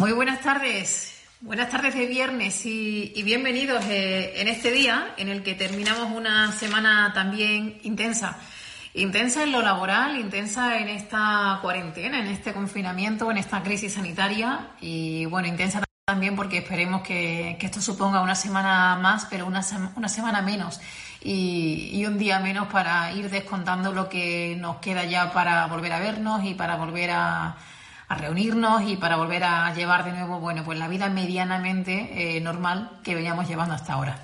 Muy 0.00 0.12
buenas 0.12 0.40
tardes, 0.40 1.12
buenas 1.42 1.68
tardes 1.68 1.94
de 1.94 2.06
viernes 2.06 2.64
y, 2.64 3.22
bienvenidos 3.22 3.84
eh, 3.84 4.40
en 4.40 4.48
este 4.48 4.70
día 4.70 5.12
en 5.18 5.28
el 5.28 5.42
que 5.42 5.54
terminamos 5.54 6.10
una 6.16 6.52
semana 6.52 7.12
también 7.12 7.78
intensa. 7.82 8.38
Intensa 8.94 9.42
en 9.42 9.52
lo 9.52 9.60
laboral, 9.60 10.18
intensa 10.18 10.78
en 10.78 10.88
esta 10.88 11.58
cuarentena, 11.60 12.18
en 12.18 12.28
este 12.28 12.54
confinamiento, 12.54 13.30
en 13.30 13.36
esta 13.36 13.62
crisis 13.62 13.92
sanitaria 13.92 14.70
y 14.80 15.26
bueno, 15.26 15.48
intensa 15.48 15.84
también 16.06 16.34
porque 16.34 16.56
esperemos 16.56 17.02
que, 17.02 17.58
esto 17.60 17.82
suponga 17.82 18.22
una 18.22 18.34
semana 18.34 18.96
más, 18.96 19.26
pero 19.26 19.46
una, 19.46 19.60
una 19.96 20.08
semana 20.08 20.40
menos 20.40 20.80
y, 21.22 22.02
un 22.06 22.16
día 22.16 22.40
menos 22.40 22.68
para 22.68 23.12
ir 23.12 23.28
descontando 23.28 23.92
lo 23.92 24.08
que 24.08 24.56
nos 24.58 24.78
queda 24.78 25.04
ya 25.04 25.30
para 25.34 25.66
volver 25.66 25.92
a 25.92 26.00
vernos 26.00 26.42
y 26.42 26.54
para 26.54 26.76
volver 26.76 27.10
a, 27.10 27.58
a 28.10 28.16
reunirnos 28.16 28.82
y 28.82 28.96
para 28.96 29.14
volver 29.14 29.44
a 29.44 29.72
llevar 29.72 30.04
de 30.04 30.10
nuevo, 30.10 30.40
bueno, 30.40 30.64
pues 30.64 30.76
la 30.76 30.88
vida 30.88 31.08
medianamente 31.08 32.36
eh, 32.36 32.40
normal 32.40 32.98
que 33.04 33.14
veníamos 33.14 33.46
llevando 33.46 33.72
hasta 33.72 33.92
ahora. 33.92 34.18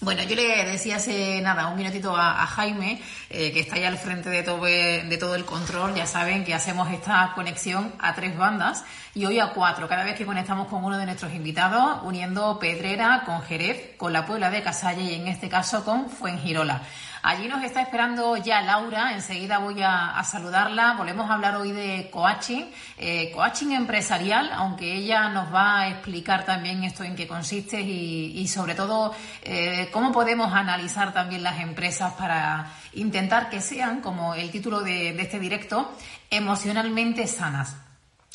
Bueno, 0.00 0.22
yo 0.22 0.36
le 0.36 0.64
decía 0.64 0.96
hace 0.96 1.40
nada, 1.42 1.66
un 1.66 1.76
minutito 1.76 2.16
a, 2.16 2.46
Jaime, 2.46 3.02
eh, 3.28 3.50
que 3.50 3.60
está 3.60 3.74
ahí 3.76 3.82
al 3.82 3.98
frente 3.98 4.30
de 4.30 4.44
todo, 4.44 4.62
de 4.62 5.16
todo 5.18 5.34
el 5.34 5.44
control. 5.44 5.94
Ya 5.96 6.06
saben 6.06 6.44
que 6.44 6.54
hacemos 6.54 6.88
esta 6.92 7.32
conexión 7.34 7.92
a 7.98 8.14
tres 8.14 8.36
bandas 8.36 8.84
y 9.14 9.24
hoy 9.24 9.40
a 9.40 9.48
cuatro, 9.48 9.88
cada 9.88 10.04
vez 10.04 10.14
que 10.14 10.24
conectamos 10.24 10.68
con 10.68 10.84
uno 10.84 10.96
de 10.96 11.06
nuestros 11.06 11.34
invitados, 11.34 12.02
uniendo 12.04 12.60
Pedrera 12.60 13.24
con 13.26 13.42
Jerez, 13.42 13.96
con 13.96 14.12
la 14.12 14.24
Puebla 14.24 14.50
de 14.50 14.62
Casalla 14.62 15.02
y 15.02 15.14
en 15.14 15.26
este 15.26 15.48
caso 15.48 15.84
con 15.84 16.10
Fuengirola. 16.10 16.82
Allí 17.28 17.48
nos 17.48 17.64
está 17.64 17.82
esperando 17.82 18.36
ya 18.36 18.62
Laura, 18.62 19.12
enseguida 19.12 19.58
voy 19.58 19.82
a, 19.82 20.22
saludarla. 20.22 20.94
Volvemos 20.96 21.28
a 21.28 21.34
hablar 21.34 21.56
hoy 21.56 21.72
de 21.72 22.08
coaching, 22.08 22.66
eh, 22.98 23.32
coaching 23.32 23.72
empresarial, 23.72 24.52
aunque 24.52 24.94
ella 24.94 25.28
nos 25.30 25.52
va 25.52 25.80
a 25.80 25.88
explicar 25.88 26.44
también 26.44 26.84
esto 26.84 27.02
en 27.02 27.16
qué 27.16 27.26
consiste 27.26 27.80
y, 27.80 28.46
sobre 28.46 28.76
todo 28.76 29.12
eh, 29.42 29.88
cómo 29.90 30.12
podemos 30.12 30.54
analizar 30.54 31.12
también 31.12 31.42
las 31.42 31.58
empresas 31.58 32.12
para 32.12 32.70
intentar 32.92 33.50
que 33.50 33.60
sean, 33.60 34.02
como 34.02 34.36
el 34.36 34.52
título 34.52 34.82
de 34.82 35.20
este 35.20 35.40
directo, 35.40 35.90
emocionalmente 36.30 37.26
sanas. 37.26 37.85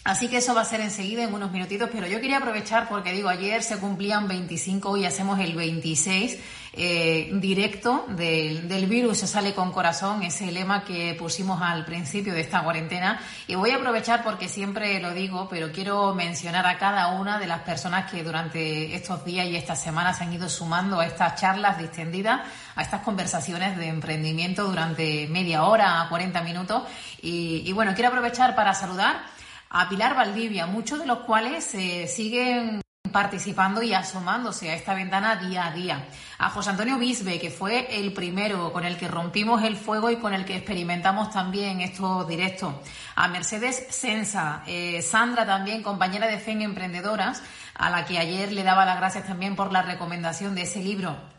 Así 0.03 0.29
que 0.29 0.37
eso 0.37 0.55
va 0.55 0.61
a 0.61 0.65
ser 0.65 0.81
enseguida 0.81 1.23
en 1.23 1.33
unos 1.33 1.51
minutitos, 1.51 1.89
pero 1.91 2.07
yo 2.07 2.19
quería 2.19 2.37
aprovechar 2.37 2.89
porque 2.89 3.11
digo, 3.13 3.29
ayer 3.29 3.61
se 3.61 3.77
cumplían 3.77 4.27
25, 4.27 4.89
hoy 4.89 5.05
hacemos 5.05 5.39
el 5.39 5.53
26 5.53 6.39
eh, 6.73 7.29
directo 7.33 8.05
del, 8.07 8.69
del, 8.69 8.85
virus 8.85 9.17
se 9.17 9.27
sale 9.27 9.53
con 9.53 9.73
corazón, 9.73 10.23
ese 10.23 10.51
lema 10.53 10.85
que 10.85 11.13
pusimos 11.15 11.61
al 11.61 11.83
principio 11.83 12.33
de 12.33 12.41
esta 12.41 12.63
cuarentena. 12.63 13.19
Y 13.47 13.55
voy 13.55 13.71
a 13.71 13.75
aprovechar 13.75 14.23
porque 14.23 14.47
siempre 14.47 14.99
lo 15.01 15.13
digo, 15.13 15.47
pero 15.49 15.71
quiero 15.71 16.15
mencionar 16.15 16.65
a 16.65 16.77
cada 16.77 17.09
una 17.09 17.39
de 17.39 17.47
las 17.47 17.61
personas 17.63 18.09
que 18.09 18.23
durante 18.23 18.95
estos 18.95 19.25
días 19.25 19.47
y 19.47 19.57
estas 19.57 19.83
semanas 19.83 20.17
se 20.17 20.23
han 20.23 20.33
ido 20.33 20.47
sumando 20.47 21.01
a 21.01 21.05
estas 21.05 21.39
charlas 21.39 21.77
distendidas, 21.77 22.41
a 22.75 22.81
estas 22.81 23.01
conversaciones 23.01 23.77
de 23.77 23.87
emprendimiento 23.87 24.65
durante 24.65 25.27
media 25.27 25.65
hora 25.65 26.01
a 26.01 26.09
40 26.09 26.41
minutos. 26.41 26.83
Y, 27.21 27.63
y 27.65 27.73
bueno, 27.73 27.93
quiero 27.93 28.07
aprovechar 28.07 28.55
para 28.55 28.73
saludar 28.73 29.25
a 29.71 29.87
Pilar 29.87 30.15
Valdivia, 30.15 30.67
muchos 30.67 30.99
de 30.99 31.05
los 31.05 31.19
cuales 31.19 31.73
eh, 31.75 32.07
siguen 32.07 32.81
participando 33.11 33.81
y 33.81 33.93
asomándose 33.93 34.69
a 34.69 34.75
esta 34.75 34.93
ventana 34.93 35.37
día 35.37 35.67
a 35.67 35.71
día. 35.71 36.05
A 36.37 36.49
José 36.49 36.71
Antonio 36.71 36.97
Bisbe, 36.97 37.39
que 37.39 37.49
fue 37.49 37.99
el 37.99 38.13
primero 38.13 38.73
con 38.73 38.85
el 38.85 38.97
que 38.97 39.07
rompimos 39.07 39.63
el 39.63 39.77
fuego 39.77 40.09
y 40.09 40.17
con 40.17 40.33
el 40.33 40.45
que 40.45 40.55
experimentamos 40.55 41.31
también 41.31 41.81
estos 41.81 42.27
directos. 42.27 42.73
A 43.15 43.27
Mercedes 43.29 43.87
Sensa, 43.89 44.63
eh, 44.67 45.01
Sandra 45.01 45.45
también, 45.45 45.83
compañera 45.83 46.27
de 46.27 46.39
FEN 46.39 46.61
Emprendedoras, 46.61 47.41
a 47.75 47.89
la 47.89 48.05
que 48.05 48.19
ayer 48.19 48.51
le 48.51 48.63
daba 48.63 48.85
las 48.85 48.97
gracias 48.97 49.25
también 49.25 49.55
por 49.55 49.71
la 49.71 49.81
recomendación 49.81 50.53
de 50.53 50.63
ese 50.63 50.81
libro 50.81 51.30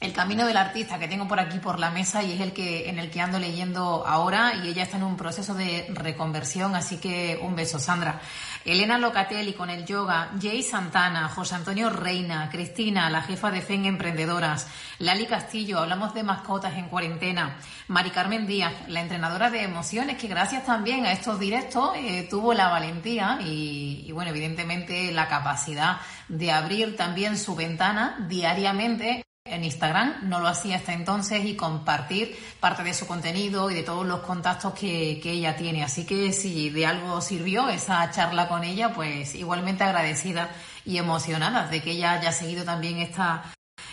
el 0.00 0.12
camino 0.12 0.46
del 0.46 0.56
artista 0.56 0.96
que 1.00 1.08
tengo 1.08 1.26
por 1.26 1.40
aquí 1.40 1.58
por 1.58 1.80
la 1.80 1.90
mesa 1.90 2.22
y 2.22 2.32
es 2.32 2.40
el 2.40 2.52
que 2.52 2.88
en 2.88 3.00
el 3.00 3.10
que 3.10 3.20
ando 3.20 3.40
leyendo 3.40 4.06
ahora 4.06 4.54
y 4.62 4.68
ella 4.68 4.84
está 4.84 4.96
en 4.96 5.02
un 5.02 5.16
proceso 5.16 5.54
de 5.54 5.86
reconversión, 5.90 6.76
así 6.76 6.98
que 6.98 7.40
un 7.42 7.56
beso, 7.56 7.80
Sandra. 7.80 8.20
Elena 8.64 8.98
Locatelli 8.98 9.54
con 9.54 9.70
el 9.70 9.84
yoga, 9.84 10.30
Jay 10.40 10.62
Santana, 10.62 11.28
José 11.28 11.56
Antonio 11.56 11.90
Reina, 11.90 12.48
Cristina, 12.48 13.10
la 13.10 13.22
jefa 13.22 13.50
de 13.50 13.60
FEN 13.60 13.86
Emprendedoras, 13.86 14.68
Lali 15.00 15.26
Castillo, 15.26 15.80
hablamos 15.80 16.14
de 16.14 16.22
mascotas 16.22 16.76
en 16.76 16.88
cuarentena, 16.88 17.56
Mari 17.88 18.10
Carmen 18.10 18.46
Díaz, 18.46 18.74
la 18.86 19.00
entrenadora 19.00 19.50
de 19.50 19.62
emociones, 19.62 20.16
que 20.16 20.28
gracias 20.28 20.64
también 20.64 21.06
a 21.06 21.12
estos 21.12 21.40
directos 21.40 21.96
eh, 21.96 22.26
tuvo 22.30 22.54
la 22.54 22.68
valentía 22.68 23.38
y, 23.40 24.04
y, 24.06 24.12
bueno, 24.12 24.30
evidentemente 24.30 25.10
la 25.12 25.26
capacidad 25.26 25.98
de 26.28 26.52
abrir 26.52 26.96
también 26.96 27.36
su 27.36 27.56
ventana 27.56 28.26
diariamente 28.28 29.24
en 29.50 29.64
Instagram, 29.64 30.28
no 30.28 30.40
lo 30.40 30.48
hacía 30.48 30.76
hasta 30.76 30.92
entonces 30.92 31.44
y 31.44 31.56
compartir 31.56 32.36
parte 32.60 32.82
de 32.82 32.94
su 32.94 33.06
contenido 33.06 33.70
y 33.70 33.74
de 33.74 33.82
todos 33.82 34.06
los 34.06 34.20
contactos 34.20 34.74
que, 34.74 35.20
que, 35.22 35.32
ella 35.32 35.56
tiene. 35.56 35.84
Así 35.84 36.04
que 36.04 36.32
si 36.32 36.70
de 36.70 36.86
algo 36.86 37.20
sirvió 37.20 37.68
esa 37.68 38.10
charla 38.10 38.48
con 38.48 38.64
ella, 38.64 38.92
pues 38.92 39.34
igualmente 39.34 39.84
agradecida 39.84 40.50
y 40.84 40.98
emocionada 40.98 41.68
de 41.68 41.82
que 41.82 41.92
ella 41.92 42.12
haya 42.12 42.32
seguido 42.32 42.64
también 42.64 42.98
esta, 42.98 43.44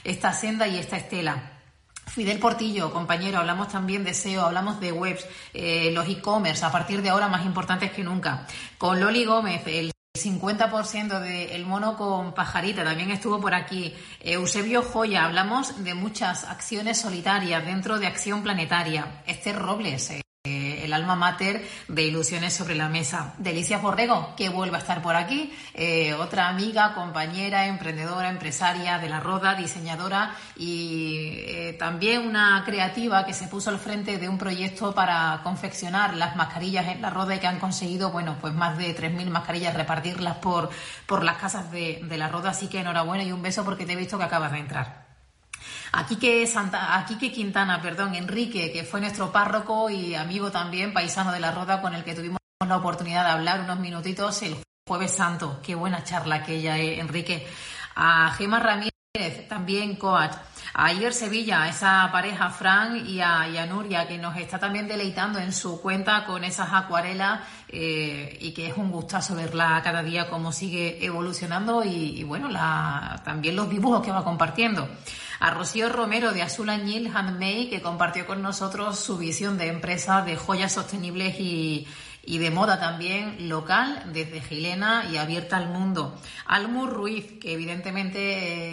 esta 0.04 0.34
senda 0.34 0.68
y 0.68 0.78
esta 0.78 0.98
estela. 0.98 1.52
Fidel 2.08 2.40
Portillo, 2.40 2.92
compañero, 2.94 3.40
hablamos 3.40 3.70
también 3.70 4.04
de 4.04 4.14
SEO, 4.14 4.46
hablamos 4.46 4.80
de 4.80 4.92
webs, 4.92 5.26
eh, 5.54 5.92
los 5.92 6.08
e-commerce, 6.08 6.64
a 6.64 6.72
partir 6.72 7.02
de 7.02 7.10
ahora 7.10 7.28
más 7.28 7.46
importantes 7.46 7.92
que 7.92 8.04
nunca. 8.04 8.46
Con 8.78 9.00
Loli 9.00 9.26
Gómez, 9.26 9.64
el 9.66 9.95
50% 10.16 11.20
de 11.20 11.56
El 11.56 11.66
mono 11.66 11.98
con 11.98 12.34
pajarita 12.34 12.84
también 12.84 13.12
estuvo 13.12 13.40
por 13.40 13.54
aquí. 13.54 13.94
Eusebio 14.22 14.82
Joya, 14.82 15.26
hablamos 15.26 15.84
de 15.84 15.94
muchas 15.94 16.44
acciones 16.46 17.00
solitarias 17.00 17.66
dentro 17.66 18.00
de 18.00 18.08
Acción 18.08 18.44
Planetaria. 18.44 19.22
Esther 19.28 19.58
Robles, 19.58 20.10
eh, 20.12 20.25
el 20.86 20.94
alma 20.94 21.16
mater 21.16 21.68
de 21.88 22.04
Ilusiones 22.04 22.54
sobre 22.54 22.76
la 22.76 22.90
Mesa. 22.90 23.34
Delicias 23.38 23.82
Borrego, 23.82 24.34
que 24.36 24.50
vuelve 24.50 24.78
a 24.78 24.80
estar 24.80 25.02
por 25.02 25.16
aquí. 25.16 25.54
Eh, 25.74 26.14
otra 26.14 26.48
amiga, 26.48 26.94
compañera, 26.94 27.68
emprendedora, 27.68 28.30
empresaria 28.30 28.98
de 29.00 29.10
la 29.10 29.20
Roda, 29.20 29.56
diseñadora 29.56 30.36
y 30.56 31.44
eh, 31.48 31.76
también 31.78 32.28
una 32.28 32.64
creativa 32.66 33.26
que 33.26 33.34
se 33.34 33.48
puso 33.48 33.70
al 33.70 33.80
frente 33.80 34.18
de 34.18 34.30
un 34.30 34.38
proyecto 34.38 34.94
para 34.94 35.42
confeccionar 35.44 36.16
las 36.16 36.36
mascarillas 36.36 36.88
en 36.88 37.02
la 37.02 37.10
Roda 37.10 37.36
y 37.36 37.40
que 37.40 37.48
han 37.48 37.60
conseguido, 37.60 38.12
bueno, 38.12 38.38
pues 38.40 38.54
más 38.54 38.78
de 38.78 38.96
3.000 38.96 39.30
mascarillas, 39.30 39.74
repartirlas 39.74 40.38
por, 40.38 40.70
por 41.06 41.24
las 41.24 41.38
casas 41.38 41.72
de, 41.72 42.02
de 42.04 42.18
la 42.18 42.30
Roda. 42.30 42.52
Así 42.52 42.68
que 42.68 42.80
enhorabuena 42.80 43.24
y 43.24 43.32
un 43.32 43.42
beso 43.42 43.66
porque 43.66 43.86
te 43.86 43.94
he 43.94 43.96
visto 43.96 44.18
que 44.18 44.24
acabas 44.24 44.52
de 44.52 44.60
entrar. 44.60 45.05
Aquí 45.98 46.18
que 46.18 46.46
Santa, 46.46 47.06
Quintana, 47.08 47.82
perdón, 47.82 48.16
Enrique, 48.16 48.70
que 48.74 48.84
fue 48.84 49.00
nuestro 49.00 49.32
párroco 49.32 49.90
y 49.90 50.14
amigo 50.14 50.52
también, 50.52 50.94
paisano 50.94 51.32
de 51.32 51.40
la 51.40 51.52
Roda, 51.52 51.82
con 51.82 51.96
el 51.96 52.04
que 52.04 52.14
tuvimos 52.14 52.38
la 52.68 52.76
oportunidad 52.76 53.24
de 53.24 53.32
hablar 53.32 53.62
unos 53.62 53.80
minutitos 53.80 54.42
el 54.42 54.58
Jueves 54.86 55.14
Santo. 55.14 55.62
Qué 55.64 55.74
buena 55.74 56.04
charla 56.04 56.36
aquella, 56.36 56.78
eh, 56.78 57.00
Enrique. 57.00 57.48
A 57.96 58.34
Gema 58.38 58.60
Ramírez, 58.60 59.48
también 59.48 59.96
coach. 59.96 60.34
A 60.78 60.92
Iber 60.92 61.14
Sevilla, 61.14 61.70
esa 61.70 62.10
pareja 62.12 62.50
Fran 62.50 63.08
y 63.08 63.22
a, 63.22 63.44
a, 63.44 63.66
Nuria, 63.66 64.10
que 64.10 64.18
nos 64.18 64.36
está 64.36 64.60
también 64.60 64.90
deleitando 64.90 65.40
en 65.40 65.54
su 65.54 65.80
cuenta 65.80 66.26
con 66.26 66.44
esas 66.44 66.68
acuarelas 66.74 67.40
eh, 67.70 68.38
y 68.42 68.52
que 68.52 68.68
es 68.68 68.76
un 68.76 68.92
gustazo 68.92 69.36
verla 69.36 69.80
cada 69.86 70.04
día 70.04 70.30
cómo 70.30 70.52
sigue 70.52 70.98
evolucionando 71.06 71.82
y, 71.86 72.20
y 72.20 72.24
bueno, 72.24 72.50
la, 72.50 73.22
también 73.24 73.56
los 73.56 73.70
dibujos 73.70 74.04
que 74.04 74.12
va 74.12 74.26
compartiendo. 74.26 74.90
A 75.40 75.52
Rocío 75.52 75.88
Romero 75.88 76.34
de 76.34 76.42
Azul 76.42 76.70
Añil 76.70 77.10
Handmade, 77.16 77.70
que 77.70 77.82
compartió 77.82 78.28
con 78.28 78.42
nosotros 78.42 79.00
su 79.00 79.18
visión 79.18 79.58
de 79.58 79.70
empresa 79.70 80.24
de 80.24 80.36
joyas 80.36 80.74
sostenibles 80.74 81.40
y, 81.40 81.88
y 82.26 82.40
de 82.40 82.52
moda 82.52 82.80
también 82.80 83.50
local 83.50 84.04
desde 84.14 84.42
Gilena 84.42 85.06
y 85.12 85.18
abierta 85.18 85.58
al 85.58 85.70
mundo. 85.70 86.20
Almur 86.48 86.92
Ruiz, 86.92 87.40
que 87.40 87.54
evidentemente 87.54 88.20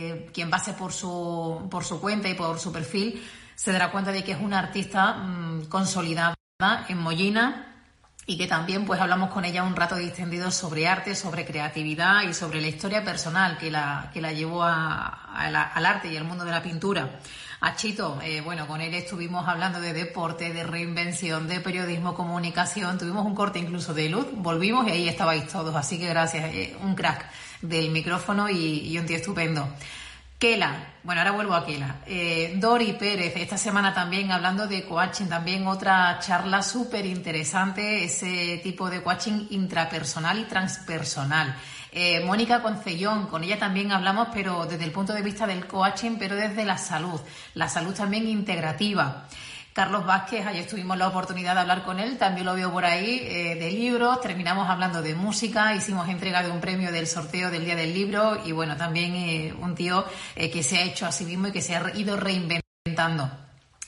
eh, 0.08 0.30
quien 0.32 0.50
pase 0.50 0.72
por 0.72 0.92
su, 0.92 1.68
por 1.70 1.84
su 1.84 2.00
cuenta 2.00 2.28
y 2.28 2.34
por 2.34 2.58
su 2.58 2.72
perfil 2.72 3.22
se 3.54 3.72
dará 3.72 3.90
cuenta 3.90 4.12
de 4.12 4.24
que 4.24 4.32
es 4.32 4.40
una 4.40 4.58
artista 4.58 5.14
mm, 5.14 5.66
consolidada 5.66 6.34
en 6.88 6.98
Mollina 6.98 7.68
y 8.26 8.38
que 8.38 8.46
también 8.46 8.86
pues 8.86 9.00
hablamos 9.00 9.30
con 9.30 9.44
ella 9.44 9.64
un 9.64 9.74
rato 9.74 9.96
distendido 9.96 10.50
sobre 10.50 10.86
arte, 10.86 11.14
sobre 11.14 11.44
creatividad 11.44 12.22
y 12.22 12.34
sobre 12.34 12.60
la 12.60 12.68
historia 12.68 13.04
personal 13.04 13.58
que 13.58 13.70
la, 13.70 14.10
que 14.12 14.20
la 14.20 14.32
llevó 14.32 14.62
al 14.62 15.86
arte 15.86 16.12
y 16.12 16.16
al 16.16 16.24
mundo 16.24 16.44
de 16.44 16.52
la 16.52 16.62
pintura. 16.62 17.18
A 17.64 17.76
Chito, 17.76 18.18
eh, 18.24 18.40
bueno, 18.40 18.66
con 18.66 18.80
él 18.80 18.92
estuvimos 18.92 19.46
hablando 19.46 19.80
de 19.80 19.92
deporte, 19.92 20.52
de 20.52 20.64
reinvención, 20.64 21.46
de 21.46 21.60
periodismo, 21.60 22.12
comunicación, 22.12 22.98
tuvimos 22.98 23.24
un 23.24 23.36
corte 23.36 23.60
incluso 23.60 23.94
de 23.94 24.08
luz, 24.08 24.26
volvimos 24.32 24.88
y 24.88 24.90
ahí 24.90 25.08
estabais 25.08 25.46
todos, 25.46 25.72
así 25.76 25.96
que 25.96 26.08
gracias, 26.08 26.52
eh, 26.52 26.76
un 26.82 26.96
crack 26.96 27.24
del 27.60 27.90
micrófono 27.90 28.50
y, 28.50 28.88
y 28.88 28.98
un 28.98 29.06
tío 29.06 29.16
estupendo. 29.16 29.68
Kela, 30.40 30.94
bueno, 31.04 31.20
ahora 31.20 31.30
vuelvo 31.30 31.54
a 31.54 31.64
Kela. 31.64 32.00
Eh, 32.04 32.54
Dori 32.56 32.94
Pérez, 32.94 33.32
esta 33.36 33.56
semana 33.56 33.94
también 33.94 34.32
hablando 34.32 34.66
de 34.66 34.82
coaching, 34.82 35.26
también 35.26 35.64
otra 35.68 36.18
charla 36.18 36.64
súper 36.64 37.06
interesante, 37.06 38.02
ese 38.02 38.60
tipo 38.64 38.90
de 38.90 39.04
coaching 39.04 39.46
intrapersonal 39.50 40.40
y 40.40 40.44
transpersonal. 40.46 41.54
Eh, 41.94 42.24
Mónica 42.24 42.62
Concellón, 42.62 43.26
con 43.26 43.44
ella 43.44 43.58
también 43.58 43.92
hablamos, 43.92 44.28
pero 44.32 44.64
desde 44.64 44.84
el 44.84 44.92
punto 44.92 45.12
de 45.12 45.20
vista 45.20 45.46
del 45.46 45.66
coaching, 45.66 46.16
pero 46.18 46.34
desde 46.36 46.64
la 46.64 46.78
salud, 46.78 47.20
la 47.52 47.68
salud 47.68 47.92
también 47.92 48.26
integrativa. 48.26 49.26
Carlos 49.74 50.06
Vázquez, 50.06 50.46
ayer 50.46 50.66
tuvimos 50.66 50.96
la 50.96 51.08
oportunidad 51.08 51.54
de 51.54 51.60
hablar 51.60 51.84
con 51.84 52.00
él, 52.00 52.16
también 52.16 52.46
lo 52.46 52.54
veo 52.54 52.72
por 52.72 52.86
ahí, 52.86 53.20
eh, 53.22 53.56
de 53.56 53.70
libros, 53.70 54.22
terminamos 54.22 54.70
hablando 54.70 55.02
de 55.02 55.14
música, 55.14 55.74
hicimos 55.74 56.08
entrega 56.08 56.42
de 56.42 56.50
un 56.50 56.60
premio 56.60 56.90
del 56.92 57.06
sorteo 57.06 57.50
del 57.50 57.66
Día 57.66 57.76
del 57.76 57.92
Libro 57.92 58.40
y 58.42 58.52
bueno, 58.52 58.76
también 58.76 59.14
eh, 59.14 59.54
un 59.60 59.74
tío 59.74 60.06
que 60.34 60.62
se 60.62 60.78
ha 60.78 60.82
hecho 60.82 61.06
a 61.06 61.12
sí 61.12 61.26
mismo 61.26 61.48
y 61.48 61.52
que 61.52 61.60
se 61.60 61.76
ha 61.76 61.94
ido 61.94 62.16
reinventando. 62.16 63.30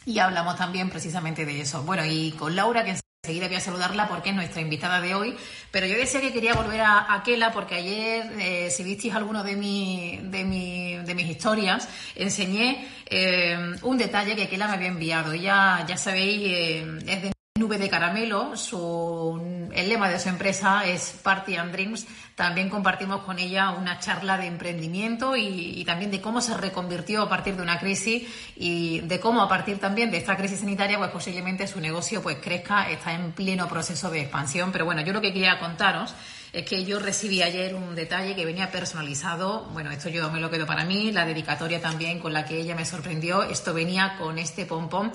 Y 0.05 0.19
hablamos 0.19 0.57
también 0.57 0.91
precisamente 0.91 1.47
de 1.47 1.63
eso. 1.63 1.83
Bueno, 1.83 2.05
y 2.05 2.33
con 2.33 2.55
Laura, 2.55 2.85
que 2.85 2.99
Enseguida 3.25 3.47
voy 3.47 3.57
a 3.57 3.61
saludarla 3.61 4.07
porque 4.07 4.29
es 4.29 4.37
nuestra 4.37 4.61
invitada 4.61 5.01
de 5.01 5.15
hoy, 5.15 5.35
pero 5.71 5.87
yo 5.87 5.97
decía 5.97 6.21
que 6.21 6.31
quería 6.31 6.53
volver 6.53 6.83
a, 6.83 7.15
Aquela 7.15 7.53
porque 7.53 7.77
ayer, 7.77 8.31
eh, 8.39 8.71
si 8.71 8.83
visteis 8.83 9.15
alguno 9.15 9.43
de, 9.43 9.57
mi, 9.57 10.21
de, 10.25 10.45
mi, 10.45 10.97
de 10.97 11.15
mis 11.15 11.31
historias, 11.31 11.89
enseñé 12.17 12.87
eh, 13.07 13.77
un 13.81 13.97
detalle 13.97 14.37
que 14.37 14.43
Aquela 14.43 14.69
me 14.69 14.75
había 14.75 14.89
enviado. 14.89 15.33
Ella, 15.33 15.87
ya 15.89 15.97
sabéis, 15.97 16.43
eh, 16.45 16.99
es 17.07 17.23
de 17.23 17.35
Nube 17.65 17.79
de 17.79 17.89
Caramelo, 17.89 18.59
su, 18.59 19.71
el 19.73 19.89
lema 19.89 20.11
de 20.11 20.21
su 20.21 20.29
empresa 20.29 20.85
es 20.85 21.19
Party 21.23 21.57
and 21.57 21.73
Dreams. 21.73 22.07
También 22.35 22.69
compartimos 22.69 23.23
con 23.23 23.39
ella 23.39 23.71
una 23.71 23.99
charla 24.01 24.37
de 24.37 24.47
emprendimiento 24.47 25.35
y, 25.35 25.83
también 25.87 26.11
de 26.11 26.21
cómo 26.21 26.43
se 26.43 26.55
reconvirtió 26.55 27.23
a 27.23 27.29
partir 27.31 27.57
de 27.57 27.63
una 27.63 27.79
crisis 27.79 28.29
y 28.55 29.01
de 29.01 29.19
cómo 29.19 29.41
a 29.41 29.49
partir 29.49 29.79
también 29.79 30.11
de 30.11 30.19
esta 30.19 30.37
crisis 30.37 30.61
sanitaria, 30.61 30.99
pues 30.99 31.11
posiblemente 31.11 31.67
su 31.67 31.81
negocio 31.81 32.23
pues 32.23 32.37
crezca, 32.37 32.91
está 32.91 33.15
en 33.15 33.33
pleno 33.33 33.67
proceso 33.67 34.11
de 34.11 34.21
expansión. 34.21 34.71
Pero 34.71 34.85
bueno, 34.85 35.01
yo 35.01 35.15
lo 35.15 35.23
que 35.23 35.33
quería 35.33 35.59
contaros 35.59 36.15
es 36.53 36.67
que 36.67 36.85
yo 36.85 36.99
recibí 36.99 37.41
ayer 37.41 37.75
un 37.75 37.95
detalle 37.95 38.37
que 38.37 38.45
venía 38.45 38.71
personalizado. 38.71 39.71
Bueno, 39.73 39.91
esto 39.91 40.11
yo 40.11 40.31
me 40.31 40.41
lo 40.41 40.51
quedo 40.51 40.67
para 40.67 40.85
mí, 40.85 41.13
la 41.13 41.25
dedicatoria 41.25 41.81
también 41.81 42.19
con 42.19 42.35
la 42.35 42.45
que 42.45 42.59
ella 42.61 42.75
me 42.75 42.85
sorprendió. 42.85 43.43
Esto 43.43 43.73
venía 43.73 44.17
con 44.19 44.39
este 44.39 44.67
pompón 44.67 45.13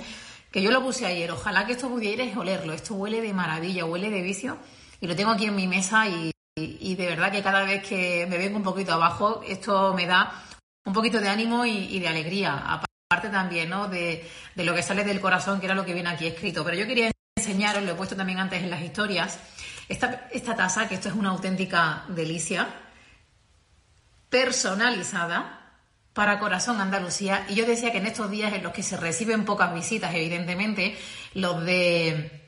que 0.51 0.61
yo 0.61 0.71
lo 0.71 0.81
puse 0.81 1.05
ayer. 1.05 1.31
Ojalá 1.31 1.65
que 1.65 1.73
esto 1.73 1.89
pudierais 1.89 2.35
olerlo. 2.35 2.73
Esto 2.73 2.95
huele 2.95 3.21
de 3.21 3.33
maravilla, 3.33 3.85
huele 3.85 4.09
de 4.09 4.21
vicio. 4.21 4.57
Y 5.01 5.07
lo 5.07 5.15
tengo 5.15 5.31
aquí 5.31 5.45
en 5.45 5.55
mi 5.55 5.67
mesa 5.67 6.07
y, 6.07 6.31
de 6.55 7.07
verdad 7.07 7.31
que 7.31 7.41
cada 7.41 7.63
vez 7.63 7.87
que 7.87 8.27
me 8.29 8.37
vengo 8.37 8.57
un 8.57 8.63
poquito 8.63 8.93
abajo, 8.93 9.41
esto 9.47 9.93
me 9.93 10.05
da 10.05 10.43
un 10.85 10.93
poquito 10.93 11.21
de 11.21 11.29
ánimo 11.29 11.65
y, 11.65 11.99
de 11.99 12.07
alegría. 12.07 12.57
Aparte 12.57 13.29
también, 13.29 13.69
¿no? 13.69 13.87
De, 13.87 14.29
lo 14.55 14.75
que 14.75 14.83
sale 14.83 15.03
del 15.03 15.21
corazón, 15.21 15.59
que 15.59 15.67
era 15.67 15.75
lo 15.75 15.85
que 15.85 15.93
viene 15.93 16.09
aquí 16.09 16.27
escrito. 16.27 16.63
Pero 16.65 16.77
yo 16.77 16.87
quería 16.87 17.11
enseñaros, 17.37 17.83
lo 17.83 17.91
he 17.91 17.95
puesto 17.95 18.15
también 18.15 18.39
antes 18.39 18.61
en 18.61 18.69
las 18.69 18.81
historias, 18.81 19.39
esta, 19.87 20.27
esta 20.31 20.55
taza, 20.55 20.89
que 20.89 20.95
esto 20.95 21.07
es 21.07 21.15
una 21.15 21.29
auténtica 21.29 22.03
delicia, 22.09 22.67
personalizada, 24.29 25.58
para 26.13 26.39
Corazón 26.39 26.81
Andalucía. 26.81 27.45
Y 27.49 27.55
yo 27.55 27.65
decía 27.65 27.91
que 27.91 27.99
en 27.99 28.07
estos 28.07 28.29
días 28.29 28.53
en 28.53 28.63
los 28.63 28.73
que 28.73 28.83
se 28.83 28.97
reciben 28.97 29.45
pocas 29.45 29.73
visitas, 29.73 30.13
evidentemente, 30.13 30.97
los 31.33 31.63
de 31.63 32.39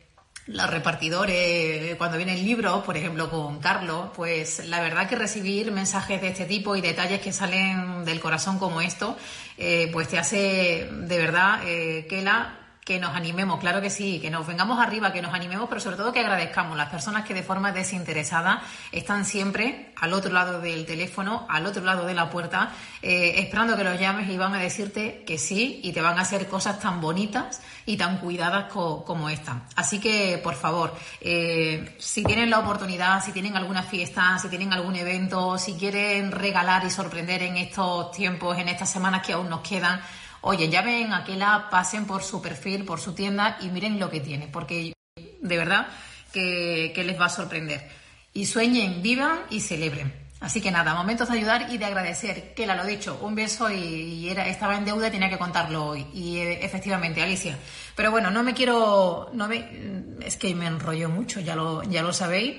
los 0.47 0.69
repartidores, 0.69 1.95
cuando 1.95 2.17
vienen 2.17 2.43
libros, 2.43 2.83
por 2.83 2.97
ejemplo, 2.97 3.29
con 3.29 3.59
Carlos, 3.59 4.09
pues 4.15 4.67
la 4.67 4.81
verdad 4.81 5.07
que 5.07 5.15
recibir 5.15 5.71
mensajes 5.71 6.19
de 6.19 6.29
este 6.29 6.45
tipo 6.45 6.75
y 6.75 6.81
detalles 6.81 7.21
que 7.21 7.31
salen 7.31 8.03
del 8.05 8.19
corazón 8.19 8.57
como 8.57 8.81
esto, 8.81 9.15
eh, 9.57 9.89
pues 9.93 10.07
te 10.07 10.17
hace 10.17 10.89
de 10.91 11.17
verdad 11.17 11.61
eh, 11.65 12.07
que 12.09 12.21
la 12.21 12.60
que 12.83 12.99
nos 12.99 13.15
animemos, 13.15 13.59
claro 13.59 13.79
que 13.79 13.91
sí, 13.91 14.19
que 14.19 14.31
nos 14.31 14.47
vengamos 14.47 14.79
arriba, 14.79 15.13
que 15.13 15.21
nos 15.21 15.33
animemos, 15.33 15.69
pero 15.69 15.79
sobre 15.79 15.97
todo 15.97 16.11
que 16.11 16.19
agradezcamos 16.19 16.75
las 16.75 16.89
personas 16.89 17.25
que 17.25 17.35
de 17.35 17.43
forma 17.43 17.71
desinteresada 17.71 18.63
están 18.91 19.23
siempre 19.23 19.93
al 19.97 20.13
otro 20.13 20.31
lado 20.31 20.59
del 20.59 20.87
teléfono, 20.87 21.45
al 21.47 21.67
otro 21.67 21.83
lado 21.83 22.07
de 22.07 22.15
la 22.15 22.31
puerta, 22.31 22.71
eh, 23.03 23.35
esperando 23.37 23.77
que 23.77 23.83
los 23.83 23.99
llames 23.99 24.27
y 24.29 24.37
van 24.37 24.55
a 24.55 24.59
decirte 24.59 25.23
que 25.27 25.37
sí 25.37 25.79
y 25.83 25.93
te 25.93 26.01
van 26.01 26.17
a 26.17 26.21
hacer 26.21 26.47
cosas 26.47 26.79
tan 26.79 27.01
bonitas 27.01 27.61
y 27.85 27.97
tan 27.97 28.17
cuidadas 28.17 28.71
como 28.71 29.29
esta. 29.29 29.61
Así 29.75 29.99
que, 29.99 30.39
por 30.43 30.55
favor, 30.55 30.95
eh, 31.19 31.95
si 31.99 32.23
tienen 32.23 32.49
la 32.49 32.59
oportunidad, 32.59 33.23
si 33.23 33.31
tienen 33.31 33.55
alguna 33.55 33.83
fiesta, 33.83 34.39
si 34.39 34.49
tienen 34.49 34.73
algún 34.73 34.95
evento, 34.95 35.57
si 35.59 35.73
quieren 35.73 36.31
regalar 36.31 36.83
y 36.85 36.89
sorprender 36.89 37.43
en 37.43 37.57
estos 37.57 38.11
tiempos, 38.11 38.57
en 38.57 38.69
estas 38.69 38.89
semanas 38.89 39.25
que 39.25 39.33
aún 39.33 39.49
nos 39.49 39.61
quedan, 39.61 40.01
oye, 40.41 40.69
ya 40.69 40.81
ven 40.81 41.13
Aquela, 41.13 41.69
pasen 41.69 42.05
por 42.05 42.23
su 42.23 42.41
perfil, 42.41 42.85
por 42.85 42.99
su 42.99 43.13
tienda 43.13 43.57
y 43.61 43.69
miren 43.69 43.99
lo 43.99 44.09
que 44.09 44.19
tiene, 44.19 44.47
porque 44.47 44.93
de 45.41 45.57
verdad 45.57 45.87
que, 46.31 46.93
les 46.95 47.19
va 47.19 47.25
a 47.25 47.29
sorprender. 47.29 47.89
Y 48.33 48.45
sueñen, 48.45 49.01
vivan 49.01 49.39
y 49.49 49.59
celebren. 49.59 50.13
Así 50.39 50.59
que 50.59 50.71
nada, 50.71 50.95
momentos 50.95 51.29
de 51.29 51.37
ayudar 51.37 51.67
y 51.69 51.77
de 51.77 51.85
agradecer. 51.85 52.53
Que 52.55 52.65
la 52.65 52.75
lo 52.75 52.85
dicho, 52.85 53.19
un 53.21 53.35
beso 53.35 53.69
y, 53.69 54.29
estaba 54.29 54.75
en 54.75 54.85
deuda 54.85 55.07
y 55.07 55.11
tenía 55.11 55.29
que 55.29 55.37
contarlo 55.37 55.85
hoy. 55.85 56.07
Y 56.13 56.37
eh, 56.37 56.65
efectivamente, 56.65 57.21
Alicia. 57.21 57.57
Pero 57.95 58.09
bueno, 58.09 58.31
no 58.31 58.41
me 58.41 58.53
quiero, 58.53 59.29
no 59.33 59.47
me, 59.47 60.17
es 60.21 60.37
que 60.37 60.55
me 60.55 60.65
enrollo 60.65 61.09
mucho, 61.09 61.41
ya 61.41 61.55
lo, 61.55 61.83
ya 61.83 62.01
lo 62.01 62.13
sabéis. 62.13 62.55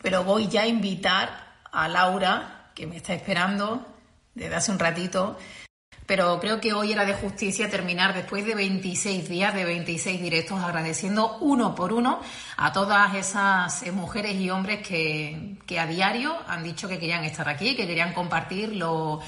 Pero 0.00 0.24
voy 0.24 0.48
ya 0.48 0.62
a 0.62 0.66
invitar 0.66 1.44
a 1.72 1.88
Laura, 1.88 2.70
que 2.74 2.86
me 2.86 2.96
está 2.96 3.12
esperando 3.14 3.86
desde 4.34 4.54
hace 4.54 4.72
un 4.72 4.78
ratito, 4.78 5.38
pero 6.06 6.38
creo 6.38 6.60
que 6.60 6.72
hoy 6.72 6.92
era 6.92 7.04
de 7.04 7.14
justicia 7.14 7.70
terminar 7.70 8.14
después 8.14 8.44
de 8.44 8.54
26 8.54 9.28
días, 9.28 9.54
de 9.54 9.64
26 9.64 10.20
directos, 10.20 10.62
agradeciendo 10.62 11.38
uno 11.38 11.74
por 11.74 11.92
uno 11.92 12.20
a 12.56 12.72
todas 12.72 13.14
esas 13.14 13.82
eh, 13.82 13.92
mujeres 13.92 14.34
y 14.34 14.50
hombres 14.50 14.86
que, 14.86 15.56
a 15.78 15.86
diario 15.86 16.36
han 16.46 16.62
dicho 16.62 16.88
que 16.88 16.98
querían 16.98 17.24
estar 17.24 17.48
aquí, 17.48 17.74
que 17.74 17.86
querían 17.86 18.12
compartir 18.12 18.76
lo, 18.76 19.20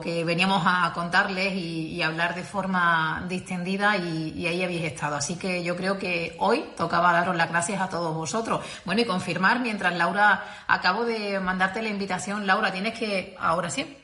que 0.00 0.24
veníamos 0.24 0.62
a 0.66 0.92
contarles 0.92 1.54
y, 1.54 2.02
hablar 2.02 2.34
de 2.34 2.42
forma 2.42 3.24
distendida 3.28 3.96
y, 3.96 4.34
y, 4.36 4.46
ahí 4.46 4.62
habéis 4.62 4.84
estado. 4.84 5.16
Así 5.16 5.36
que 5.36 5.64
yo 5.64 5.74
creo 5.74 5.98
que 5.98 6.36
hoy 6.38 6.64
tocaba 6.76 7.14
daros 7.14 7.34
las 7.34 7.48
gracias 7.48 7.80
a 7.80 7.88
todos 7.88 8.14
vosotros. 8.14 8.62
Bueno, 8.84 9.00
y 9.00 9.06
confirmar, 9.06 9.60
mientras 9.60 9.96
Laura, 9.96 10.64
acabo 10.68 11.06
de 11.06 11.40
mandarte 11.40 11.80
la 11.80 11.88
invitación, 11.88 12.46
Laura, 12.46 12.72
tienes 12.72 12.98
que, 12.98 13.34
ahora 13.38 13.70
sí, 13.70 14.03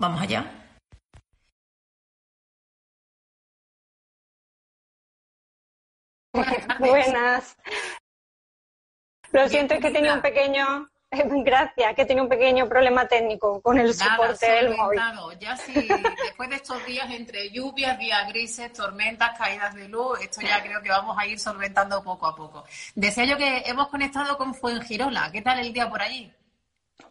Vamos 0.00 0.22
allá. 0.22 0.50
Buenas. 6.78 7.54
Lo 9.30 9.46
siento, 9.46 9.74
es 9.74 9.80
que 9.80 9.90
tenía 9.90 10.14
un 10.14 10.22
pequeño. 10.22 10.88
Gracias, 11.44 11.94
que 11.94 12.06
tenía 12.06 12.22
un 12.22 12.30
pequeño 12.30 12.66
problema 12.66 13.06
técnico 13.06 13.60
con 13.60 13.78
el 13.78 13.92
soporte 13.92 14.50
del 14.50 14.74
móvil. 14.74 15.00
Ya 15.38 15.56
sí, 15.56 15.86
después 16.24 16.48
de 16.48 16.56
estos 16.56 16.86
días 16.86 17.10
entre 17.10 17.50
lluvias, 17.50 17.98
días 17.98 18.26
grises, 18.28 18.72
tormentas, 18.72 19.36
caídas 19.36 19.74
de 19.74 19.88
luz, 19.88 20.18
esto 20.22 20.40
ya 20.40 20.62
creo 20.62 20.80
que 20.80 20.88
vamos 20.88 21.18
a 21.18 21.26
ir 21.26 21.38
solventando 21.38 22.02
poco 22.02 22.26
a 22.26 22.34
poco. 22.34 22.64
Decía 22.94 23.26
yo 23.26 23.36
que 23.36 23.64
hemos 23.66 23.88
conectado 23.88 24.38
con 24.38 24.54
Fuengirola. 24.54 25.30
¿Qué 25.30 25.42
tal 25.42 25.58
el 25.58 25.74
día 25.74 25.90
por 25.90 26.00
allí? 26.00 26.32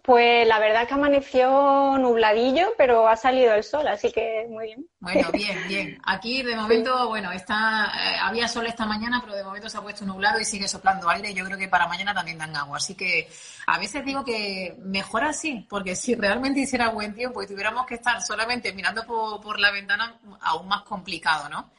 Pues 0.01 0.47
la 0.47 0.59
verdad 0.59 0.87
que 0.87 0.93
amaneció 0.93 1.97
nubladillo, 1.97 2.73
pero 2.77 3.07
ha 3.07 3.15
salido 3.15 3.53
el 3.53 3.63
sol, 3.63 3.87
así 3.87 4.11
que 4.11 4.45
muy 4.49 4.65
bien. 4.65 4.87
Bueno, 4.99 5.29
bien, 5.33 5.67
bien. 5.67 6.01
Aquí 6.05 6.41
de 6.43 6.55
momento, 6.55 7.09
bueno, 7.09 7.31
está, 7.31 7.91
eh, 7.95 8.17
había 8.21 8.47
sol 8.47 8.65
esta 8.65 8.85
mañana, 8.85 9.19
pero 9.21 9.35
de 9.35 9.43
momento 9.43 9.69
se 9.69 9.77
ha 9.77 9.81
puesto 9.81 10.05
nublado 10.05 10.39
y 10.39 10.45
sigue 10.45 10.67
soplando 10.67 11.09
aire. 11.09 11.33
Yo 11.33 11.45
creo 11.45 11.57
que 11.57 11.67
para 11.67 11.87
mañana 11.87 12.13
también 12.13 12.37
dan 12.37 12.55
agua. 12.55 12.77
Así 12.77 12.95
que 12.95 13.29
a 13.67 13.77
veces 13.77 14.03
digo 14.05 14.23
que 14.23 14.75
mejor 14.79 15.23
así, 15.23 15.65
porque 15.69 15.95
si 15.95 16.15
realmente 16.15 16.61
hiciera 16.61 16.89
buen 16.89 17.13
tiempo 17.13 17.41
y 17.43 17.47
tuviéramos 17.47 17.85
que 17.85 17.95
estar 17.95 18.21
solamente 18.21 18.73
mirando 18.73 19.05
por, 19.05 19.59
la 19.59 19.71
ventana, 19.71 20.19
aún 20.41 20.67
más 20.67 20.83
complicado, 20.83 21.49
¿no? 21.49 21.69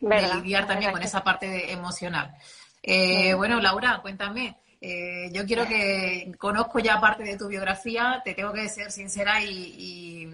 De 0.00 0.34
lidiar 0.34 0.66
también 0.66 0.92
con 0.92 1.02
esa 1.02 1.24
parte 1.24 1.72
emocional. 1.72 2.34
Eh, 2.82 3.32
bueno, 3.34 3.60
Laura, 3.60 4.00
cuéntame. 4.02 4.56
Eh, 4.86 5.30
yo 5.32 5.46
quiero 5.46 5.66
que 5.66 6.30
conozco 6.38 6.78
ya 6.78 7.00
parte 7.00 7.22
de 7.22 7.38
tu 7.38 7.48
biografía, 7.48 8.20
te 8.22 8.34
tengo 8.34 8.52
que 8.52 8.68
ser 8.68 8.92
sincera 8.92 9.42
y, 9.42 10.30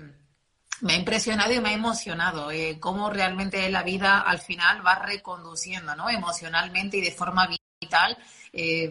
me 0.81 0.95
ha 0.95 0.97
impresionado 0.97 1.53
y 1.53 1.61
me 1.61 1.69
ha 1.69 1.73
emocionado 1.73 2.51
eh, 2.51 2.79
cómo 2.81 3.11
realmente 3.11 3.71
la 3.71 3.85
vida 3.85 4.19
al 4.19 4.41
final 4.41 4.85
va 4.85 4.97
reconduciendo, 4.97 5.95
¿no? 5.95 6.11
Emocionalmente 6.11 6.97
y 6.97 7.03
de 7.03 7.13
forma 7.13 7.49
vital, 7.81 8.19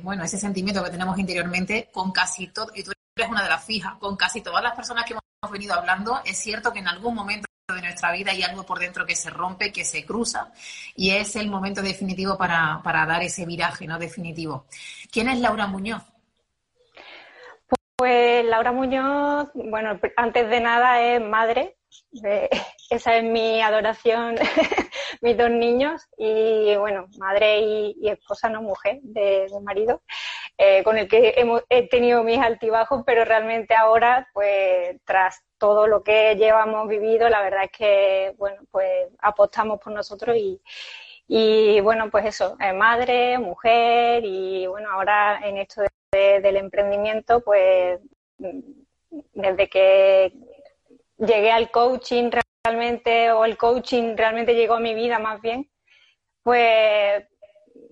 bueno, 0.02 0.24
ese 0.24 0.38
sentimiento 0.38 0.82
que 0.82 0.92
tenemos 0.92 1.20
interiormente 1.20 1.90
con 1.92 2.12
casi 2.14 2.48
todo, 2.48 2.72
y 2.74 2.84
tú 2.84 2.92
eres 3.18 3.30
una 3.30 3.44
de 3.44 3.50
las 3.50 3.66
fijas, 3.66 3.96
con 3.96 4.16
casi 4.16 4.40
todas 4.42 4.64
las 4.64 4.76
personas 4.76 5.04
que 5.04 5.14
hemos 5.14 5.52
venido 5.52 5.74
hablando, 5.74 6.22
es 6.24 6.38
cierto 6.38 6.72
que 6.72 6.80
en 6.80 6.88
algún 6.88 7.16
momento 7.16 7.50
de 7.74 7.82
nuestra 7.82 8.12
vida 8.12 8.32
hay 8.32 8.44
algo 8.44 8.64
por 8.64 8.80
dentro 8.80 9.06
que 9.06 9.16
se 9.16 9.30
rompe, 9.30 9.72
que 9.72 9.86
se 9.86 10.06
cruza 10.06 10.52
y 10.96 11.12
es 11.12 11.36
el 11.36 11.50
momento 11.50 11.82
definitivo 11.82 12.38
para, 12.38 12.82
dar 12.84 13.22
ese 13.24 13.46
viraje, 13.46 13.88
¿no? 13.88 13.98
Definitivo. 13.98 14.66
¿Quién 15.12 15.30
es 15.30 15.40
Laura 15.40 15.68
Muñoz? 15.68 16.04
Pues 17.96 18.46
Laura 18.46 18.72
Muñoz, 18.72 19.50
bueno, 19.54 20.00
antes 20.16 20.50
de 20.50 20.62
nada 20.62 21.02
es 21.02 21.22
madre, 21.22 21.78
esa 22.90 23.18
es 23.18 23.24
mi 23.24 23.62
adoración, 23.62 24.36
mis 25.22 25.38
dos 25.38 25.50
niños 25.50 26.02
y 26.18 26.76
bueno, 26.78 27.08
madre 27.18 27.60
y, 27.60 28.10
esposa, 28.10 28.50
no 28.50 28.62
mujer, 28.62 29.00
de, 29.02 29.48
de 29.52 29.62
marido. 29.62 30.02
Eh, 30.62 30.84
con 30.84 30.98
el 30.98 31.08
que 31.08 31.34
he 31.70 31.88
tenido 31.88 32.22
mis 32.22 32.38
altibajos, 32.38 33.04
pero 33.06 33.24
realmente 33.24 33.74
ahora, 33.76 34.28
pues 34.34 34.98
tras 35.06 35.42
todo 35.58 35.88
lo 35.88 36.04
que 36.04 36.36
llevamos 36.36 36.90
vivido, 36.90 37.30
la 37.30 37.42
verdad 37.42 37.64
es 37.64 37.72
que, 37.72 38.36
bueno, 38.38 38.64
pues 38.70 39.08
apostamos 39.20 39.80
por 39.80 39.94
nosotros 39.94 40.36
y, 40.36 40.62
y 41.30 41.80
bueno, 41.80 42.10
pues 42.12 42.26
eso, 42.26 42.58
eh, 42.60 42.74
madre, 42.74 43.38
mujer 43.40 44.26
y 44.26 44.68
bueno, 44.68 44.92
ahora 44.92 45.40
en 45.46 45.60
esto 45.60 45.82
del 46.12 46.58
emprendimiento, 46.58 47.40
pues 47.42 48.02
desde 48.38 49.70
que 49.70 50.34
llegué 51.20 51.52
al 51.52 51.72
coaching 51.72 52.32
realmente, 52.66 53.32
o 53.32 53.46
el 53.46 53.56
coaching 53.58 54.18
realmente 54.18 54.56
llegó 54.56 54.74
a 54.74 54.82
mi 54.82 54.94
vida 54.94 55.20
más 55.20 55.42
bien, 55.42 55.70
pues 56.44 57.24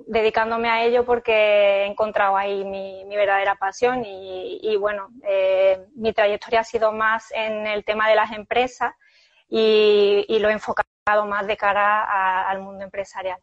dedicándome 0.08 0.70
a 0.70 0.84
ello 0.84 1.06
porque 1.06 1.84
he 1.84 1.86
encontrado 1.86 2.38
ahí 2.38 2.64
mi, 2.64 3.06
verdadera 3.16 3.56
pasión 3.56 4.04
y, 4.06 4.76
bueno, 4.78 5.10
eh, 5.28 5.86
mi 5.96 6.14
trayectoria 6.14 6.62
ha 6.62 6.64
sido 6.64 6.92
más 6.92 7.32
en 7.32 7.68
el 7.68 7.84
tema 7.84 8.10
de 8.10 8.16
las 8.16 8.32
empresas 8.32 8.94
y, 9.50 10.26
lo 10.40 10.50
he 10.50 10.54
enfocado 10.54 11.26
más 11.28 11.48
de 11.48 11.58
cara 11.58 12.50
al 12.50 12.62
mundo 12.62 12.84
empresarial. 12.84 13.40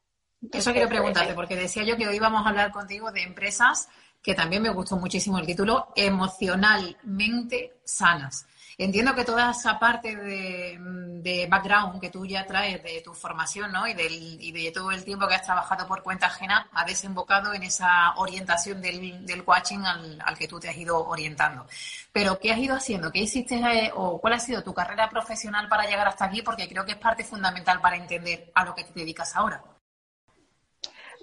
Eso 0.53 0.73
quiero 0.73 0.89
preguntarte, 0.89 1.35
porque 1.35 1.57
decía 1.57 1.85
yo 1.85 1.97
que 1.97 2.07
hoy 2.07 2.19
vamos 2.19 2.45
a 2.45 2.51
hablar 2.51 2.71
contigo 2.71 3.11
de 3.11 3.23
empresas 3.23 3.89
que 4.23 4.35
también 4.35 4.63
me 4.63 4.71
gustó 4.71 4.97
muchísimo 4.97 5.39
el 5.39 5.47
título, 5.47 5.89
emocionalmente 5.95 7.75
sanas. 7.85 8.47
Entiendo 8.77 9.15
que 9.15 9.25
toda 9.25 9.53
esa 9.53 9.79
parte 9.79 10.17
de, 10.17 11.47
background 11.49 12.01
que 12.01 12.11
tú 12.11 12.27
ya 12.27 12.47
traes 12.47 12.83
de 12.83 13.01
tu 13.01 13.15
formación 13.15 13.73
¿no? 13.73 13.87
y, 13.87 13.95
del, 13.95 14.13
y 14.13 14.53
de 14.53 14.71
todo 14.73 14.91
el 14.91 15.05
tiempo 15.05 15.27
que 15.27 15.35
has 15.35 15.43
trabajado 15.43 15.87
por 15.87 16.03
cuenta 16.03 16.27
ajena 16.27 16.69
ha 16.73 16.85
desembocado 16.85 17.55
en 17.55 17.63
esa 17.63 18.15
orientación 18.17 18.81
del, 18.83 19.25
del 19.25 19.45
coaching 19.45 19.81
al, 19.81 20.21
al, 20.25 20.37
que 20.37 20.49
tú 20.49 20.59
te 20.59 20.69
has 20.69 20.77
ido 20.77 21.07
orientando. 21.07 21.67
Pero, 22.13 22.39
¿qué 22.39 22.53
has 22.53 22.59
ido 22.59 22.77
haciendo? 22.77 23.11
¿Qué 23.11 23.21
hiciste 23.21 23.57
eh, 23.57 23.91
o 23.95 24.21
cuál 24.21 24.35
ha 24.35 24.41
sido 24.41 24.63
tu 24.63 24.75
carrera 24.75 25.09
profesional 25.09 25.69
para 25.69 25.87
llegar 25.87 26.09
hasta 26.09 26.27
aquí? 26.27 26.43
Porque 26.43 26.69
creo 26.69 26.85
que 26.85 26.93
es 26.93 26.99
parte 26.99 27.25
fundamental 27.25 27.81
para 27.81 27.97
entender 27.97 28.51
a 28.55 28.65
lo 28.65 28.75
que 28.75 28.85
te 28.85 28.93
dedicas 29.01 29.35
ahora. 29.37 29.63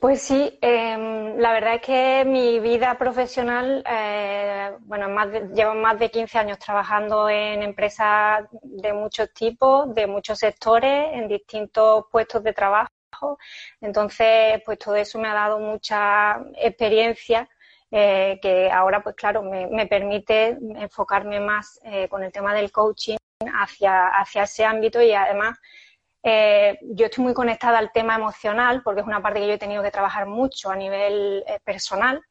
Pues 0.02 0.24
sí, 0.24 0.58
em, 0.64 1.38
la 1.38 1.54
verdad 1.54 1.76
es 1.76 1.82
que 1.82 2.26
mi 2.26 2.60
vida 2.60 2.98
profesional, 2.98 3.84
eh, 3.88 4.72
bueno, 4.80 5.08
más 5.10 5.30
llevo 5.54 5.76
más 5.76 6.00
de 6.00 6.10
15 6.10 6.40
años 6.40 6.58
trabajando 6.58 7.30
en 7.30 7.62
empresas 7.62 8.48
de 8.64 8.94
muchos 8.94 9.32
tipos, 9.32 9.94
de 9.94 10.08
muchos 10.08 10.40
sectores, 10.40 11.10
en 11.14 11.28
distintos 11.28 12.06
puestos 12.12 12.44
de 12.44 12.52
trabajo. 12.52 12.90
Entonces, 13.80 14.60
pues 14.66 14.80
todo 14.80 14.96
eso 14.96 15.20
me 15.20 15.28
ha 15.28 15.36
dado 15.36 15.60
mucha 15.60 16.42
experiencia 16.56 17.48
eh, 17.92 18.40
que 18.42 18.72
ahora, 18.72 19.04
pues 19.04 19.16
claro, 19.16 19.44
me, 19.44 19.86
permite 19.86 20.58
enfocarme 20.78 21.40
más 21.40 21.80
eh, 21.84 22.08
con 22.10 22.24
el 22.24 22.32
tema 22.32 22.56
del 22.56 22.72
coaching 22.72 23.18
hacia, 23.54 24.08
hacia 24.08 24.44
ese 24.44 24.66
ámbito 24.66 25.00
y 25.00 25.14
además 25.14 25.60
eh, 26.24 26.78
yo 26.82 27.08
estoy 27.08 27.24
muy 27.24 27.34
conectada 27.34 27.80
al 27.80 27.92
tema 27.92 28.16
emocional 28.16 28.84
porque 28.84 29.02
es 29.02 29.08
una 29.08 29.22
parte 29.22 29.40
que 29.40 29.48
yo 29.48 29.54
he 29.54 29.58
tenido 29.58 29.84
que 29.84 29.92
trabajar 29.92 30.28
mucho 30.28 30.70
a 30.70 30.76
nivel 30.76 31.44
eh, 31.48 31.60
personal. 31.64 32.22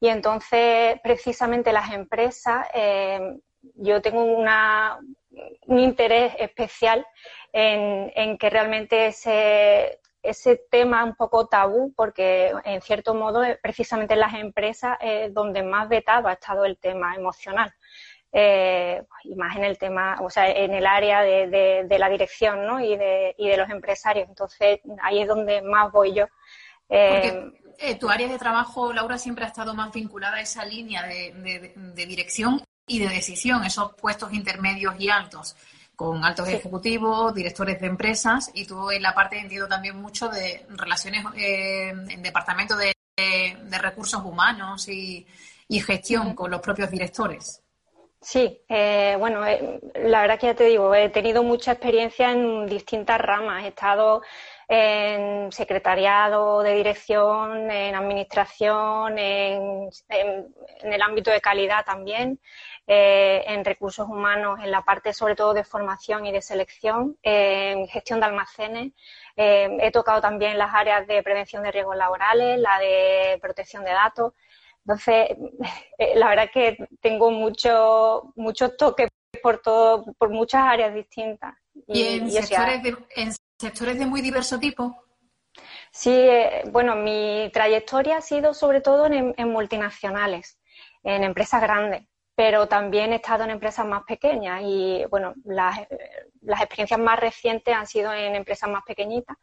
Y 0.00 0.08
entonces 0.08 1.00
precisamente 1.02 1.72
las 1.72 1.92
empresas, 1.92 2.66
eh, 2.74 3.38
yo 3.74 4.00
tengo 4.00 4.22
un 4.22 5.78
interés 5.78 6.34
especial 6.38 7.04
en, 7.52 8.38
que 8.38 8.50
realmente 8.50 9.06
ese, 9.06 9.98
ese 10.22 10.60
tema 10.70 11.02
un 11.02 11.16
poco 11.16 11.48
tabú, 11.48 11.92
porque 11.96 12.52
en 12.64 12.80
cierto 12.80 13.14
modo 13.14 13.42
precisamente 13.60 14.14
en 14.14 14.20
las 14.20 14.34
empresas 14.34 14.98
es 15.00 15.34
donde 15.34 15.64
más 15.64 15.88
vetado 15.88 16.28
ha 16.28 16.34
estado 16.34 16.64
el 16.64 16.78
tema 16.78 17.16
emocional 17.16 17.74
eh, 18.32 19.02
y 19.24 19.34
más 19.34 19.56
en 19.56 19.64
el 19.64 19.78
tema, 19.78 20.16
o 20.20 20.30
sea, 20.30 20.50
en 20.50 20.74
el 20.74 20.86
área 20.86 21.22
de, 21.22 21.86
de, 21.88 21.98
la 21.98 22.08
dirección 22.08 22.66
¿no? 22.66 22.80
y, 22.80 22.96
de, 22.96 23.34
y 23.38 23.48
de 23.48 23.56
los 23.56 23.70
empresarios. 23.70 24.28
Entonces, 24.28 24.80
ahí 25.02 25.22
es 25.22 25.28
donde 25.28 25.62
más 25.62 25.90
voy 25.90 26.14
yo. 26.14 26.26
Eh, 26.88 27.52
eh, 27.78 27.94
tu 27.96 28.08
área 28.08 28.28
de 28.28 28.38
trabajo, 28.38 28.92
Laura, 28.92 29.18
siempre 29.18 29.44
ha 29.44 29.48
estado 29.48 29.74
más 29.74 29.92
vinculada 29.92 30.36
a 30.36 30.40
esa 30.40 30.64
línea 30.64 31.06
de, 31.06 31.72
de 31.74 32.06
dirección 32.06 32.62
y 32.86 32.98
de 32.98 33.08
decisión, 33.08 33.64
esos 33.64 33.94
puestos 33.94 34.32
intermedios 34.32 34.94
y 34.98 35.10
altos, 35.10 35.54
con 35.94 36.24
altos 36.24 36.48
ejecutivos, 36.48 37.34
directores 37.34 37.80
de 37.80 37.86
empresas, 37.86 38.50
y 38.54 38.64
tú 38.66 38.90
en 38.90 39.02
la 39.02 39.14
parte 39.14 39.38
entiendo 39.38 39.68
también 39.68 39.96
mucho 40.00 40.28
de 40.28 40.64
relaciones 40.70 41.24
eh, 41.36 41.88
en 41.88 42.22
departamento 42.22 42.76
de, 42.76 42.92
recursos 43.80 44.22
humanos 44.24 44.88
y, 44.88 45.26
y 45.68 45.80
gestión 45.80 46.34
con 46.34 46.50
los 46.50 46.60
propios 46.60 46.90
directores. 46.90 47.62
Sí, 48.20 48.60
eh, 48.68 49.16
bueno, 49.18 49.46
eh, 49.46 49.80
la 49.94 50.20
verdad 50.22 50.38
que 50.40 50.46
ya 50.48 50.54
te 50.54 50.64
digo, 50.64 50.92
he 50.94 51.08
tenido 51.08 51.42
mucha 51.44 51.72
experiencia 51.72 52.32
en 52.32 52.66
distintas 52.66 53.20
ramas. 53.20 53.64
He 53.64 53.68
estado 53.68 54.22
en 54.66 55.52
secretariado 55.52 56.62
de 56.62 56.74
dirección, 56.74 57.70
en 57.70 57.94
administración, 57.94 59.18
en, 59.18 59.88
el 60.82 61.02
ámbito 61.02 61.30
de 61.30 61.40
calidad 61.40 61.84
también, 61.84 62.40
eh, 62.88 63.44
en 63.46 63.64
recursos 63.64 64.08
humanos, 64.08 64.58
en 64.62 64.72
la 64.72 64.82
parte 64.82 65.12
sobre 65.12 65.36
todo 65.36 65.54
de 65.54 65.64
formación 65.64 66.26
y 66.26 66.32
de 66.32 66.42
selección, 66.42 67.16
en 67.22 67.86
gestión 67.86 68.20
de 68.20 68.26
almacenes. 68.26 68.92
he 69.36 69.90
tocado 69.92 70.20
también 70.20 70.58
las 70.58 70.74
áreas 70.74 71.06
de 71.06 71.22
prevención 71.22 71.62
de 71.62 71.70
riesgos 71.72 71.96
laborales, 71.96 72.58
la 72.58 72.78
de 72.80 73.38
protección 73.40 73.84
de 73.84 73.92
datos. 73.92 74.32
Entonces, 74.88 75.36
eh, 75.98 76.14
la 76.16 76.28
verdad 76.30 76.46
es 76.46 76.50
que 76.50 76.88
tengo 77.00 77.30
muchos 77.30 78.22
mucho 78.36 78.70
toques 78.70 79.08
por 79.42 79.60
todo, 79.60 80.04
por 80.16 80.30
muchas 80.30 80.62
áreas 80.62 80.94
distintas. 80.94 81.54
¿Y, 81.86 82.18
en, 82.18 82.30
sectores 82.30 82.82
de, 82.82 82.96
en, 83.16 83.32
sectores 83.60 83.98
de, 83.98 84.06
muy 84.06 84.22
diverso 84.22 84.58
tipo? 84.58 85.04
Sí, 85.92 86.10
eh, 86.10 86.62
bueno, 86.70 86.96
mi 86.96 87.50
trayectoria 87.52 88.16
ha 88.16 88.22
sido 88.22 88.54
sobre 88.54 88.80
todo 88.80 89.06
en, 89.06 89.34
multinacionales, 89.48 90.58
en 91.02 91.22
empresas 91.22 91.60
grandes, 91.60 92.06
pero 92.34 92.66
también 92.66 93.12
he 93.12 93.16
estado 93.16 93.44
en 93.44 93.50
empresas 93.50 93.84
más 93.86 94.04
pequeñas 94.04 94.62
y, 94.64 95.04
bueno, 95.10 95.34
las, 95.44 95.80
las 96.40 96.60
experiencias 96.60 97.00
más 97.00 97.18
recientes 97.18 97.74
han 97.74 97.86
sido 97.86 98.12
en 98.12 98.34
empresas 98.34 98.70
más 98.70 98.82
pequeñitas 98.84 99.36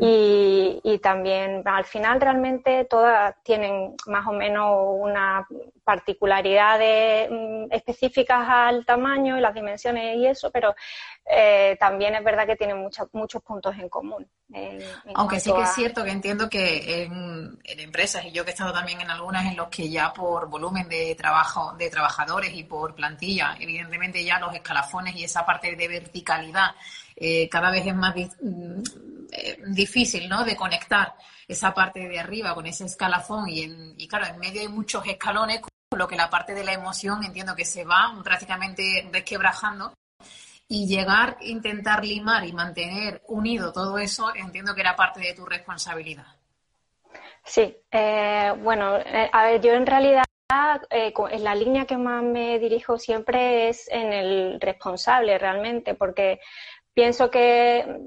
y, 0.00 0.80
y, 0.82 0.98
también 0.98 1.62
al 1.64 1.84
final 1.84 2.20
realmente 2.20 2.84
todas 2.86 3.34
tienen 3.44 3.94
más 4.06 4.26
o 4.26 4.32
menos 4.32 4.68
una 4.98 5.46
particularidades 5.86 7.30
mm, 7.30 7.66
específicas 7.70 8.44
al 8.48 8.84
tamaño 8.84 9.38
y 9.38 9.40
las 9.40 9.54
dimensiones 9.54 10.16
y 10.16 10.26
eso, 10.26 10.50
pero 10.50 10.74
eh, 11.24 11.76
también 11.78 12.16
es 12.16 12.24
verdad 12.24 12.44
que 12.44 12.56
tienen 12.56 12.78
muchos 12.78 13.08
muchos 13.12 13.40
puntos 13.40 13.72
en 13.78 13.88
común. 13.88 14.28
Aunque 15.14 15.38
sí 15.38 15.52
que 15.52 15.62
es 15.62 15.74
cierto 15.74 16.02
que 16.02 16.10
entiendo 16.10 16.48
que 16.48 17.04
en, 17.04 17.56
en, 17.62 17.80
empresas, 17.80 18.24
y 18.24 18.32
yo 18.32 18.44
que 18.44 18.50
he 18.50 18.54
estado 18.54 18.72
también 18.72 19.00
en 19.00 19.10
algunas 19.10 19.46
en 19.46 19.56
los 19.56 19.68
que 19.68 19.88
ya 19.88 20.12
por 20.12 20.48
volumen 20.48 20.88
de 20.88 21.14
trabajo, 21.14 21.74
de 21.78 21.88
trabajadores 21.88 22.52
y 22.52 22.64
por 22.64 22.96
plantilla, 22.96 23.56
evidentemente 23.60 24.24
ya 24.24 24.40
los 24.40 24.54
escalafones 24.54 25.14
y 25.14 25.22
esa 25.22 25.46
parte 25.46 25.76
de 25.76 25.88
verticalidad 25.88 26.72
eh, 27.16 27.48
cada 27.48 27.70
vez 27.70 27.86
es 27.86 27.94
más 27.94 28.14
mm, 28.14 28.82
eh, 29.32 29.58
difícil 29.68 30.28
¿no? 30.28 30.44
de 30.44 30.54
conectar 30.54 31.14
esa 31.48 31.72
parte 31.72 32.06
de 32.08 32.18
arriba 32.18 32.54
con 32.54 32.66
ese 32.66 32.84
escalafón 32.84 33.48
y, 33.48 33.62
en, 33.62 33.94
y 33.96 34.06
claro, 34.06 34.26
en 34.26 34.38
medio 34.38 34.60
hay 34.60 34.68
muchos 34.68 35.06
escalones, 35.06 35.60
con 35.96 36.00
lo 36.00 36.08
que 36.08 36.16
la 36.16 36.28
parte 36.28 36.52
de 36.52 36.62
la 36.62 36.74
emoción 36.74 37.24
entiendo 37.24 37.56
que 37.56 37.64
se 37.64 37.84
va 37.84 38.12
prácticamente 38.22 39.08
desquebrajando 39.10 39.94
y 40.68 40.86
llegar, 40.86 41.38
intentar 41.40 42.04
limar 42.04 42.44
y 42.44 42.52
mantener 42.52 43.22
unido 43.28 43.72
todo 43.72 43.96
eso, 43.96 44.34
entiendo 44.34 44.74
que 44.74 44.82
era 44.82 44.94
parte 44.94 45.20
de 45.20 45.32
tu 45.32 45.46
responsabilidad. 45.46 46.26
Sí, 47.44 47.74
eh, 47.90 48.52
bueno, 48.58 48.98
eh, 48.98 49.30
a 49.32 49.44
ver, 49.46 49.62
yo 49.62 49.72
en 49.72 49.86
realidad 49.86 50.24
eh, 50.90 51.14
en 51.30 51.44
la 51.44 51.54
línea 51.54 51.86
que 51.86 51.96
más 51.96 52.22
me 52.22 52.58
dirijo 52.58 52.98
siempre 52.98 53.70
es 53.70 53.88
en 53.88 54.12
el 54.12 54.60
responsable 54.60 55.38
realmente, 55.38 55.94
porque 55.94 56.40
pienso 56.92 57.30
que 57.30 58.02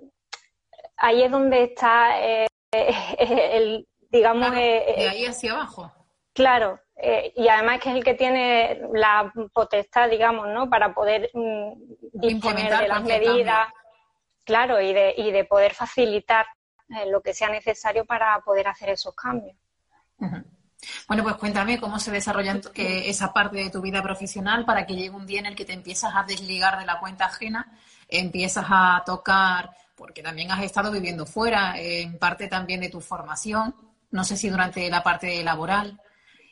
ahí 0.96 1.24
es 1.24 1.32
donde 1.32 1.64
está 1.64 2.20
el, 2.72 3.88
digamos... 4.12 4.52
de 4.52 5.10
ahí 5.10 5.26
hacia 5.26 5.54
abajo. 5.54 5.92
Claro, 6.34 6.80
y 7.36 7.48
además 7.48 7.80
que 7.80 7.90
es 7.90 7.96
el 7.96 8.04
que 8.04 8.14
tiene 8.14 8.82
la 8.94 9.32
potestad, 9.54 10.10
digamos, 10.10 10.48
¿no? 10.50 10.70
Para 10.70 10.94
poder 10.94 11.30
mm, 11.34 11.74
disponer 12.14 12.78
de 12.78 12.88
las 12.88 13.04
medidas, 13.04 13.68
claro, 14.44 14.82
y 14.82 14.94
de, 14.94 15.14
y 15.18 15.32
de 15.32 15.46
poder 15.46 15.74
facilitar 15.74 16.46
lo 17.08 17.22
que 17.22 17.34
sea 17.34 17.50
necesario 17.50 18.06
para 18.06 18.40
poder 18.42 18.68
hacer 18.68 18.90
esos 18.90 19.14
cambios. 19.16 19.56
Bueno, 21.08 21.24
pues 21.24 21.36
cuéntame 21.36 21.80
cómo 21.80 22.00
se 22.00 22.12
desarrolla 22.12 22.60
esa 22.76 23.34
parte 23.34 23.58
de 23.58 23.70
tu 23.70 23.82
vida 23.82 24.02
profesional 24.02 24.66
para 24.66 24.86
que 24.86 24.96
llegue 24.96 25.10
un 25.10 25.26
día 25.26 25.40
en 25.40 25.46
el 25.46 25.56
que 25.56 25.66
te 25.66 25.74
empiezas 25.74 26.14
a 26.16 26.24
desligar 26.24 26.80
de 26.80 26.86
la 26.86 27.00
cuenta 27.00 27.26
ajena, 27.26 27.72
empiezas 28.08 28.66
a 28.70 29.04
tocar, 29.06 29.72
porque 29.96 30.24
también 30.24 30.52
has 30.52 30.64
estado 30.64 30.92
viviendo 30.92 31.26
fuera, 31.26 31.74
en 31.78 32.18
parte 32.18 32.48
también 32.48 32.82
de 32.82 32.90
tu 32.90 33.02
formación, 33.02 33.76
no 34.12 34.24
sé 34.24 34.38
si 34.38 34.50
durante 34.50 34.90
la 34.90 35.04
parte 35.04 35.44
laboral. 35.44 36.00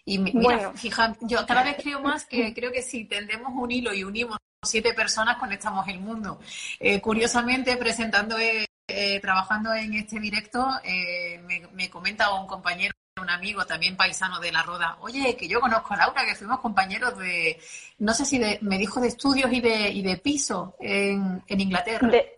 Y 0.08 0.20
mira, 0.20 0.40
bueno. 0.42 0.74
fija, 0.74 1.18
yo 1.20 1.46
cada 1.46 1.64
vez 1.64 1.76
creo 1.84 2.02
más 2.02 2.24
que 2.24 2.54
creo 2.56 2.72
que 2.72 2.82
si 2.82 3.04
tendemos 3.06 3.52
un 3.54 3.70
hilo 3.70 3.94
y 3.94 4.06
unimos 4.06 4.38
siete 4.64 4.94
personas, 4.94 5.36
conectamos 5.38 5.86
el 5.90 6.00
mundo. 6.00 6.40
Eh, 6.80 7.02
curiosamente, 7.02 7.76
presentando 7.76 8.38
eh, 8.40 9.20
trabajando 9.22 9.74
en 9.74 9.94
este 9.96 10.20
directo, 10.22 10.66
eh, 10.84 11.42
me, 11.74 11.90
comenta 11.90 12.34
un 12.34 12.48
compañero, 12.48 12.94
un 13.22 13.30
amigo 13.30 13.66
también 13.66 13.98
paisano 13.98 14.40
de 14.40 14.54
la 14.54 14.64
Roda, 14.64 14.98
oye, 15.02 15.36
que 15.36 15.48
yo 15.48 15.60
conozco 15.60 15.94
a 15.94 15.98
Laura, 15.98 16.26
que 16.26 16.36
fuimos 16.36 16.62
compañeros 16.62 17.18
de, 17.18 17.60
no 18.00 18.14
sé 18.14 18.26
si 18.26 18.40
me 18.40 18.78
dijo 18.78 19.02
de 19.02 19.10
estudios 19.10 19.52
y 19.52 19.60
de, 19.60 19.90
y 19.90 20.02
de 20.04 20.18
piso 20.18 20.76
en, 20.80 21.44
Inglaterra. 21.50 22.08
De, 22.08 22.34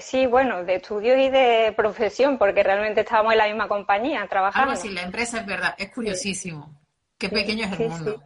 sí, 0.00 0.26
bueno, 0.26 0.64
de 0.64 0.76
estudios 0.76 1.18
y 1.18 1.30
de 1.30 1.72
profesión, 1.76 2.38
porque 2.38 2.62
realmente 2.62 3.00
estábamos 3.00 3.32
en 3.32 3.38
la 3.38 3.46
misma 3.46 3.68
compañía 3.68 4.26
trabajando. 4.28 4.70
Algo 4.70 4.80
así, 4.80 4.90
la 4.90 5.02
empresa 5.02 5.38
es 5.38 5.46
verdad, 5.46 5.74
es 5.78 5.90
curiosísimo. 5.90 6.74
Qué 7.18 7.28
pequeño 7.28 7.66
es 7.66 7.80
el 7.80 7.88
mundo. 7.88 8.22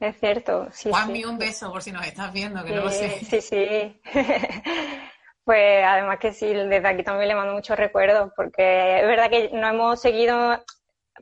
Es 0.00 0.18
cierto, 0.18 0.68
sí. 0.72 0.90
Juanmi, 0.90 1.24
un 1.24 1.38
beso 1.38 1.70
por 1.70 1.80
si 1.80 1.92
nos 1.92 2.04
estás 2.04 2.32
viendo, 2.32 2.64
que 2.64 2.72
no 2.72 2.84
lo 2.84 2.90
sé. 2.90 3.20
Sí, 3.24 3.40
sí. 3.40 4.00
Pues 5.44 5.84
además 5.84 6.18
que 6.20 6.32
sí, 6.32 6.46
desde 6.46 6.86
aquí 6.86 7.02
también 7.02 7.28
le 7.28 7.34
mando 7.34 7.54
muchos 7.54 7.76
recuerdos, 7.76 8.30
porque 8.36 9.00
es 9.00 9.06
verdad 9.06 9.28
que 9.28 9.50
no 9.52 9.66
hemos 9.66 10.00
seguido, 10.00 10.36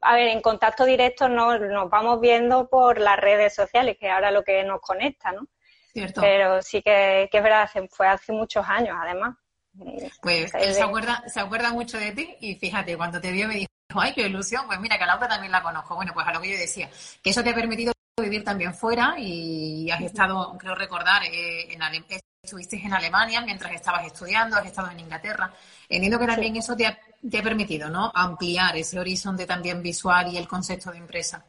a 0.03 0.15
ver, 0.15 0.29
en 0.29 0.43
contacto 0.43 0.85
directo 0.85 1.29
no, 1.29 1.59
nos 1.59 1.89
vamos 1.89 2.21
viendo 2.21 2.69
por 2.69 3.01
las 3.01 3.19
redes 3.19 3.55
sociales, 3.55 3.97
que 3.99 4.11
ahora 4.11 4.31
lo 4.31 4.45
que 4.45 4.63
nos 4.65 4.83
conecta, 4.83 5.33
¿no? 5.33 5.47
Cierto. 5.93 6.21
Pero 6.21 6.63
sí 6.63 6.83
que, 6.83 7.29
que 7.31 7.39
es 7.39 7.43
verdad, 7.43 7.69
fue 7.91 8.07
hace 8.07 8.33
muchos 8.33 8.67
años, 8.69 8.97
además. 9.01 9.37
Pues 10.21 10.53
él 10.55 10.75
se 10.75 10.83
acuerda, 10.83 11.23
se 11.27 11.41
acuerda 11.41 11.73
mucho 11.73 11.99
de 11.99 12.13
ti 12.13 12.37
y 12.41 12.57
fíjate, 12.57 12.97
cuando 12.97 13.21
te 13.21 13.31
vio 13.31 13.49
me 13.49 13.55
dijo, 13.55 13.71
ay, 13.95 14.13
qué 14.13 14.27
ilusión, 14.27 14.67
pues 14.67 14.81
mira, 14.81 14.99
que 14.99 15.05
a 15.05 15.07
Laura 15.07 15.29
también 15.29 15.53
la 15.53 15.63
conozco. 15.63 15.95
Bueno, 15.95 16.13
pues 16.13 16.27
a 16.27 16.33
lo 16.33 16.41
que 16.41 16.51
yo 16.53 16.59
decía, 16.59 16.91
que 17.23 17.31
eso 17.31 17.43
te 17.43 17.51
ha 17.51 17.55
permitido 17.55 17.93
vivir 18.21 18.45
también 18.45 18.75
fuera 18.75 19.15
y 19.19 19.91
has 19.91 20.01
estado, 20.03 20.57
creo 20.59 20.75
recordar, 20.75 21.23
eh, 21.25 21.73
en, 21.73 21.81
estuviste 22.43 22.77
en 22.77 22.93
Alemania 22.93 23.41
mientras 23.43 23.73
estabas 23.73 24.07
estudiando, 24.07 24.57
has 24.57 24.67
estado 24.67 24.91
en 24.91 25.01
Inglaterra. 25.01 25.53
Entiendo 25.89 26.19
que 26.19 26.27
también 26.27 26.57
eso 26.57 26.77
te 26.77 26.87
ha, 26.87 26.99
permitido, 27.43 27.89
¿no? 27.89 28.11
Ampliar 28.15 28.77
ese 28.77 28.99
horizonte 28.99 29.47
también 29.47 29.83
visual 29.83 30.33
y 30.33 30.37
el 30.37 30.49
concepto 30.49 30.91
de 30.91 30.99
empresa. 30.99 31.45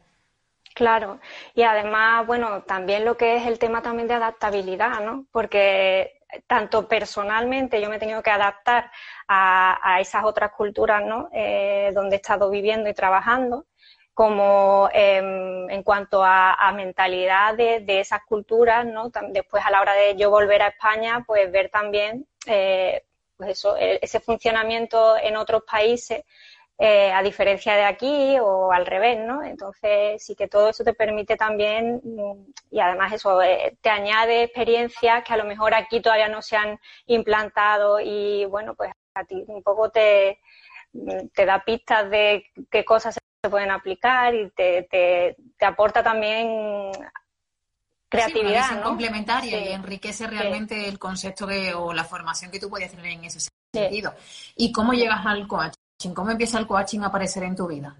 Claro, 0.74 1.20
y 1.54 1.62
además, 1.62 2.26
bueno, 2.26 2.62
también 2.62 3.04
lo 3.04 3.16
que 3.16 3.36
es 3.36 3.46
el 3.46 3.58
tema 3.58 3.82
también 3.82 4.08
de 4.08 4.14
adaptabilidad, 4.14 5.00
¿no? 5.00 5.26
Porque 5.30 6.22
tanto 6.46 6.88
personalmente 6.88 7.80
yo 7.80 7.90
me 7.90 7.96
he 7.96 7.98
tenido 7.98 8.22
que 8.22 8.30
adaptar 8.30 8.90
a, 9.28 9.98
esas 10.00 10.24
otras 10.24 10.52
culturas, 10.52 11.04
¿no? 11.04 11.28
Eh, 11.32 11.90
donde 11.94 12.16
he 12.16 12.20
estado 12.20 12.50
viviendo 12.50 12.88
y 12.88 12.94
trabajando, 12.94 13.66
como 14.14 14.88
em, 14.92 15.70
en 15.70 15.82
cuanto 15.82 16.22
a, 16.24 16.72
mentalidad 16.74 17.54
de, 17.54 18.00
esas 18.00 18.22
culturas, 18.24 18.86
¿no? 18.86 19.10
Después 19.30 19.64
a 19.64 19.70
la 19.70 19.80
hora 19.80 19.94
de 19.94 20.16
yo 20.16 20.30
volver 20.30 20.62
a 20.62 20.68
España, 20.68 21.24
pues 21.26 21.50
ver 21.52 21.70
también 21.70 22.26
eh, 22.46 23.04
pues 23.36 23.50
eso, 23.50 23.76
e, 23.76 23.98
ese 24.02 24.20
funcionamiento 24.20 25.16
en 25.16 25.36
otros 25.36 25.62
países, 25.70 26.24
eh, 26.78 27.12
a 27.12 27.22
diferencia 27.22 27.74
de 27.76 27.84
aquí 27.84 28.36
o 28.40 28.72
al 28.72 28.86
revés, 28.86 29.20
¿no? 29.24 29.44
Entonces 29.44 30.24
sí 30.24 30.34
que 30.34 30.48
todo 30.48 30.70
eso 30.70 30.82
te 30.82 30.94
permite 30.94 31.36
también 31.36 32.00
y 32.70 32.80
además 32.80 33.12
eso 33.12 33.40
eh, 33.42 33.76
te 33.80 33.90
añade 33.90 34.42
experiencias 34.42 35.22
que 35.22 35.32
a 35.32 35.36
lo 35.36 35.44
mejor 35.44 35.74
aquí 35.74 36.00
todavía 36.00 36.28
no 36.28 36.42
se 36.42 36.56
han 36.56 36.80
implantado 37.06 38.00
y 38.00 38.46
bueno, 38.46 38.74
pues 38.74 38.90
a 39.14 39.24
ti 39.24 39.44
un 39.46 39.62
poco 39.62 39.90
te, 39.90 40.40
te 41.34 41.46
da 41.46 41.62
pistas 41.64 42.10
de 42.10 42.46
qué 42.70 42.84
cosas 42.84 43.14
se 43.14 43.50
pueden 43.50 43.70
aplicar 43.70 44.34
y 44.34 44.50
te, 44.50 44.88
te, 44.90 45.64
aporta 45.64 46.02
también 46.02 46.90
creatividad. 48.08 48.68
Sí, 48.68 48.82
complementaria 48.82 49.68
y 49.68 49.72
enriquece 49.72 50.26
realmente 50.26 50.88
el 50.88 50.98
concepto 50.98 51.46
o 51.76 51.92
la 51.92 52.04
formación 52.04 52.50
que 52.50 52.58
tú 52.58 52.68
puedes 52.68 52.90
tener 52.90 53.06
en 53.06 53.24
ese 53.24 53.40
sentido. 53.72 54.14
¿Y 54.56 54.72
cómo 54.72 54.92
llegas 54.92 55.24
al 55.26 55.46
coaching? 55.46 55.81
¿Cómo 56.10 56.30
empieza 56.32 56.58
el 56.58 56.66
coaching 56.66 57.00
a 57.00 57.06
aparecer 57.06 57.44
en 57.44 57.54
tu 57.54 57.68
vida? 57.68 57.96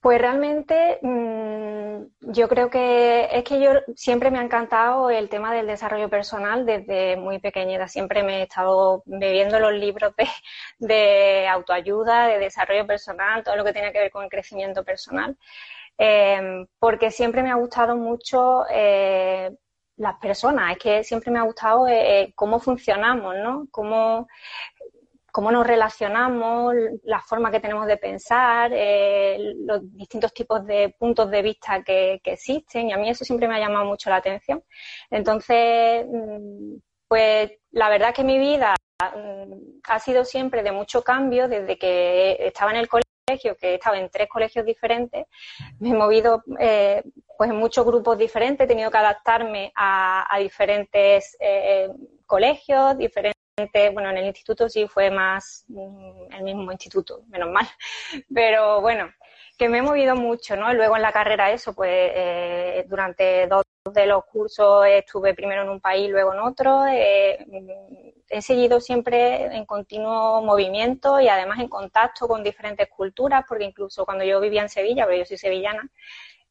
Pues 0.00 0.20
realmente 0.20 0.98
mm, 1.00 2.32
yo 2.32 2.48
creo 2.48 2.68
que 2.68 3.28
es 3.30 3.44
que 3.44 3.60
yo 3.60 3.70
siempre 3.94 4.32
me 4.32 4.40
ha 4.40 4.42
encantado 4.42 5.10
el 5.10 5.28
tema 5.28 5.54
del 5.54 5.68
desarrollo 5.68 6.08
personal 6.08 6.66
desde 6.66 7.16
muy 7.16 7.38
pequeñita. 7.38 7.86
Siempre 7.86 8.24
me 8.24 8.40
he 8.40 8.42
estado 8.42 9.04
bebiendo 9.06 9.60
los 9.60 9.72
libros 9.74 10.12
de, 10.80 11.46
autoayuda, 11.46 12.26
de 12.26 12.38
desarrollo 12.38 12.84
personal, 12.84 13.44
todo 13.44 13.54
lo 13.54 13.64
que 13.64 13.72
tiene 13.72 13.92
que 13.92 14.00
ver 14.00 14.10
con 14.10 14.24
el 14.24 14.30
crecimiento 14.30 14.82
personal. 14.82 15.36
Em, 15.96 16.66
porque 16.80 17.12
siempre 17.12 17.42
me 17.44 17.52
ha 17.52 17.54
gustado 17.54 17.94
mucho 17.96 18.64
eh, 18.70 19.52
las 19.96 20.18
personas, 20.18 20.72
es 20.72 20.78
que 20.78 21.04
siempre 21.04 21.30
me 21.30 21.38
ha 21.38 21.42
gustado 21.42 21.86
eh, 21.86 22.22
eh, 22.22 22.32
cómo 22.34 22.58
funcionamos, 22.58 23.36
¿no? 23.36 23.66
Cómo, 23.70 24.26
cómo 25.32 25.50
nos 25.50 25.66
relacionamos, 25.66 26.74
la 27.04 27.20
forma 27.20 27.50
que 27.50 27.58
tenemos 27.58 27.86
de 27.86 27.96
pensar, 27.96 28.70
eh, 28.74 29.54
los 29.56 29.80
distintos 29.96 30.32
tipos 30.34 30.64
de 30.66 30.94
puntos 30.98 31.30
de 31.30 31.42
vista 31.42 31.82
que, 31.82 32.20
existen 32.22 32.90
y 32.90 32.92
a 32.92 32.98
mí 32.98 33.08
eso 33.08 33.24
siempre 33.24 33.48
me 33.48 33.56
ha 33.56 33.60
llamado 33.60 33.86
mucho 33.86 34.10
la 34.10 34.16
atención. 34.16 34.62
Entonces, 35.10 36.06
mm, 36.06 36.76
pues 37.08 37.50
la 37.70 37.88
verdad 37.88 38.10
es 38.10 38.14
que 38.14 38.24
mi 38.24 38.38
vida 38.38 38.74
mm, 39.00 39.80
ha 39.88 39.98
sido 39.98 40.24
siempre 40.24 40.62
de 40.62 40.72
mucho 40.72 41.02
cambio 41.02 41.48
desde 41.48 41.78
que 41.78 42.36
estaba 42.40 42.70
en 42.72 42.76
el 42.78 42.88
colegio, 42.88 43.56
que 43.56 43.70
he 43.70 43.74
estado 43.74 43.96
en 43.96 44.10
tres 44.10 44.28
colegios 44.28 44.66
diferentes, 44.66 45.26
me 45.80 45.90
he 45.90 45.94
movido 45.94 46.42
eh, 46.60 47.02
pues 47.38 47.50
en 47.50 47.56
muchos 47.56 47.86
grupos 47.86 48.18
diferentes, 48.18 48.64
he 48.64 48.68
tenido 48.68 48.90
que 48.90 48.98
adaptarme 48.98 49.72
a, 49.74 50.36
diferentes 50.38 51.36
eh, 51.40 51.88
colegios, 52.26 52.98
diferentes 52.98 53.41
bueno, 53.92 54.10
en 54.10 54.18
el 54.18 54.26
instituto 54.26 54.68
sí 54.68 54.86
fue 54.88 55.10
más 55.10 55.64
mm, 55.68 56.32
el 56.32 56.42
mismo 56.42 56.72
instituto, 56.72 57.22
menos 57.28 57.50
mal, 57.50 57.66
pero 58.34 58.80
bueno, 58.80 59.12
que 59.58 59.68
me 59.68 59.78
he 59.78 59.82
movido 59.82 60.16
mucho, 60.16 60.56
¿no? 60.56 60.72
Luego 60.74 60.96
en 60.96 61.02
la 61.02 61.12
carrera 61.12 61.50
eso, 61.52 61.74
pues 61.74 61.90
eh, 62.14 62.84
durante 62.88 63.46
dos 63.46 63.62
de 63.92 64.06
los 64.06 64.24
cursos 64.24 64.86
estuve 64.86 65.34
primero 65.34 65.62
en 65.62 65.68
un 65.68 65.80
país, 65.80 66.10
luego 66.10 66.32
en 66.32 66.40
otro. 66.40 66.86
Eh, 66.86 67.44
he 68.28 68.42
seguido 68.42 68.80
siempre 68.80 69.44
en 69.54 69.66
continuo 69.66 70.42
movimiento 70.42 71.20
y 71.20 71.28
además 71.28 71.60
en 71.60 71.68
contacto 71.68 72.26
con 72.28 72.42
diferentes 72.42 72.88
culturas, 72.88 73.44
porque 73.46 73.64
incluso 73.64 74.04
cuando 74.04 74.24
yo 74.24 74.40
vivía 74.40 74.62
en 74.62 74.68
Sevilla, 74.68 75.04
porque 75.04 75.18
yo 75.18 75.24
soy 75.26 75.38
sevillana, 75.38 75.88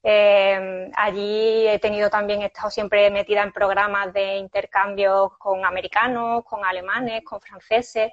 eh, 0.04 0.92
allí 0.96 1.68
he 1.68 1.80
tenido 1.80 2.10
también, 2.10 2.42
he 2.42 2.46
estado 2.46 2.70
siempre 2.70 3.10
metida 3.12 3.44
en 3.44 3.52
programas 3.52 4.14
de 4.14 4.38
intercambios 4.38 5.38
con 5.38 5.66
americanos, 5.66 6.44
con 6.44 6.66
alemanes, 6.66 7.24
con 7.24 7.40
franceses. 7.42 8.12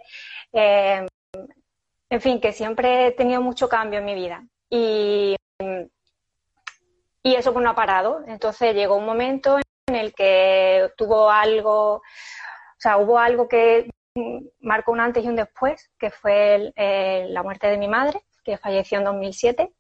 Eh, 0.52 1.06
en 2.10 2.20
fin, 2.20 2.40
que 2.40 2.52
siempre 2.52 3.06
he 3.06 3.12
tenido 3.12 3.40
mucho 3.40 3.68
cambio 3.68 4.00
en 4.00 4.04
mi 4.04 4.14
vida. 4.14 4.44
Y, 4.70 5.36
y 7.22 7.34
eso 7.34 7.52
pues 7.52 7.62
no 7.62 7.70
ha 7.70 7.74
parado. 7.74 8.22
Entonces 8.26 8.74
llegó 8.74 8.96
un 8.96 9.06
momento 9.06 9.58
en 9.88 9.94
el 9.94 10.14
que 10.14 10.92
tuvo 10.96 11.30
algo, 11.30 11.94
o 11.96 12.02
sea, 12.78 12.98
hubo 12.98 13.18
algo 13.18 13.48
que 13.48 13.90
marcó 14.60 14.92
un 14.92 15.00
antes 15.00 15.24
y 15.24 15.28
un 15.28 15.36
después, 15.36 15.90
que 15.98 16.10
fue 16.10 16.72
eh, 16.76 17.26
la 17.28 17.42
muerte 17.42 17.68
de 17.68 17.78
mi 17.78 17.88
madre, 17.88 18.22
que 18.44 18.58
falleció 18.58 18.98
en 18.98 19.04
2007. 19.04 19.72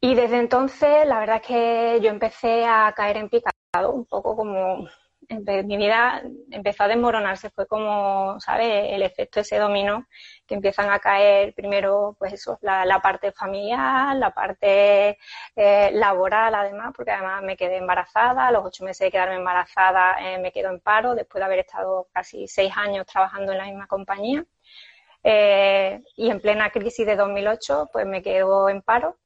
Y 0.00 0.14
desde 0.14 0.38
entonces, 0.38 1.06
la 1.06 1.18
verdad 1.20 1.36
es 1.36 1.46
que 1.46 2.00
yo 2.02 2.10
empecé 2.10 2.64
a 2.66 2.92
caer 2.96 3.16
en 3.16 3.28
picado, 3.28 3.92
un 3.92 4.06
poco 4.06 4.36
como 4.36 4.88
mi 5.30 5.76
vida 5.76 6.22
empezó 6.50 6.84
a 6.84 6.88
desmoronarse, 6.88 7.50
fue 7.50 7.66
como, 7.66 8.38
¿sabes? 8.40 8.86
El 8.90 9.02
efecto 9.02 9.40
ese 9.40 9.58
dominó, 9.58 10.06
que 10.46 10.54
empiezan 10.54 10.90
a 10.90 10.98
caer 11.00 11.54
primero, 11.54 12.16
pues 12.18 12.32
eso, 12.32 12.58
la, 12.62 13.00
parte 13.02 13.32
familiar, 13.32 14.16
la 14.16 14.32
parte 14.32 15.18
eh, 15.56 15.90
laboral 15.92 16.54
además, 16.54 16.92
porque 16.96 17.10
además 17.12 17.42
me 17.42 17.56
quedé 17.56 17.76
embarazada, 17.76 18.46
a 18.48 18.52
los 18.52 18.64
ocho 18.64 18.84
meses 18.84 19.06
de 19.06 19.10
quedarme 19.10 19.36
embarazada 19.36 20.16
eh, 20.20 20.38
me 20.38 20.52
quedo 20.52 20.70
en 20.70 20.80
paro, 20.80 21.14
después 21.14 21.40
de 21.40 21.44
haber 21.46 21.58
estado 21.60 22.08
casi 22.12 22.48
seis 22.48 22.72
años 22.76 23.06
trabajando 23.06 23.52
en 23.52 23.58
la 23.58 23.64
misma 23.64 23.86
compañía. 23.86 24.44
Eh, 25.24 26.00
y 26.16 26.30
en 26.30 26.40
plena 26.40 26.70
crisis 26.70 27.06
de 27.06 27.16
2008, 27.16 27.90
pues 27.92 28.06
me 28.06 28.22
quedo 28.22 28.68
en 28.68 28.82
paro. 28.82 29.16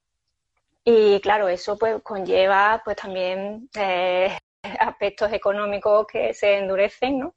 Y 0.84 1.20
claro, 1.20 1.48
eso 1.48 1.78
pues 1.78 2.02
conlleva 2.02 2.82
pues 2.84 2.96
también 2.96 3.68
eh, 3.74 4.36
aspectos 4.80 5.32
económicos 5.32 6.06
que 6.06 6.34
se 6.34 6.58
endurecen, 6.58 7.20
¿no? 7.20 7.34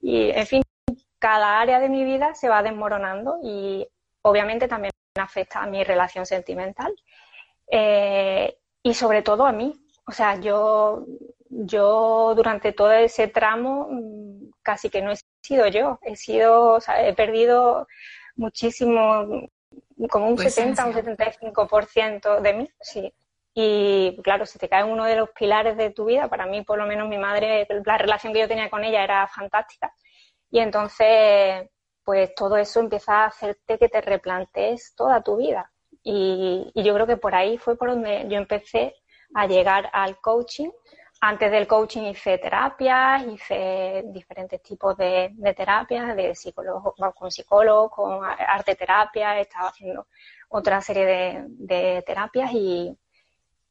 Y 0.00 0.30
en 0.30 0.46
fin, 0.46 0.62
cada 1.18 1.60
área 1.60 1.80
de 1.80 1.88
mi 1.88 2.04
vida 2.04 2.34
se 2.34 2.48
va 2.48 2.62
desmoronando 2.62 3.38
y 3.42 3.86
obviamente 4.22 4.68
también 4.68 4.92
afecta 5.18 5.62
a 5.62 5.66
mi 5.66 5.84
relación 5.84 6.26
sentimental 6.26 6.94
eh, 7.70 8.58
y 8.82 8.94
sobre 8.94 9.22
todo 9.22 9.46
a 9.46 9.52
mí. 9.52 9.74
O 10.06 10.12
sea, 10.12 10.40
yo, 10.40 11.06
yo 11.50 12.34
durante 12.34 12.72
todo 12.72 12.92
ese 12.92 13.28
tramo 13.28 13.88
mm, 13.90 14.50
casi 14.62 14.90
que 14.90 15.02
no 15.02 15.12
he 15.12 15.16
sido 15.42 15.66
yo, 15.68 15.98
he 16.02 16.16
sido, 16.16 16.72
o 16.74 16.80
sea, 16.80 17.06
he 17.06 17.14
perdido 17.14 17.86
muchísimo, 18.36 19.26
como 20.10 20.28
un 20.28 20.38
70, 20.38 20.86
un 20.86 20.92
75% 20.92 22.40
de 22.40 22.52
mí, 22.54 22.70
sí. 22.80 23.12
Y 23.54 24.20
claro, 24.22 24.46
si 24.46 24.58
te 24.58 24.68
cae 24.68 24.84
uno 24.84 25.04
de 25.04 25.16
los 25.16 25.30
pilares 25.30 25.76
de 25.76 25.90
tu 25.90 26.04
vida, 26.04 26.28
para 26.28 26.46
mí 26.46 26.62
por 26.62 26.78
lo 26.78 26.86
menos 26.86 27.08
mi 27.08 27.18
madre, 27.18 27.66
la 27.84 27.98
relación 27.98 28.32
que 28.32 28.40
yo 28.40 28.48
tenía 28.48 28.70
con 28.70 28.84
ella 28.84 29.02
era 29.02 29.26
fantástica. 29.26 29.92
Y 30.50 30.60
entonces, 30.60 31.68
pues 32.04 32.34
todo 32.34 32.56
eso 32.56 32.80
empieza 32.80 33.24
a 33.24 33.26
hacerte 33.26 33.78
que 33.78 33.88
te 33.88 34.00
replantees 34.00 34.94
toda 34.94 35.22
tu 35.22 35.36
vida. 35.36 35.70
Y, 36.02 36.70
y 36.74 36.82
yo 36.82 36.94
creo 36.94 37.06
que 37.06 37.16
por 37.16 37.34
ahí 37.34 37.58
fue 37.58 37.76
por 37.76 37.90
donde 37.90 38.26
yo 38.28 38.36
empecé 38.38 38.94
a 39.34 39.46
llegar 39.46 39.90
al 39.92 40.18
coaching 40.20 40.70
antes 41.20 41.50
del 41.50 41.66
coaching 41.66 42.02
hice 42.04 42.38
terapias, 42.38 43.26
hice 43.26 44.04
diferentes 44.06 44.62
tipos 44.62 44.96
de, 44.96 45.34
terapias, 45.56 46.16
de 46.16 46.34
psicólogo, 46.34 46.94
con 47.14 47.30
psicólogos, 47.30 47.92
con 47.92 48.24
arte 48.24 48.74
terapia, 48.74 49.38
estaba 49.38 49.68
haciendo 49.68 50.06
otra 50.48 50.80
serie 50.80 51.44
de, 51.46 52.02
terapias 52.06 52.52
y 52.52 52.96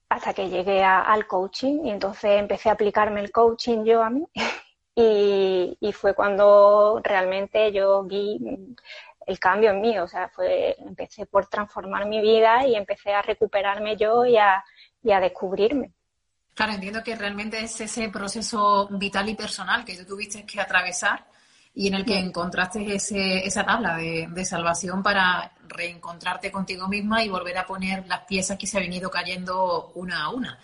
hasta 0.09 0.33
que 0.33 0.49
llegué 0.49 0.83
al 0.83 1.27
coaching 1.27 1.85
y 1.85 1.91
entonces 1.91 2.39
empecé 2.39 2.69
a 2.69 2.73
aplicarme 2.73 3.21
el 3.21 3.31
coaching 3.31 3.83
yo 3.83 4.03
a 4.03 4.09
mí 4.09 4.27
y, 4.95 5.77
y 5.79 5.93
fue 5.93 6.13
cuando 6.15 6.99
realmente 7.03 7.71
yo 7.71 8.03
vi 8.03 8.39
el 9.25 9.39
cambio 9.39 9.71
en 9.71 9.81
mí, 9.81 9.97
o 9.99 10.07
sea, 10.07 10.29
fue, 10.29 10.75
empecé 10.79 11.25
por 11.27 11.47
transformar 11.47 12.07
mi 12.07 12.21
vida 12.21 12.65
y 12.67 12.75
empecé 12.75 13.13
a 13.13 13.21
recuperarme 13.21 13.95
yo 13.97 14.25
y 14.25 14.37
a, 14.37 14.63
y 15.03 15.11
a 15.11 15.19
descubrirme. 15.19 15.93
Claro, 16.59 16.73
entiendo 16.73 17.01
que 17.01 17.15
realmente 17.15 17.63
es 17.63 17.79
ese 17.79 18.09
proceso 18.09 18.89
vital 18.91 19.29
y 19.29 19.33
personal 19.33 19.85
que 19.85 19.95
tú 19.95 20.03
tuviste 20.03 20.45
que 20.45 20.59
atravesar 20.59 21.25
y 21.73 21.87
en 21.87 21.93
el 21.93 22.03
que 22.03 22.19
encontraste 22.19 22.95
ese, 22.95 23.47
esa 23.47 23.65
tabla 23.65 23.95
de, 23.95 24.43
salvación 24.43 25.01
para 25.01 25.53
reencontrarte 25.69 26.51
contigo 26.51 26.89
misma 26.89 27.23
y 27.23 27.29
volver 27.29 27.59
a 27.59 27.65
poner 27.65 28.05
las 28.07 28.25
piezas 28.25 28.57
que 28.57 28.67
se 28.67 28.77
han 28.77 28.83
venido 28.83 29.09
cayendo 29.09 29.93
una 29.95 30.25
a 30.25 30.31
una. 30.31 30.59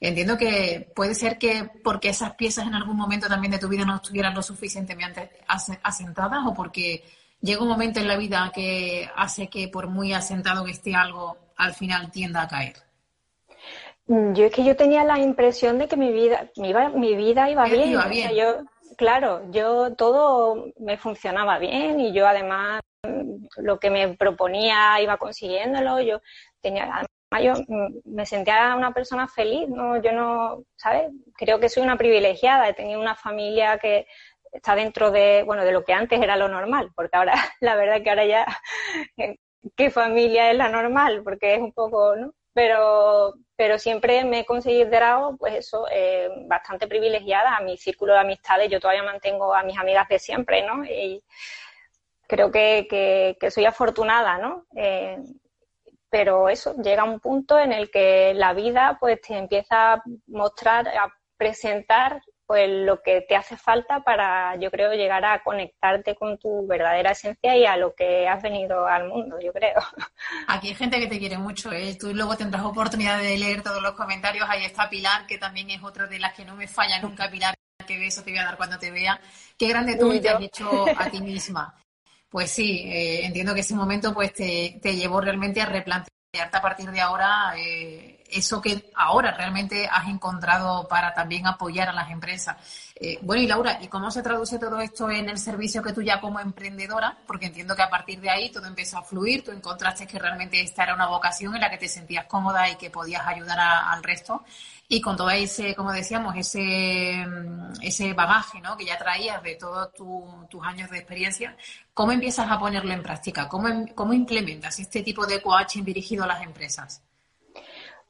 Entiendo 0.00 0.36
que 0.36 0.92
puede 0.96 1.14
ser 1.14 1.38
que 1.38 1.70
porque 1.84 2.08
esas 2.08 2.34
piezas 2.34 2.66
en 2.66 2.74
algún 2.74 2.96
momento 2.96 3.28
también 3.28 3.52
de 3.52 3.60
tu 3.60 3.68
vida 3.68 3.84
no 3.84 3.94
estuvieran 3.94 4.34
lo 4.34 4.42
suficientemente 4.42 5.30
asentadas 5.46 6.40
o 6.44 6.54
porque 6.54 7.04
llega 7.40 7.62
un 7.62 7.68
momento 7.68 8.00
en 8.00 8.08
la 8.08 8.16
vida 8.16 8.50
que 8.52 9.08
hace 9.14 9.48
que 9.48 9.68
por 9.68 9.86
muy 9.86 10.12
asentado 10.12 10.64
que 10.64 10.72
esté 10.72 10.96
algo, 10.96 11.38
al 11.56 11.72
final 11.72 12.10
tienda 12.10 12.42
a 12.42 12.48
caer. 12.48 12.85
Yo 14.08 14.46
es 14.46 14.52
que 14.52 14.64
yo 14.64 14.76
tenía 14.76 15.02
la 15.02 15.18
impresión 15.18 15.78
de 15.78 15.88
que 15.88 15.96
mi 15.96 16.12
vida, 16.12 16.48
mi, 16.56 16.72
mi 16.94 17.16
vida 17.16 17.50
iba 17.50 17.64
bien. 17.64 17.98
yo, 18.34 18.58
claro, 18.96 19.42
yo 19.50 19.94
todo 19.94 20.66
me 20.78 20.96
funcionaba 20.96 21.58
bien 21.58 21.98
y 21.98 22.12
yo 22.12 22.26
además 22.26 22.80
lo 23.56 23.78
que 23.78 23.90
me 23.90 24.14
proponía 24.16 25.00
iba 25.00 25.16
consiguiéndolo. 25.16 26.00
Yo 26.00 26.20
tenía, 26.60 26.84
además 26.84 27.58
yo 27.58 27.64
mm, 27.66 28.14
me 28.14 28.26
sentía 28.26 28.76
una 28.76 28.92
persona 28.92 29.26
feliz, 29.26 29.68
no, 29.68 30.00
yo 30.00 30.12
no, 30.12 30.62
¿sabes? 30.76 31.10
Creo 31.36 31.58
que 31.58 31.68
soy 31.68 31.82
una 31.82 31.98
privilegiada, 31.98 32.68
he 32.68 32.74
tenido 32.74 33.00
una 33.00 33.16
familia 33.16 33.78
que 33.78 34.06
está 34.52 34.74
dentro 34.74 35.10
de, 35.10 35.42
bueno, 35.44 35.64
de 35.64 35.72
lo 35.72 35.84
que 35.84 35.92
antes 35.92 36.20
era 36.20 36.36
lo 36.36 36.48
normal, 36.48 36.90
porque 36.94 37.16
ahora, 37.16 37.34
la 37.60 37.74
verdad 37.76 38.02
que 38.02 38.10
ahora 38.10 38.26
ya, 38.26 38.46
¿qué 39.76 39.90
familia 39.90 40.50
es 40.50 40.56
la 40.56 40.68
normal? 40.68 41.22
Porque 41.24 41.54
es 41.54 41.60
un 41.60 41.72
poco, 41.72 42.14
¿no? 42.16 42.32
Pero, 42.56 43.34
pero 43.54 43.78
siempre 43.78 44.24
me 44.24 44.40
he 44.40 44.46
considerado, 44.46 45.36
pues 45.36 45.56
eso, 45.56 45.86
eh, 45.92 46.30
bastante 46.46 46.88
privilegiada 46.88 47.54
a 47.54 47.60
mi 47.60 47.76
círculo 47.76 48.14
de 48.14 48.20
amistades. 48.20 48.70
Yo 48.70 48.80
todavía 48.80 49.02
mantengo 49.02 49.54
a 49.54 49.62
mis 49.62 49.76
amigas 49.76 50.08
de 50.08 50.18
siempre, 50.18 50.62
¿no? 50.62 50.82
Y 50.82 51.22
creo 52.26 52.50
que, 52.50 52.86
que, 53.38 53.50
soy 53.50 53.66
afortunada, 53.66 54.38
¿no? 54.38 54.64
Eh, 54.74 55.18
pero 56.08 56.48
eso, 56.48 56.74
llega 56.82 57.04
un 57.04 57.20
punto 57.20 57.58
en 57.58 57.72
el 57.74 57.90
que 57.90 58.32
la 58.32 58.54
vida, 58.54 58.96
pues, 58.98 59.20
te 59.20 59.36
empieza 59.36 59.92
a 59.92 60.02
mostrar, 60.26 60.88
a 60.88 61.12
presentar 61.36 62.22
pues 62.46 62.70
lo 62.70 63.02
que 63.02 63.22
te 63.22 63.34
hace 63.34 63.56
falta 63.56 64.00
para, 64.00 64.56
yo 64.56 64.70
creo, 64.70 64.92
llegar 64.92 65.24
a 65.24 65.42
conectarte 65.42 66.14
con 66.14 66.38
tu 66.38 66.66
verdadera 66.66 67.10
esencia 67.10 67.56
y 67.56 67.66
a 67.66 67.76
lo 67.76 67.94
que 67.94 68.28
has 68.28 68.40
venido 68.42 68.86
al 68.86 69.08
mundo, 69.08 69.38
yo 69.42 69.52
creo. 69.52 69.74
Aquí 70.48 70.68
hay 70.68 70.74
gente 70.74 71.00
que 71.00 71.08
te 71.08 71.18
quiere 71.18 71.38
mucho, 71.38 71.72
¿eh? 71.72 71.96
Tú 71.98 72.14
luego 72.14 72.36
tendrás 72.36 72.64
oportunidad 72.64 73.18
de 73.18 73.36
leer 73.36 73.62
todos 73.62 73.82
los 73.82 73.92
comentarios. 73.92 74.48
Ahí 74.48 74.64
está 74.64 74.88
Pilar, 74.88 75.26
que 75.26 75.38
también 75.38 75.70
es 75.70 75.82
otra 75.82 76.06
de 76.06 76.18
las 76.18 76.34
que 76.34 76.44
no 76.44 76.54
me 76.54 76.68
falla 76.68 77.00
nunca, 77.00 77.28
Pilar, 77.28 77.54
que 77.86 77.98
beso 77.98 78.22
te 78.22 78.30
voy 78.30 78.38
a 78.38 78.44
dar 78.44 78.56
cuando 78.56 78.78
te 78.78 78.90
vea. 78.90 79.20
Qué 79.58 79.68
grande 79.68 79.96
tú 79.96 80.18
te 80.20 80.28
has 80.28 80.40
hecho 80.40 80.86
a 80.96 81.10
ti 81.10 81.20
misma. 81.20 81.74
Pues 82.28 82.50
sí, 82.50 82.82
eh, 82.86 83.26
entiendo 83.26 83.54
que 83.54 83.60
ese 83.60 83.74
momento 83.74 84.14
pues 84.14 84.32
te, 84.32 84.78
te 84.80 84.94
llevó 84.94 85.20
realmente 85.20 85.60
a 85.60 85.66
replantearte 85.66 86.56
a 86.56 86.62
partir 86.62 86.90
de 86.90 87.00
ahora 87.00 87.54
eh, 87.56 88.15
eso 88.30 88.60
que 88.60 88.90
ahora 88.94 89.32
realmente 89.32 89.88
has 89.90 90.08
encontrado 90.08 90.86
para 90.88 91.14
también 91.14 91.46
apoyar 91.46 91.88
a 91.88 91.92
las 91.92 92.10
empresas. 92.10 92.56
Eh, 92.94 93.18
bueno, 93.22 93.42
y 93.42 93.46
Laura, 93.46 93.78
¿y 93.82 93.88
cómo 93.88 94.10
se 94.10 94.22
traduce 94.22 94.58
todo 94.58 94.80
esto 94.80 95.10
en 95.10 95.28
el 95.28 95.38
servicio 95.38 95.82
que 95.82 95.92
tú 95.92 96.02
ya 96.02 96.20
como 96.20 96.40
emprendedora? 96.40 97.18
Porque 97.26 97.46
entiendo 97.46 97.76
que 97.76 97.82
a 97.82 97.90
partir 97.90 98.20
de 98.20 98.30
ahí 98.30 98.50
todo 98.50 98.66
empezó 98.66 98.98
a 98.98 99.02
fluir, 99.02 99.44
tú 99.44 99.50
encontraste 99.50 100.06
que 100.06 100.18
realmente 100.18 100.60
esta 100.60 100.84
era 100.84 100.94
una 100.94 101.06
vocación 101.06 101.54
en 101.54 101.60
la 101.60 101.70
que 101.70 101.78
te 101.78 101.88
sentías 101.88 102.26
cómoda 102.26 102.68
y 102.70 102.76
que 102.76 102.90
podías 102.90 103.26
ayudar 103.26 103.58
al 103.60 104.02
resto. 104.02 104.44
Y 104.88 105.00
con 105.00 105.16
todo 105.16 105.30
ese, 105.30 105.74
como 105.74 105.92
decíamos, 105.92 106.36
ese, 106.36 107.26
ese 107.82 108.12
bagaje 108.14 108.60
¿no? 108.60 108.76
que 108.76 108.86
ya 108.86 108.96
traías 108.96 109.42
de 109.42 109.56
todos 109.56 109.92
tus 109.94 110.64
años 110.64 110.88
de 110.90 110.98
experiencia, 110.98 111.56
¿cómo 111.92 112.12
empiezas 112.12 112.50
a 112.50 112.58
ponerlo 112.58 112.92
en 112.92 113.02
práctica? 113.02 113.48
¿Cómo, 113.48 113.68
¿Cómo 113.94 114.12
implementas 114.12 114.78
este 114.78 115.02
tipo 115.02 115.26
de 115.26 115.42
coaching 115.42 115.82
dirigido 115.82 116.24
a 116.24 116.28
las 116.28 116.42
empresas? 116.42 117.02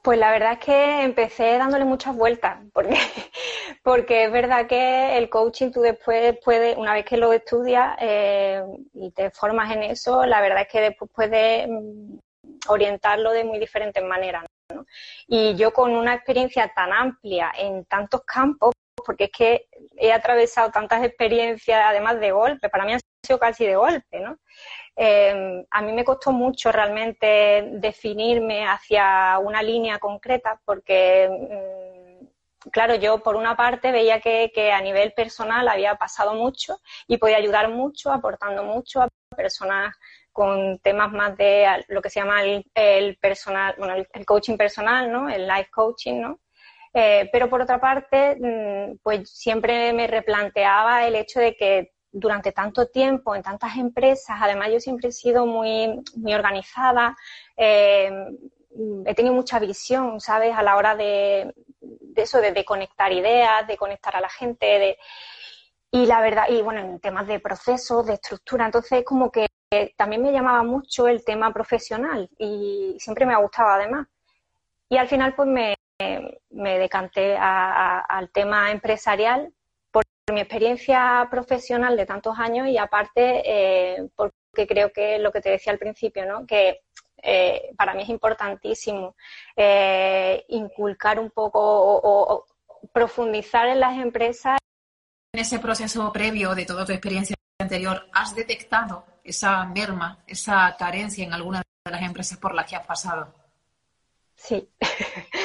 Pues 0.07 0.21
la 0.21 0.31
verdad 0.31 0.53
es 0.53 0.59
que 0.61 1.03
empecé 1.03 1.59
dándole 1.59 1.85
muchas 1.85 2.15
vueltas, 2.15 2.59
porque, 2.73 2.95
porque 3.83 4.27
es 4.27 4.31
verdad 4.31 4.69
que 4.69 5.19
el 5.19 5.29
coaching 5.29 5.73
tú 5.73 5.81
después 5.81 6.39
puedes, 6.45 6.77
una 6.77 6.95
vez 6.95 7.05
que 7.05 7.17
lo 7.17 7.33
estudias 7.33 7.97
eh, 7.99 8.63
y 8.95 9.11
te 9.11 9.33
formas 9.33 9.75
en 9.75 9.83
eso, 9.83 10.25
la 10.25 10.41
verdad 10.41 10.61
es 10.61 10.69
que 10.69 10.81
después 10.81 11.11
puedes 11.13 11.67
mm, 11.69 12.19
orientarlo 12.69 13.33
de 13.33 13.43
muy 13.43 13.59
diferentes 13.59 14.01
maneras. 14.05 14.45
Y 15.27 15.57
yo 15.57 15.73
con 15.73 15.91
una 15.91 16.15
experiencia 16.15 16.73
tan 16.73 16.93
amplia 16.93 17.53
en 17.59 17.85
tantos 17.87 18.21
campos, 18.25 18.75
porque 19.05 19.25
es 19.25 19.33
que 19.33 19.67
he 19.97 20.13
atravesado 20.13 20.71
tantas 20.71 21.03
experiencias, 21.03 21.83
además 21.85 22.21
de 22.21 22.31
golpe, 22.31 22.69
para 22.69 22.85
mí 22.85 22.93
han 22.93 23.01
sido 23.27 23.41
casi 23.41 23.67
de 23.67 23.75
golpe, 23.75 24.21
¿no? 24.21 24.39
Em, 24.99 25.63
a 25.71 25.83
mí 25.83 25.93
me 25.93 26.05
costó 26.05 26.33
mucho 26.33 26.73
realmente 26.73 27.69
definirme 27.73 28.67
hacia 28.67 29.39
una 29.39 29.63
línea 29.63 29.99
concreta 29.99 30.59
porque, 30.65 31.29
mm, 31.29 32.71
claro, 32.71 32.95
yo 32.95 33.23
por 33.23 33.37
una 33.37 33.55
parte 33.57 33.93
veía 33.93 34.21
que, 34.21 34.73
a 34.73 34.81
nivel 34.81 35.13
personal 35.13 35.69
había 35.69 35.97
pasado 35.97 36.35
mucho 36.35 36.81
y 37.07 37.19
podía 37.19 37.37
ayudar 37.37 37.69
mucho, 37.69 38.11
aportando 38.11 38.65
mucho 38.65 39.03
a 39.03 39.09
personas 39.37 39.95
con 40.33 40.79
temas 40.79 41.13
más 41.13 41.37
de 41.37 41.67
lo 41.89 42.01
que 42.03 42.11
se 42.11 42.21
llama 42.21 42.43
el, 42.43 43.19
personal, 43.21 43.75
bueno, 43.79 43.95
el, 43.95 44.27
coaching 44.27 44.57
personal, 44.57 45.11
¿no? 45.13 45.29
El 45.29 45.47
life 45.47 45.71
coaching, 45.71 46.21
¿no? 46.21 46.41
Eh, 46.95 47.29
pero 47.33 47.49
por 47.51 47.61
otra 47.61 47.79
parte, 47.81 48.37
mm, 48.41 48.99
pues 49.03 49.29
siempre 49.31 49.93
me 49.93 50.07
replanteaba 50.07 51.07
el 51.07 51.17
hecho 51.17 51.41
de 51.41 51.55
que 51.55 51.96
durante 52.19 52.53
tanto 52.53 52.87
tiempo 52.87 53.35
en 53.35 53.43
tantas 53.43 53.77
empresas, 53.77 54.39
además 54.41 54.71
yo 54.73 54.81
siempre 54.81 55.11
he 55.11 55.13
sido 55.13 55.45
muy, 55.45 56.03
muy 56.17 56.35
organizada, 56.35 57.15
eh, 57.57 58.11
he 59.05 59.15
tenido 59.15 59.35
mucha 59.35 59.59
visión, 59.59 60.19
¿sabes? 60.21 60.57
A 60.57 60.63
la 60.63 60.77
hora 60.77 60.97
de, 60.97 61.55
eso, 62.15 62.41
de, 62.41 62.65
conectar 62.65 63.13
ideas, 63.13 63.67
de 63.67 63.77
conectar 63.77 64.17
a 64.17 64.21
la 64.21 64.31
gente, 64.31 64.67
de, 64.67 64.99
y 65.91 66.07
la 66.07 66.23
verdad, 66.23 66.45
y 66.49 66.63
bueno, 66.63 66.81
en 66.81 67.01
temas 67.01 67.27
de 67.27 67.39
procesos, 67.39 68.07
de 68.07 68.15
estructura, 68.15 68.65
entonces 68.65 69.05
como 69.05 69.31
que 69.31 69.49
también 69.97 70.23
me 70.23 70.33
llamaba 70.33 70.63
mucho 70.63 71.09
el 71.09 71.23
tema 71.23 71.53
profesional 71.53 72.31
y 72.39 72.97
siempre 72.99 73.27
me 73.27 73.35
ha 73.35 73.39
gustado 73.39 73.69
además. 73.69 74.07
Y 74.89 74.97
al 74.97 75.09
final 75.09 75.35
pues 75.35 75.49
me, 75.49 75.75
me 76.51 76.79
decanté 76.79 77.37
al 77.39 78.31
tema 78.31 78.71
empresarial 78.71 79.53
por 80.27 80.35
mi 80.35 80.41
experiencia 80.41 81.29
profesional 81.31 81.97
de 81.97 82.05
tantos 82.05 82.37
años 82.37 82.67
y 82.67 82.77
aparte 82.77 83.43
eh, 83.45 84.09
porque 84.17 84.67
creo 84.67 84.93
que 84.93 85.21
lo 85.21 85.31
que 85.31 85.41
te 85.41 85.51
decía 85.51 85.73
al 85.73 85.79
principio, 85.79 86.27
¿no? 86.27 86.45
que 86.45 86.81
eh, 87.23 87.73
para 87.77 87.95
mí 87.95 88.03
es 88.03 88.09
importantísimo 88.09 89.15
eh, 89.55 90.45
inculcar 90.49 91.21
un 91.21 91.31
poco 91.31 91.61
o, 91.63 92.45
profundizar 92.93 93.69
en 93.69 93.79
las 93.79 93.99
empresas. 93.99 94.59
En 95.33 95.41
ese 95.41 95.61
proceso 95.61 96.13
previo 96.13 96.55
de 96.57 96.67
toda 96.67 96.85
tu 96.85 96.93
experiencia 96.93 97.37
anterior, 97.61 98.09
¿has 98.13 98.35
detectado 98.35 99.07
esa 99.23 99.65
merma, 99.65 100.19
esa 100.27 100.75
carencia 100.77 101.25
en 101.25 101.33
alguna 101.33 101.63
de 101.85 101.91
las 101.93 102.03
empresas 102.03 102.39
por 102.39 102.53
las 102.53 102.69
que 102.69 102.77
has 102.77 102.87
pasado? 102.87 103.33
Sí, 104.35 104.69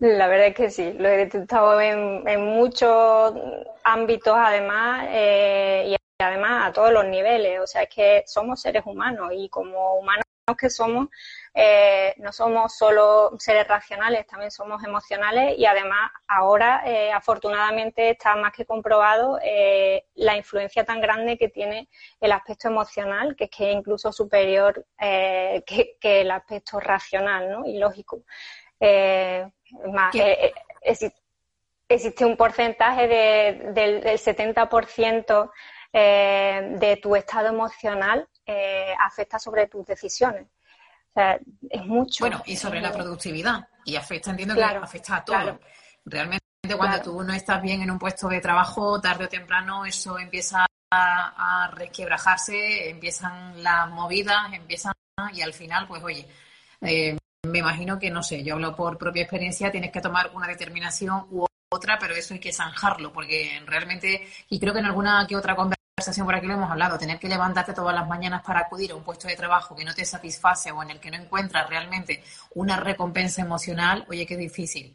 la 0.00 0.28
verdad 0.28 0.48
es 0.48 0.54
que 0.54 0.70
sí, 0.70 0.94
lo 0.94 1.08
he 1.08 1.16
detectado 1.18 1.78
en, 1.80 2.24
muchos 2.42 3.34
ámbitos 3.84 4.34
además 4.36 5.06
eh, 5.10 5.84
y 5.88 6.22
además 6.22 6.68
a 6.68 6.72
todos 6.72 6.92
los 6.92 7.04
niveles. 7.04 7.60
O 7.60 7.66
sea, 7.66 7.82
es 7.82 7.90
que 7.90 8.24
somos 8.26 8.62
seres 8.62 8.82
humanos 8.86 9.30
y 9.34 9.48
como 9.50 9.96
humanos 9.96 10.24
que 10.58 10.70
somos, 10.70 11.08
eh, 11.54 12.14
no 12.16 12.32
somos 12.32 12.76
solo 12.76 13.30
seres 13.38 13.68
racionales, 13.68 14.26
también 14.26 14.50
somos 14.50 14.82
emocionales 14.82 15.56
y 15.56 15.64
además 15.64 16.10
ahora 16.26 16.82
eh, 16.86 17.12
afortunadamente 17.12 18.10
está 18.10 18.34
más 18.34 18.52
que 18.52 18.64
comprobado 18.64 19.38
la 20.14 20.36
influencia 20.36 20.84
tan 20.84 21.00
grande 21.00 21.38
que 21.38 21.50
tiene 21.50 21.88
el 22.20 22.32
aspecto 22.32 22.68
emocional, 22.68 23.36
que 23.36 23.44
es 23.44 23.50
que 23.50 23.70
es 23.70 23.76
incluso 23.76 24.12
superior 24.12 24.84
que, 24.98 25.94
el 26.02 26.30
aspecto 26.32 26.80
racional 26.80 27.50
¿no? 27.50 27.66
y 27.66 27.78
lógico. 27.78 28.24
Más, 29.92 30.14
existe 31.88 32.24
un 32.24 32.36
porcentaje 32.36 33.08
del, 33.08 33.74
del 33.74 34.18
70% 34.18 35.50
de 35.92 37.00
tu 37.02 37.16
estado 37.16 37.48
emocional 37.48 38.28
eh, 38.52 38.92
afecta 38.98 39.38
sobre 39.38 39.68
tus 39.68 39.86
decisiones. 39.86 40.44
O 40.44 41.12
sea, 41.14 41.38
es 41.68 41.86
mucho. 41.86 42.24
Bueno, 42.24 42.42
y 42.46 42.56
sobre 42.56 42.80
la 42.80 42.90
productividad. 42.92 43.68
Y 43.84 43.94
afecta, 43.94 44.30
entiendo 44.32 44.56
que 44.56 44.64
afecta 44.64 45.16
a 45.16 45.24
todo. 45.24 45.60
Realmente 46.04 46.40
cuando 46.76 47.00
tú 47.00 47.22
no 47.22 47.32
estás 47.32 47.62
bien 47.62 47.82
en 47.82 47.92
un 47.92 47.98
puesto 47.98 48.28
de 48.28 48.40
trabajo, 48.40 49.00
tarde 49.00 49.26
o 49.26 49.28
temprano 49.28 49.84
eso 49.84 50.18
empieza 50.18 50.66
a, 50.90 51.70
resquebrajarse, 51.74 52.90
empiezan 52.90 53.62
las 53.62 53.88
movidas, 53.90 54.52
empiezan 54.52 54.92
y 55.32 55.42
al 55.42 55.52
final, 55.52 55.86
pues 55.86 56.02
oye, 56.02 56.26
eh, 56.80 57.16
me 57.48 57.58
imagino 57.58 57.98
que, 57.98 58.10
no 58.10 58.22
sé, 58.22 58.42
yo 58.42 58.54
hablo 58.54 58.76
por 58.76 58.98
propia 58.98 59.22
experiencia, 59.22 59.70
tienes 59.70 59.90
que 59.90 60.00
tomar 60.00 60.30
una 60.34 60.46
determinación 60.46 61.26
u 61.30 61.46
otra, 61.70 61.98
pero 61.98 62.14
eso 62.14 62.34
hay 62.34 62.40
que 62.40 62.52
zanjarlo, 62.52 63.12
porque 63.12 63.62
realmente, 63.66 64.26
y 64.48 64.60
creo 64.60 64.72
que 64.72 64.80
en 64.80 64.86
alguna 64.86 65.26
que 65.26 65.36
otra 65.36 65.56
conversación 65.56 66.26
por 66.26 66.34
aquí 66.34 66.46
lo 66.46 66.54
hemos 66.54 66.70
hablado, 66.70 66.98
tener 66.98 67.18
que 67.18 67.28
levantarte 67.28 67.72
todas 67.72 67.94
las 67.94 68.06
mañanas 68.06 68.42
para 68.42 68.60
acudir 68.60 68.92
a 68.92 68.96
un 68.96 69.04
puesto 69.04 69.28
de 69.28 69.36
trabajo 69.36 69.74
que 69.74 69.84
no 69.84 69.94
te 69.94 70.04
satisface 70.04 70.70
o 70.70 70.82
en 70.82 70.90
el 70.90 71.00
que 71.00 71.10
no 71.10 71.16
encuentras 71.16 71.68
realmente 71.68 72.22
una 72.54 72.76
recompensa 72.76 73.42
emocional, 73.42 74.04
oye, 74.08 74.26
qué 74.26 74.36
difícil. 74.36 74.94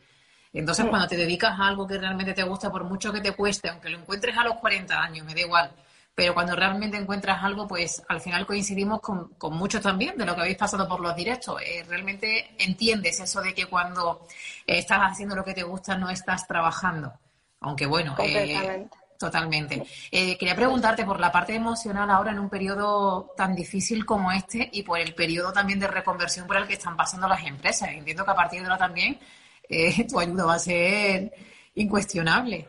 Entonces, 0.54 0.86
cuando 0.86 1.08
te 1.08 1.18
dedicas 1.18 1.60
a 1.60 1.68
algo 1.68 1.88
que 1.88 1.98
realmente 1.98 2.34
te 2.34 2.44
gusta, 2.44 2.72
por 2.72 2.84
mucho 2.84 3.12
que 3.12 3.22
te 3.22 3.32
cueste, 3.32 3.70
aunque 3.70 3.90
lo 3.90 3.98
encuentres 3.98 4.38
a 4.38 4.44
los 4.44 4.56
40 4.56 5.02
años, 5.02 5.26
me 5.26 5.34
da 5.34 5.42
igual, 5.42 5.72
pero 6.16 6.34
cuando 6.34 6.56
realmente 6.56 6.98
encuentras 6.98 7.44
algo, 7.44 7.68
pues 7.68 8.02
al 8.08 8.22
final 8.22 8.46
coincidimos 8.46 9.02
con, 9.02 9.34
con 9.36 9.56
muchos 9.56 9.82
también 9.82 10.18
de 10.18 10.26
lo 10.26 10.34
que 10.34 10.42
habéis 10.42 10.58
pasado 10.58 10.88
por 10.88 11.02
los 11.02 11.16
directos. 11.16 11.62
Eh, 11.62 11.84
realmente 11.88 12.56
entiendes 12.58 13.20
eso 13.20 13.42
de 13.42 13.54
que 13.54 13.66
cuando 13.66 14.26
estás 14.66 15.00
haciendo 15.02 15.36
lo 15.36 15.44
que 15.44 15.54
te 15.54 15.64
gusta 15.64 15.98
no 15.98 16.10
estás 16.10 16.48
trabajando. 16.48 17.14
Aunque 17.60 17.86
bueno, 17.86 18.16
eh, 18.20 18.88
Totalmente. 19.18 19.84
Eh, 20.12 20.38
quería 20.38 20.56
preguntarte 20.56 21.06
por 21.06 21.20
la 21.20 21.32
parte 21.32 21.56
emocional 21.56 22.10
ahora 22.10 22.32
en 22.32 22.40
un 22.40 22.50
periodo 22.50 23.34
tan 23.38 23.56
difícil 23.56 24.06
como 24.06 24.32
este 24.32 24.70
y 24.72 24.84
por 24.84 25.00
el 25.00 25.16
periodo 25.16 25.54
también 25.54 25.80
de 25.80 25.88
reconversión 25.88 26.48
por 26.48 26.58
el 26.58 26.68
que 26.68 26.74
están 26.74 26.98
pasando 26.98 27.28
las 27.28 27.46
empresas. 27.46 27.90
Entiendo 27.90 28.26
que 28.26 28.32
a 28.32 28.36
partir 28.36 28.60
de 28.60 28.68
ahora 28.68 28.78
también 28.78 29.20
eh, 29.70 30.06
tu 30.10 30.20
ayuda 30.20 30.46
va 30.46 30.56
a 30.56 30.60
ser 30.60 31.34
incuestionable. 31.76 32.68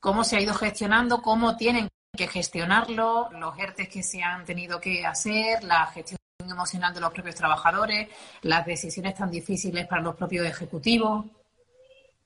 ¿Cómo 0.00 0.22
se 0.24 0.36
ha 0.36 0.40
ido 0.40 0.54
gestionando? 0.54 1.22
¿Cómo 1.22 1.56
tienen 1.56 1.88
que 2.16 2.28
gestionarlo? 2.28 3.28
Los 3.32 3.58
ERTES 3.58 3.88
que 3.88 4.02
se 4.02 4.22
han 4.22 4.44
tenido 4.44 4.80
que 4.80 5.06
hacer, 5.06 5.62
la 5.64 5.86
gestión 5.86 6.18
emocional 6.48 6.92
de 6.92 7.00
los 7.00 7.12
propios 7.12 7.34
trabajadores, 7.34 8.08
las 8.42 8.66
decisiones 8.66 9.14
tan 9.14 9.30
difíciles 9.30 9.86
para 9.86 10.02
los 10.02 10.16
propios 10.16 10.46
ejecutivos. 10.46 11.24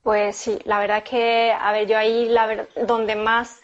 Pues 0.02 0.36
sí, 0.36 0.58
la 0.64 0.78
verdad 0.78 0.98
es 0.98 1.04
que, 1.04 1.52
a 1.52 1.72
ver, 1.72 1.86
yo 1.88 1.96
ahí 1.96 2.28
la 2.28 2.66
donde 2.86 3.16
más 3.16 3.60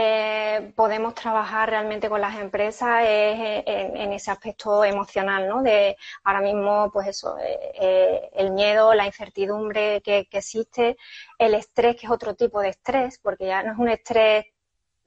eh, 0.00 0.72
podemos 0.76 1.14
trabajar 1.14 1.70
realmente 1.70 2.08
con 2.08 2.20
las 2.20 2.38
empresas 2.38 3.02
es 3.02 3.64
en, 3.66 4.12
ese 4.12 4.30
aspecto 4.30 4.84
emocional, 4.84 5.48
¿no? 5.48 5.62
De 5.62 5.96
ahora 6.22 6.40
mismo, 6.40 6.90
pues 6.92 7.08
eso, 7.08 7.36
eh, 7.38 7.58
eh, 7.74 8.30
el 8.34 8.52
miedo, 8.52 8.94
la 8.94 9.06
incertidumbre 9.06 10.00
que, 10.02 10.28
existe, 10.30 10.96
el 11.38 11.54
estrés, 11.54 11.96
que 11.96 12.06
es 12.06 12.12
otro 12.12 12.36
tipo 12.36 12.60
de 12.60 12.68
estrés, 12.68 13.18
porque 13.18 13.46
ya 13.46 13.64
no 13.64 13.72
es 13.72 13.78
un 13.78 13.88
estrés 13.88 14.46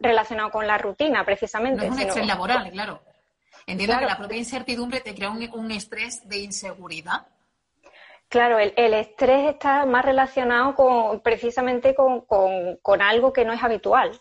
relacionado 0.02 0.52
con 0.52 0.68
la 0.68 0.78
rutina, 0.78 1.24
precisamente. 1.24 1.88
No 1.88 1.94
es 1.94 2.02
un 2.02 2.08
estrés 2.08 2.28
laboral, 2.28 2.72
claro. 2.72 3.02
Entiendo 3.68 4.00
que 4.00 4.06
la 4.06 4.18
propia 4.18 4.38
incertidumbre 4.38 5.02
te 5.02 5.14
crea 5.14 5.30
un 5.30 5.72
estrés 5.72 6.28
de 6.28 6.40
inseguridad 6.40 7.28
Claro, 8.32 8.60
el, 8.60 8.94
estrés 8.94 9.50
está 9.50 9.86
más 9.86 10.06
relacionado 10.06 10.74
con, 10.74 11.20
precisamente 11.20 11.94
con, 11.94 13.02
algo 13.02 13.34
que 13.34 13.44
no 13.44 13.52
es 13.52 13.62
habitual. 13.62 14.18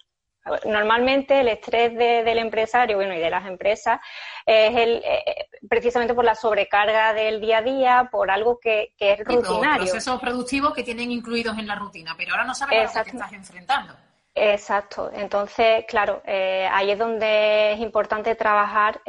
Normalmente 0.64 1.38
el 1.38 1.47
estrés 1.47 1.95
del 1.95 2.38
empresario 2.38 2.97
bueno, 2.97 3.14
y 3.14 3.21
de 3.21 3.31
las 3.31 3.47
empresas 3.47 4.01
es 4.45 4.77
el, 4.77 4.97
eh, 4.97 5.23
eh, 5.25 5.49
precisamente 5.69 6.12
por 6.12 6.25
la 6.25 6.35
sobrecarga 6.35 7.12
del 7.12 7.40
día 7.40 7.59
a 7.59 7.62
día, 7.62 8.09
por 8.11 8.33
algo 8.33 8.59
que, 8.59 8.95
es 8.99 9.21
rutinario. 9.21 9.85
procesos 9.85 10.21
productivos 10.21 10.75
que 10.75 10.83
tienen 10.83 11.12
incluidos 11.12 11.57
en 11.57 11.69
la 11.69 11.77
rutina, 11.77 12.16
pero 12.19 12.33
ahora 12.33 12.45
no 12.45 12.55
sabes 12.57 12.97
a 12.97 13.05
qué 13.05 13.11
estás 13.11 13.33
enfrentando. 13.33 13.95
Exacto. 14.35 15.11
Entonces, 15.12 15.85
claro, 15.88 16.23
eh, 16.25 16.69
ahí 16.73 16.90
es 16.90 16.99
donde 16.99 17.73
es 17.73 17.81
importante 17.81 18.35
trabajar, 18.35 19.03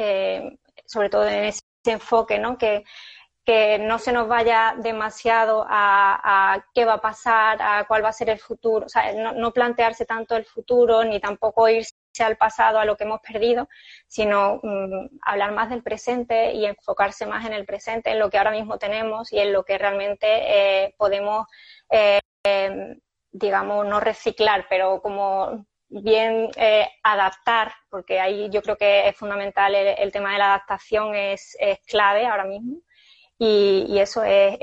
sobre 0.85 1.09
todo 1.09 1.27
en 1.27 1.45
ese 1.45 1.61
enfoque, 1.85 2.39
¿no? 2.39 2.57
Que, 2.57 2.83
que 3.45 3.79
no 3.79 3.97
se 3.97 4.11
nos 4.11 4.27
vaya 4.27 4.75
demasiado 4.77 5.65
a, 5.67 6.63
qué 6.73 6.85
va 6.85 6.93
a 6.95 7.01
pasar, 7.01 7.61
a 7.61 7.85
cuál 7.87 8.03
va 8.03 8.09
a 8.09 8.13
ser 8.13 8.29
el 8.29 8.39
futuro, 8.39 8.85
o 8.85 8.89
sea, 8.89 9.13
no, 9.13 9.51
plantearse 9.51 10.05
tanto 10.05 10.35
el 10.35 10.45
futuro 10.45 11.03
ni 11.03 11.19
tampoco 11.19 11.67
irse 11.67 11.95
al 12.19 12.37
pasado, 12.37 12.77
a 12.79 12.85
lo 12.85 12.95
que 12.97 13.05
hemos 13.05 13.19
perdido, 13.21 13.67
sino 14.07 14.59
mm, 14.61 15.19
hablar 15.23 15.53
más 15.53 15.69
del 15.69 15.81
presente 15.81 16.53
y 16.53 16.65
enfocarse 16.65 17.25
más 17.25 17.45
en 17.45 17.53
el 17.53 17.65
presente, 17.65 18.11
en 18.11 18.19
lo 18.19 18.29
que 18.29 18.37
ahora 18.37 18.51
mismo 18.51 18.77
tenemos 18.77 19.33
y 19.33 19.39
en 19.39 19.53
lo 19.53 19.63
que 19.63 19.77
realmente 19.77 20.85
eh, 20.85 20.95
podemos, 20.97 21.47
eh, 21.89 22.19
digamos, 23.31 23.85
no 23.85 23.99
reciclar, 23.99 24.65
pero 24.69 25.01
como 25.01 25.65
bien 25.89 26.49
eh, 26.55 26.87
adaptar, 27.03 27.73
porque 27.89 28.19
ahí 28.19 28.49
yo 28.49 28.61
creo 28.61 28.77
que 28.77 29.09
es 29.09 29.15
fundamental 29.15 29.75
el, 29.75 30.11
tema 30.11 30.31
de 30.31 30.37
la 30.37 30.47
adaptación, 30.47 31.15
es, 31.15 31.55
es 31.59 31.79
clave 31.85 32.25
ahora 32.25 32.45
mismo. 32.45 32.77
Y, 33.37 33.97
eso 33.99 34.23
es, 34.23 34.57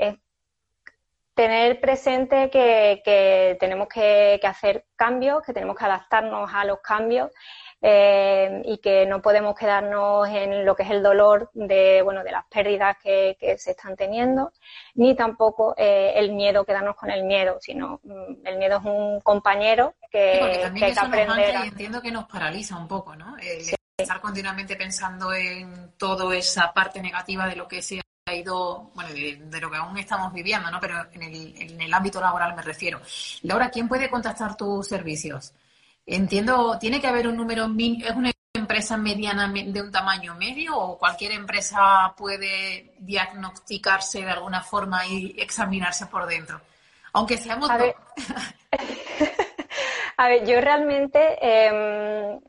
tener 1.33 1.79
presente 1.79 2.49
que, 2.49 3.57
tenemos 3.59 3.87
que, 3.87 4.39
hacer 4.43 4.85
cambios, 4.95 5.41
que 5.41 5.53
tenemos 5.53 5.77
que 5.77 5.85
adaptarnos 5.85 6.49
a 6.53 6.65
los 6.65 6.79
cambios 6.81 7.29
eh, 7.81 8.61
y 8.65 8.77
que 8.79 9.05
no 9.05 9.21
podemos 9.21 9.55
quedarnos 9.55 10.27
en 10.27 10.65
lo 10.65 10.75
que 10.75 10.83
es 10.83 10.91
el 10.91 11.01
dolor 11.01 11.49
de, 11.53 12.01
bueno, 12.01 12.23
de 12.23 12.31
las 12.31 12.45
pérdidas 12.45 12.97
que, 13.01 13.37
se 13.57 13.71
están 13.71 13.95
teniendo, 13.95 14.51
ni 14.95 15.15
tampoco 15.15 15.73
eh, 15.77 16.13
el 16.15 16.33
miedo, 16.33 16.65
quedarnos 16.65 16.95
con 16.95 17.09
el 17.09 17.23
miedo, 17.23 17.57
sino 17.61 17.99
mm, 18.03 18.45
el 18.45 18.57
miedo 18.57 18.77
es 18.77 18.85
un 18.85 19.21
compañero 19.21 19.95
que, 20.11 20.41
hay 20.41 20.93
que 20.93 20.99
aprender. 20.99 21.55
y 21.63 21.67
entiendo 21.67 22.01
que 22.01 22.11
nos 22.11 22.25
paraliza 22.25 22.77
un 22.77 22.87
poco, 22.87 23.15
¿no? 23.15 23.35
Estar 23.97 24.21
continuamente 24.21 24.75
pensando 24.75 25.33
en 25.33 25.93
toda 25.97 26.35
esa 26.35 26.73
parte 26.73 27.01
negativa 27.01 27.47
de 27.47 27.55
lo 27.55 27.67
que 27.67 27.81
sea 27.81 28.01
ha 28.29 28.35
ido, 28.35 28.91
bueno, 28.93 29.09
de, 29.11 29.59
lo 29.59 29.71
que 29.71 29.77
aún 29.77 29.97
estamos 29.97 30.31
viviendo, 30.31 30.69
¿no? 30.69 30.79
Pero 30.79 31.07
en 31.11 31.23
el, 31.23 31.55
en 31.57 31.81
el 31.81 31.93
ámbito 31.93 32.21
laboral 32.21 32.55
me 32.55 32.61
refiero. 32.61 33.01
Laura, 33.43 33.69
¿quién 33.69 33.87
puede 33.87 34.09
contactar 34.09 34.55
tus 34.55 34.87
servicios? 34.87 35.53
Entiendo, 36.11 36.75
¿tiene 36.79 36.99
que 36.99 37.05
haber 37.05 37.27
un 37.27 37.37
número 37.37 37.65
¿Es 37.65 38.15
una 38.15 38.31
empresa 38.55 38.97
mediana 38.97 39.47
de 39.47 39.79
un 39.79 39.91
tamaño 39.91 40.33
medio 40.33 40.75
o 40.75 40.97
cualquier 40.97 41.33
empresa 41.33 42.15
puede 42.17 42.95
diagnosticarse 42.97 44.23
de 44.23 44.31
alguna 44.31 44.63
forma 44.63 45.05
y 45.05 45.35
examinarse 45.37 46.07
por 46.07 46.25
dentro? 46.25 46.59
Aunque 47.13 47.37
seamos 47.37 47.69
a 47.69 47.77
ver, 47.77 47.95
a 50.17 50.29
ver, 50.29 50.47
yo 50.47 50.59
realmente, 50.61 51.37
em, 51.41 52.41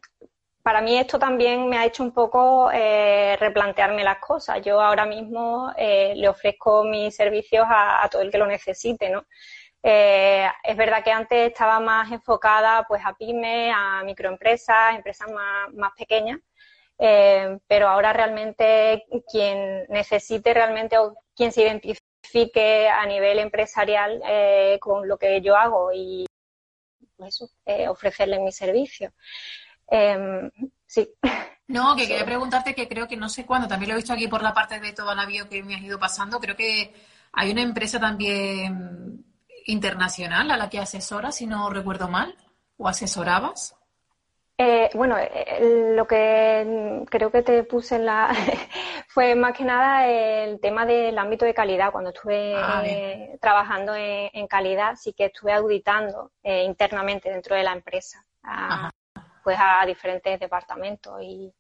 para 0.63 0.81
mí 0.81 0.99
esto 0.99 1.19
también 1.19 1.69
me 1.69 1.77
ha 1.77 1.85
hecho 1.85 2.03
un 2.03 2.13
poco 2.13 2.71
eh, 2.73 3.37
replantearme 3.39 4.03
las 4.03 4.21
cosas. 4.21 4.63
Yo 4.63 4.81
ahora 4.81 5.05
mismo 5.05 5.71
eh, 5.77 6.15
le 6.17 6.31
ofrezco 6.31 6.85
mis 6.85 7.15
servicios 7.15 7.67
a, 7.69 8.09
todo 8.11 8.23
el 8.23 8.31
que 8.31 8.39
lo 8.39 8.47
necesite, 8.47 9.11
¿no? 9.11 9.27
Eh, 9.83 10.47
es 10.63 10.77
verdad 10.77 11.03
que 11.03 11.11
antes 11.11 11.49
estaba 11.49 11.81
más 11.81 12.13
enfocada 12.13 12.85
pues 12.87 13.03
a 13.05 13.15
pymes, 13.15 13.73
a 13.75 14.03
microempresas, 14.05 14.95
empresas 14.95 15.31
más, 15.31 15.73
más 15.73 15.93
pequeñas, 15.97 16.39
pero 17.67 17.89
ahora 17.89 18.13
realmente 18.13 19.05
quien 19.31 19.87
necesite 19.89 20.53
realmente 20.53 20.99
o 20.99 21.15
quien 21.35 21.51
se 21.51 21.63
identifique 21.63 22.89
a 22.89 23.07
nivel 23.07 23.39
empresarial 23.39 24.23
con 24.81 25.09
lo 25.09 25.17
que 25.17 25.41
yo 25.41 25.57
hago 25.57 25.91
y 25.93 26.27
eso, 27.27 27.51
ofrecerle 27.89 28.39
mis 28.39 28.57
servicios. 28.57 29.13
Em, 29.91 30.51
sí. 30.87 31.13
No, 31.67 31.97
que 31.97 32.07
quería 32.09 32.25
preguntarte 32.25 32.75
que 32.75 32.89
creo 32.89 33.09
que 33.09 33.17
no 33.17 33.29
sé 33.29 33.45
cuándo, 33.45 33.67
también 33.67 33.89
lo 33.89 33.95
he 33.95 33.99
visto 34.01 34.13
aquí 34.13 34.29
por 34.29 34.43
la 34.43 34.55
parte 34.55 34.79
de 34.79 34.93
toda 34.93 35.15
la 35.15 35.27
bio 35.27 35.49
que 35.49 35.63
me 35.63 35.75
has 35.75 35.83
ido 35.83 35.99
pasando, 35.99 36.39
creo 36.39 36.57
que 36.57 36.95
hay 37.33 37.51
una 37.51 37.63
empresa 37.63 37.99
también 37.99 39.25
internacional 39.67 40.51
a 40.51 40.57
la 40.57 40.69
que 40.69 40.79
asesoras, 40.79 41.37
si 41.37 41.47
no 41.47 41.71
recuerdo 41.71 42.09
mal, 42.09 42.35
o 42.77 42.89
asesorabas. 42.89 43.77
Eh, 44.59 44.91
bueno, 44.95 45.17
eh, 45.17 45.95
lo 45.97 46.07
que 46.07 47.05
creo 47.09 47.31
que 47.31 47.43
te 47.43 47.63
puse 47.65 47.97
en 47.97 48.07
la 48.07 48.29
fue 49.09 49.35
más 49.35 49.57
que 49.57 49.65
nada 49.65 50.07
el 50.07 50.61
tema 50.61 50.85
del 50.85 51.17
ámbito 51.19 51.47
de 51.47 51.55
calidad. 51.55 51.93
Cuando 51.93 52.11
estuve 52.11 52.55
ah, 52.57 52.83
trabajando 53.41 53.95
en, 53.97 54.47
calidad, 54.47 54.97
sí 54.97 55.15
que 55.15 55.27
estuve 55.27 55.53
auditando 55.55 56.33
eh, 56.43 56.65
internamente 56.65 57.31
dentro 57.31 57.57
de 57.57 57.63
la 57.63 57.73
empresa 57.73 58.25
pues 59.43 59.57
a 59.59 59.85
diferentes 59.87 60.39
departamentos 60.39 61.23
y 61.23 61.53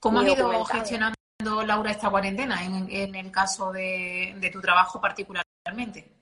¿Cómo 0.00 0.20
has 0.20 0.28
ido 0.28 0.64
gestionando, 0.64 1.16
Laura, 1.64 1.90
esta 1.90 2.10
cuarentena 2.10 2.64
en, 2.64 3.14
el 3.14 3.30
caso 3.30 3.72
de, 3.72 4.50
tu 4.52 4.60
trabajo 4.60 5.00
particularmente? 5.00 6.15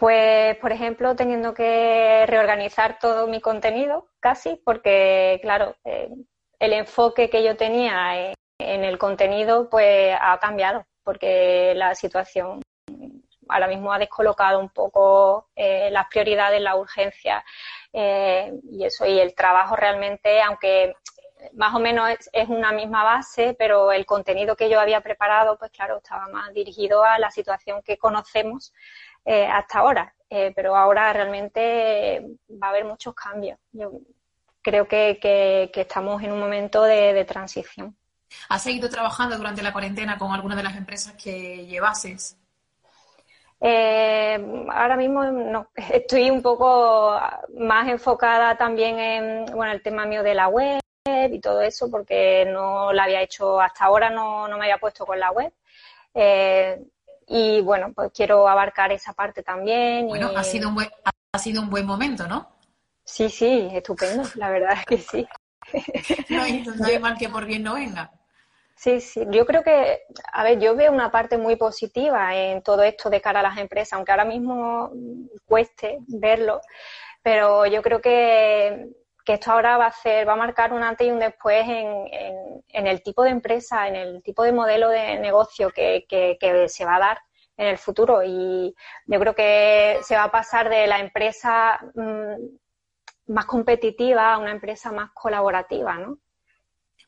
Pues, 0.00 0.56
por 0.56 0.72
ejemplo, 0.72 1.14
teniendo 1.14 1.52
que 1.52 2.24
reorganizar 2.26 2.98
todo 2.98 3.26
mi 3.26 3.42
contenido, 3.42 4.08
casi, 4.18 4.56
porque, 4.64 5.38
claro, 5.42 5.76
eh, 5.84 6.08
el 6.58 6.72
enfoque 6.72 7.28
que 7.28 7.44
yo 7.44 7.54
tenía 7.58 8.32
en, 8.58 8.84
el 8.84 8.96
contenido, 8.96 9.68
pues 9.68 10.16
ha 10.18 10.38
cambiado, 10.38 10.86
porque 11.04 11.74
la 11.76 11.94
situación 11.94 12.62
ahora 13.50 13.68
mismo 13.68 13.92
ha 13.92 13.98
descolocado 13.98 14.58
un 14.58 14.70
poco 14.70 15.50
eh, 15.54 15.90
las 15.90 16.06
prioridades, 16.08 16.62
la 16.62 16.76
urgencia 16.76 17.44
eh, 17.92 18.54
y 18.72 18.84
eso, 18.84 19.04
y 19.04 19.20
el 19.20 19.34
trabajo 19.34 19.76
realmente, 19.76 20.40
aunque 20.40 20.94
más 21.54 21.74
o 21.74 21.78
menos 21.78 22.10
es, 22.32 22.48
una 22.48 22.72
misma 22.72 23.04
base, 23.04 23.54
pero 23.58 23.92
el 23.92 24.06
contenido 24.06 24.56
que 24.56 24.68
yo 24.68 24.80
había 24.80 25.00
preparado, 25.00 25.58
pues 25.58 25.70
claro, 25.70 25.98
estaba 25.98 26.28
más 26.28 26.52
dirigido 26.52 27.04
a 27.04 27.18
la 27.18 27.30
situación 27.30 27.82
que 27.82 27.98
conocemos 27.98 28.72
eh, 29.24 29.46
hasta 29.46 29.78
ahora. 29.80 30.14
Eh, 30.28 30.52
pero 30.54 30.76
ahora 30.76 31.12
realmente 31.12 32.24
va 32.50 32.68
a 32.68 32.70
haber 32.70 32.84
muchos 32.84 33.14
cambios. 33.14 33.58
Yo 33.72 33.92
creo 34.62 34.86
que, 34.86 35.70
estamos 35.74 36.22
en 36.22 36.32
un 36.32 36.38
momento 36.38 36.84
de, 36.84 37.12
de, 37.12 37.24
transición. 37.24 37.96
¿Has 38.48 38.62
seguido 38.62 38.88
trabajando 38.88 39.36
durante 39.36 39.60
la 39.60 39.72
cuarentena 39.72 40.16
con 40.16 40.30
alguna 40.32 40.54
de 40.54 40.62
las 40.62 40.76
empresas 40.76 41.14
que 41.14 41.66
llevases? 41.66 42.40
Eh, 43.62 44.66
ahora 44.70 44.96
mismo 44.96 45.22
no, 45.24 45.68
estoy 45.74 46.30
un 46.30 46.40
poco 46.40 47.20
más 47.58 47.88
enfocada 47.88 48.56
también 48.56 48.98
en 48.98 49.44
bueno, 49.46 49.72
el 49.72 49.82
tema 49.82 50.06
mío 50.06 50.22
de 50.22 50.34
la 50.34 50.48
web 50.48 50.80
y 51.04 51.40
todo 51.40 51.60
eso, 51.60 51.90
porque 51.90 52.46
no 52.46 52.92
la 52.92 53.04
había 53.04 53.22
hecho 53.22 53.60
hasta 53.60 53.84
ahora, 53.84 54.10
no, 54.10 54.48
no 54.48 54.56
me 54.56 54.64
había 54.64 54.78
puesto 54.78 55.04
con 55.04 55.18
la 55.18 55.30
web. 55.30 55.52
Eh, 56.14 56.80
y 57.32 57.60
bueno, 57.60 57.92
pues 57.94 58.10
quiero 58.12 58.48
abarcar 58.48 58.90
esa 58.90 59.12
parte 59.12 59.44
también. 59.44 60.08
Bueno, 60.08 60.32
ha, 60.36 60.42
sido 60.42 60.68
un 60.68 60.74
buen, 60.74 60.88
ha 61.32 61.38
sido 61.38 61.62
un 61.62 61.70
buen 61.70 61.86
momento, 61.86 62.26
¿no? 62.26 62.50
Sí, 63.04 63.30
sí, 63.30 63.68
estupendo, 63.72 64.28
la 64.34 64.50
verdad 64.50 64.72
es 64.72 64.84
que 64.84 64.98
sí. 64.98 65.28
no 66.28 66.42
hay 66.86 66.98
mal 66.98 67.16
que 67.16 67.28
por 67.28 67.46
bien 67.46 67.62
no 67.62 67.74
venga. 67.74 68.10
Sí, 68.74 69.00
sí, 69.00 69.24
yo 69.30 69.46
creo 69.46 69.62
que, 69.62 70.00
a 70.32 70.42
ver, 70.42 70.58
yo 70.58 70.74
veo 70.74 70.90
una 70.90 71.10
parte 71.12 71.38
muy 71.38 71.54
positiva 71.54 72.34
en 72.34 72.62
todo 72.62 72.82
esto 72.82 73.10
de 73.10 73.20
cara 73.20 73.40
a 73.40 73.42
las 73.44 73.58
empresas, 73.58 73.92
aunque 73.92 74.10
ahora 74.10 74.24
mismo 74.24 74.90
cueste 75.44 75.98
verlo, 76.08 76.62
pero 77.22 77.66
yo 77.66 77.82
creo 77.82 78.00
que, 78.00 78.88
esto 79.32 79.52
ahora 79.52 79.76
va 79.76 79.86
a 79.86 79.88
hacer, 79.88 80.26
va 80.28 80.34
a 80.34 80.36
marcar 80.36 80.72
un 80.72 80.82
antes 80.82 81.06
y 81.06 81.10
un 81.10 81.18
después 81.18 81.64
en, 81.66 82.86
el 82.86 83.02
tipo 83.02 83.22
de 83.22 83.30
empresa, 83.30 83.88
en 83.88 83.96
el 83.96 84.22
tipo 84.22 84.42
de 84.42 84.52
modelo 84.52 84.88
de 84.88 85.18
negocio 85.18 85.70
que, 85.70 86.06
se 86.68 86.84
va 86.84 86.96
a 86.96 87.00
dar 87.00 87.18
en 87.56 87.66
el 87.66 87.78
futuro. 87.78 88.22
Y 88.24 88.74
yo 89.06 89.20
creo 89.20 89.34
que 89.34 89.98
se 90.02 90.16
va 90.16 90.24
a 90.24 90.30
pasar 90.30 90.68
de 90.68 90.86
la 90.86 91.00
empresa 91.00 91.80
mm, 91.94 93.32
más 93.32 93.46
competitiva 93.46 94.34
a 94.34 94.38
una 94.38 94.52
empresa 94.52 94.92
más 94.92 95.10
colaborativa, 95.12 95.94
¿no? 95.94 96.18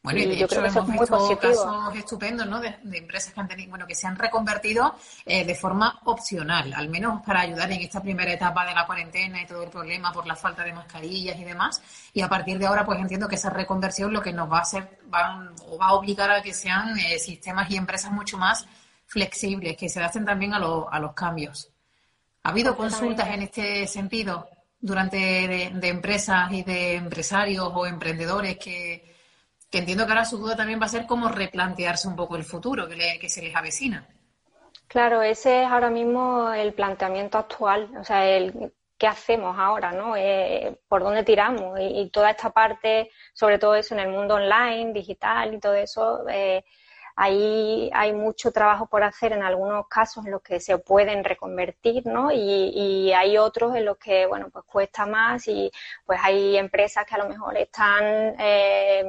Bueno, 0.02 0.18
y 0.18 0.26
de 0.26 0.42
hecho 0.42 0.64
hemos 0.64 0.90
visto 0.90 1.38
casos 1.38 1.94
estupendos, 1.94 2.44
¿no? 2.48 2.58
De, 2.58 2.76
empresas 2.92 3.32
que 3.32 3.40
han 3.40 3.46
tenido, 3.46 3.70
bueno, 3.70 3.86
que 3.86 3.94
se 3.94 4.08
han 4.08 4.16
reconvertido 4.16 4.96
eh, 5.24 5.44
de 5.44 5.54
forma 5.54 6.00
opcional, 6.06 6.72
al 6.74 6.88
menos 6.88 7.22
para 7.24 7.42
ayudar 7.42 7.70
en 7.70 7.82
esta 7.82 8.02
primera 8.02 8.32
etapa 8.32 8.66
de 8.66 8.74
la 8.74 8.84
cuarentena 8.84 9.40
y 9.40 9.46
todo 9.46 9.62
el 9.62 9.70
problema 9.70 10.12
por 10.12 10.26
la 10.26 10.34
falta 10.34 10.64
de 10.64 10.72
mascarillas 10.72 11.38
y 11.38 11.44
demás. 11.44 11.80
Y 12.12 12.20
a 12.20 12.28
partir 12.28 12.58
de 12.58 12.66
ahora, 12.66 12.84
pues 12.84 12.98
entiendo 12.98 13.28
que 13.28 13.36
esa 13.36 13.50
reconversión 13.50 14.12
lo 14.12 14.20
que 14.20 14.32
nos 14.32 14.50
va 14.50 14.58
a 14.58 14.62
hacer, 14.62 14.98
va, 15.12 15.52
o 15.68 15.78
va 15.78 15.86
a 15.86 15.92
obligar 15.92 16.32
a 16.32 16.42
que 16.42 16.52
sean 16.52 16.98
eh, 16.98 17.20
sistemas 17.20 17.70
y 17.70 17.76
empresas 17.76 18.10
mucho 18.10 18.36
más 18.36 18.66
flexibles, 19.06 19.76
que 19.76 19.88
se 19.88 20.00
adapten 20.00 20.24
también 20.24 20.52
a, 20.52 20.56
a 20.56 20.98
los 20.98 21.12
cambios. 21.14 21.70
¿Ha 22.42 22.48
habido 22.48 22.76
consultas 22.76 23.28
en 23.28 23.42
este 23.42 23.86
sentido 23.86 24.48
durante 24.80 25.16
de 25.72 25.88
empresas 25.88 26.50
y 26.50 26.64
de 26.64 26.96
empresarios 26.96 27.70
o 27.72 27.86
emprendedores 27.86 28.58
que 28.58 29.12
que 29.72 29.78
entiendo 29.78 30.04
que 30.04 30.12
ahora 30.12 30.26
su 30.26 30.36
duda 30.36 30.54
también 30.54 30.78
va 30.80 30.84
a 30.84 30.90
ser 30.90 31.06
cómo 31.06 31.30
replantearse 31.30 32.06
un 32.06 32.14
poco 32.14 32.36
el 32.36 32.44
futuro 32.44 32.86
que, 32.88 33.28
se 33.30 33.40
les 33.40 33.56
avecina. 33.56 34.06
Claro, 34.86 35.22
ese 35.22 35.62
es 35.62 35.68
ahora 35.68 35.88
mismo 35.88 36.52
el 36.52 36.74
planteamiento 36.74 37.38
actual, 37.38 37.90
o 37.98 38.04
sea, 38.04 38.28
el 38.28 38.70
qué 38.98 39.06
hacemos 39.06 39.58
ahora, 39.58 39.92
¿no? 39.92 40.14
Eh, 40.14 40.78
¿Por 40.86 41.02
dónde 41.02 41.24
tiramos? 41.24 41.78
Y, 41.80 42.10
toda 42.10 42.30
esta 42.30 42.50
parte, 42.50 43.10
sobre 43.32 43.58
todo 43.58 43.74
eso 43.74 43.94
en 43.94 44.00
el 44.00 44.10
mundo 44.10 44.34
online, 44.34 44.92
digital 44.92 45.54
y 45.54 45.58
todo 45.58 45.74
eso, 45.74 46.28
eh, 46.28 46.62
ahí 47.16 47.90
hay 47.94 48.12
mucho 48.12 48.52
trabajo 48.52 48.86
por 48.86 49.02
hacer 49.02 49.32
en 49.32 49.42
algunos 49.42 49.88
casos 49.88 50.26
en 50.26 50.32
los 50.32 50.42
que 50.42 50.60
se 50.60 50.76
pueden 50.78 51.24
reconvertir, 51.24 52.06
¿no? 52.06 52.30
Y, 52.30 53.10
hay 53.14 53.38
otros 53.38 53.74
en 53.74 53.86
los 53.86 53.96
que, 53.96 54.26
bueno, 54.26 54.50
pues 54.50 54.66
cuesta 54.66 55.06
más 55.06 55.48
y 55.48 55.70
pues 56.04 56.20
hay 56.22 56.56
empresas 56.58 57.06
que 57.06 57.14
a 57.14 57.18
lo 57.18 57.28
mejor 57.28 57.56
están 57.56 58.04
eh, 58.38 59.04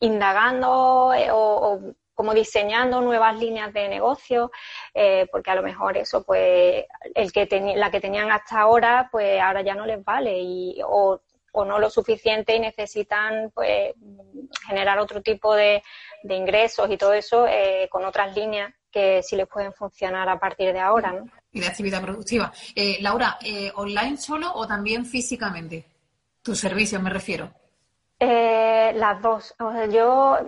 indagando 0.00 1.12
eh, 1.14 1.28
o, 1.30 1.80
como 2.14 2.32
diseñando 2.32 3.02
nuevas 3.02 3.36
líneas 3.38 3.72
de 3.74 3.88
negocio, 3.88 4.50
eh, 4.94 5.26
porque 5.30 5.50
a 5.50 5.54
lo 5.54 5.62
mejor 5.62 5.98
eso, 5.98 6.22
pues, 6.22 6.84
el 7.14 7.30
que 7.30 7.46
la 7.76 7.90
que 7.90 8.00
tenían 8.00 8.30
hasta 8.32 8.60
ahora, 8.60 9.08
pues 9.12 9.38
ahora 9.38 9.60
ya 9.60 9.74
no 9.74 9.84
les 9.84 10.02
vale 10.02 10.38
y, 10.38 10.80
o, 10.82 11.20
no 11.54 11.78
lo 11.78 11.88
suficiente 11.88 12.54
y 12.54 12.60
necesitan, 12.60 13.50
pues, 13.54 13.94
generar 14.66 14.98
otro 14.98 15.22
tipo 15.22 15.54
de, 15.54 15.82
ingresos 16.28 16.90
y 16.90 16.98
todo 16.98 17.14
eso 17.14 17.46
eh, 17.46 17.88
con 17.90 18.04
otras 18.04 18.34
líneas 18.34 18.74
que 18.90 19.22
sí 19.22 19.36
les 19.36 19.46
pueden 19.46 19.72
funcionar 19.72 20.28
a 20.28 20.38
partir 20.38 20.72
de 20.72 20.80
ahora, 20.80 21.12
¿no? 21.12 21.26
Y 21.52 21.60
de 21.60 21.66
actividad 21.66 22.02
productiva. 22.02 22.52
Laura, 23.00 23.38
¿online 23.76 24.18
solo 24.18 24.52
o 24.54 24.66
también 24.66 25.06
físicamente? 25.06 25.86
Tus 26.42 26.58
servicios, 26.58 27.00
me 27.02 27.10
refiero. 27.10 27.50
Eh, 28.18 28.92
las 28.94 29.20
dos. 29.20 29.54
yo 29.90 30.38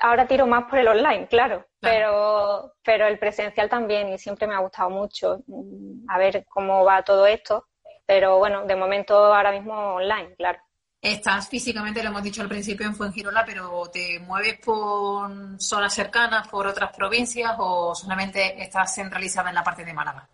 ahora 0.00 0.26
tiro 0.26 0.46
más 0.46 0.64
por 0.64 0.78
el 0.78 0.88
online, 0.88 1.26
claro, 1.26 1.66
Pero, 1.80 2.74
pero 2.84 3.06
el 3.06 3.18
presencial 3.18 3.68
también 3.68 4.12
y 4.12 4.18
siempre 4.18 4.46
me 4.46 4.54
ha 4.54 4.60
gustado 4.60 4.90
mucho. 4.90 5.42
Mm, 5.46 6.08
a 6.08 6.18
ver 6.18 6.44
cómo 6.48 6.84
va 6.84 7.02
todo 7.02 7.26
esto. 7.26 7.66
Pero 8.06 8.38
bueno, 8.38 8.64
de 8.66 8.76
momento 8.76 9.14
ahora 9.16 9.52
mismo 9.52 9.74
online, 9.94 10.34
claro. 10.36 10.58
Estás 11.00 11.48
físicamente, 11.48 12.02
lo 12.02 12.10
hemos 12.10 12.22
dicho 12.22 12.42
al 12.42 12.48
principio, 12.48 12.86
en 12.86 12.94
Fuengirola, 12.94 13.44
pero 13.44 13.82
¿te 13.92 14.20
mueves 14.20 14.60
por 14.60 15.60
zonas 15.60 15.92
cercanas, 15.92 16.46
por 16.46 16.66
otras 16.66 16.94
provincias 16.94 17.56
o 17.58 17.92
solamente 17.92 18.62
estás 18.62 18.94
centralizada 18.94 19.48
en 19.48 19.56
la 19.56 19.64
parte 19.64 19.84
de 19.84 19.92
Málaga? 19.92 20.28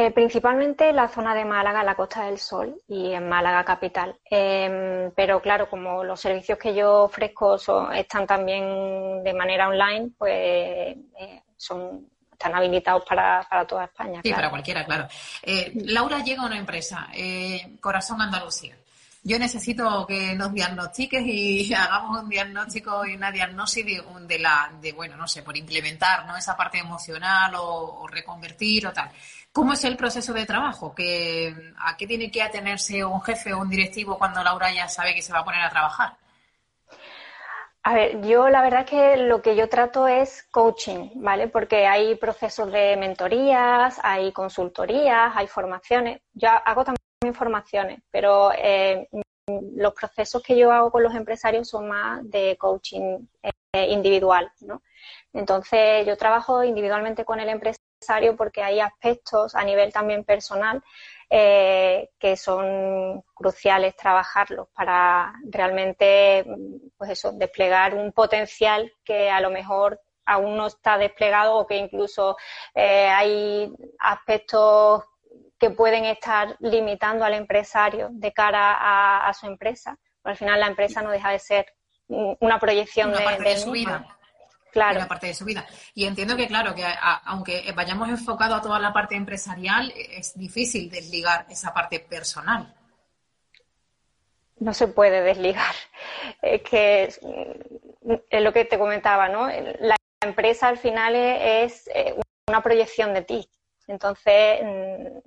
Eh, 0.00 0.12
principalmente 0.12 0.94
la 0.94 1.08
zona 1.08 1.34
de 1.34 1.44
Málaga, 1.44 1.84
la 1.84 1.94
Costa 1.94 2.24
del 2.24 2.38
Sol 2.38 2.74
y 2.88 3.12
en 3.12 3.28
Málaga 3.28 3.64
capital. 3.64 4.16
Em, 4.24 5.10
pero 5.14 5.42
claro, 5.42 5.68
como 5.68 6.02
los 6.02 6.18
servicios 6.18 6.58
que 6.58 6.74
yo 6.74 7.02
ofrezco 7.04 7.58
están 7.92 8.26
también 8.26 9.22
de 9.22 9.34
manera 9.34 9.68
online, 9.68 10.12
pues 10.16 10.32
eh, 10.32 11.42
son 11.54 12.08
están 12.32 12.54
habilitados 12.54 13.04
para, 13.06 13.46
toda 13.68 13.84
España. 13.84 14.22
Sí, 14.22 14.32
para 14.32 14.48
cualquiera, 14.48 14.86
claro. 14.86 15.06
Eh, 15.42 15.72
Laura 15.84 16.20
llega 16.24 16.44
a 16.44 16.46
una 16.46 16.56
empresa, 16.56 17.08
eh, 17.12 17.76
Corazón 17.78 18.22
Andalucía. 18.22 18.74
Yo 19.22 19.38
necesito 19.38 20.06
que 20.06 20.34
nos 20.34 20.52
diagnostiques 20.54 21.22
y 21.22 21.74
hagamos 21.74 22.22
un 22.22 22.28
diagnóstico 22.30 23.04
y 23.04 23.14
una 23.14 23.30
diagnosis 23.30 23.84
de, 23.84 24.38
la, 24.38 24.72
de 24.80 24.92
bueno, 24.92 25.16
no 25.16 25.28
sé, 25.28 25.42
por 25.42 25.56
implementar, 25.56 26.26
¿no? 26.26 26.36
Esa 26.36 26.56
parte 26.56 26.78
emocional 26.78 27.52
o, 27.56 28.06
reconvertir 28.08 28.86
o 28.86 28.92
tal. 28.92 29.10
¿Cómo 29.52 29.72
es 29.72 29.84
el 29.84 29.96
proceso 29.96 30.32
de 30.32 30.46
trabajo? 30.46 30.94
¿A 31.78 31.96
qué 31.96 32.06
tiene 32.06 32.30
que 32.30 32.42
atenerse 32.42 33.04
un 33.04 33.20
jefe 33.20 33.52
o 33.52 33.60
un 33.60 33.68
directivo 33.68 34.16
cuando 34.16 34.44
Laura 34.44 34.72
ya 34.72 34.88
sabe 34.88 35.14
que 35.14 35.22
se 35.22 35.32
va 35.32 35.40
a 35.40 35.44
poner 35.44 35.62
a 35.62 35.70
trabajar? 35.70 36.16
A 37.82 37.94
ver, 37.94 38.20
yo 38.20 38.48
la 38.48 38.62
verdad 38.62 38.80
es 38.80 38.90
que 38.90 39.16
lo 39.16 39.40
que 39.40 39.56
yo 39.56 39.68
trato 39.68 40.06
es 40.06 40.46
coaching, 40.50 41.10
¿vale? 41.16 41.48
Porque 41.48 41.86
hay 41.86 42.14
procesos 42.14 42.70
de 42.70 42.96
mentorías, 42.96 43.98
hay 44.02 44.32
consultorías, 44.32 45.32
hay 45.34 45.46
formaciones. 45.46 46.20
Yo 46.34 46.48
hago 46.48 46.84
también 46.84 47.34
formaciones, 47.34 48.02
pero 48.10 48.52
eh, 48.52 49.08
los 49.74 49.94
procesos 49.94 50.42
que 50.42 50.56
yo 50.56 50.70
hago 50.70 50.92
con 50.92 51.02
los 51.02 51.14
empresarios 51.14 51.68
son 51.68 51.88
más 51.88 52.30
de 52.30 52.56
coaching 52.58 53.26
eh, 53.42 53.86
individual, 53.90 54.52
¿no? 54.60 54.82
Entonces, 55.32 56.06
yo 56.06 56.16
trabajo 56.16 56.62
individualmente 56.62 57.24
con 57.24 57.40
el 57.40 57.48
empresario 57.48 57.89
porque 58.36 58.62
hay 58.62 58.80
aspectos 58.80 59.54
a 59.54 59.64
nivel 59.64 59.92
también 59.92 60.24
personal 60.24 60.82
eh, 61.28 62.10
que 62.18 62.36
son 62.36 63.22
cruciales 63.34 63.94
trabajarlos 63.96 64.68
para 64.74 65.32
realmente, 65.44 66.44
pues 66.96 67.10
eso, 67.10 67.32
desplegar 67.32 67.94
un 67.94 68.12
potencial 68.12 68.92
que 69.04 69.30
a 69.30 69.40
lo 69.40 69.50
mejor 69.50 70.00
aún 70.24 70.56
no 70.56 70.66
está 70.66 70.98
desplegado 70.98 71.56
o 71.56 71.66
que 71.66 71.76
incluso 71.76 72.36
eh, 72.74 73.08
hay 73.08 73.72
aspectos 73.98 75.04
que 75.58 75.70
pueden 75.70 76.04
estar 76.06 76.56
limitando 76.60 77.24
al 77.24 77.34
empresario 77.34 78.08
de 78.12 78.32
cara 78.32 79.28
a, 79.28 79.32
su 79.34 79.46
empresa. 79.46 79.98
al 80.24 80.36
final 80.36 80.58
la 80.58 80.68
empresa 80.68 81.02
no 81.02 81.10
deja 81.10 81.30
de 81.30 81.38
ser 81.38 81.66
una 82.08 82.58
proyección 82.58 83.12
de, 83.12 83.38
de, 83.44 83.56
su 83.56 83.70
vida 83.70 84.19
claro. 84.70 85.06
parte 85.08 85.28
de 85.28 85.34
su 85.34 85.44
vida. 85.44 85.66
Y 85.94 86.06
entiendo 86.06 86.36
que, 86.36 86.46
claro, 86.46 86.74
que 86.74 86.84
aunque 87.24 87.72
vayamos 87.74 88.08
enfocado 88.08 88.54
a 88.54 88.62
toda 88.62 88.78
la 88.78 88.92
parte 88.92 89.14
empresarial, 89.16 89.92
es 89.96 90.36
difícil 90.36 90.90
desligar 90.90 91.46
esa 91.48 91.72
parte 91.72 92.00
personal. 92.00 92.74
No 94.58 94.74
se 94.74 94.88
puede 94.88 95.22
desligar. 95.22 95.74
Es 96.42 96.62
que 96.62 97.04
es, 97.04 97.20
lo 98.42 98.52
que 98.52 98.64
te 98.64 98.78
comentaba, 98.78 99.28
¿no? 99.28 99.48
La 99.80 99.96
empresa 100.22 100.68
al 100.68 100.78
final 100.78 101.14
es, 101.14 101.88
eh, 101.94 102.14
una 102.48 102.62
proyección 102.62 103.14
de 103.14 103.22
ti. 103.22 103.48
Entonces, 103.86 104.60
mm, 104.62 105.18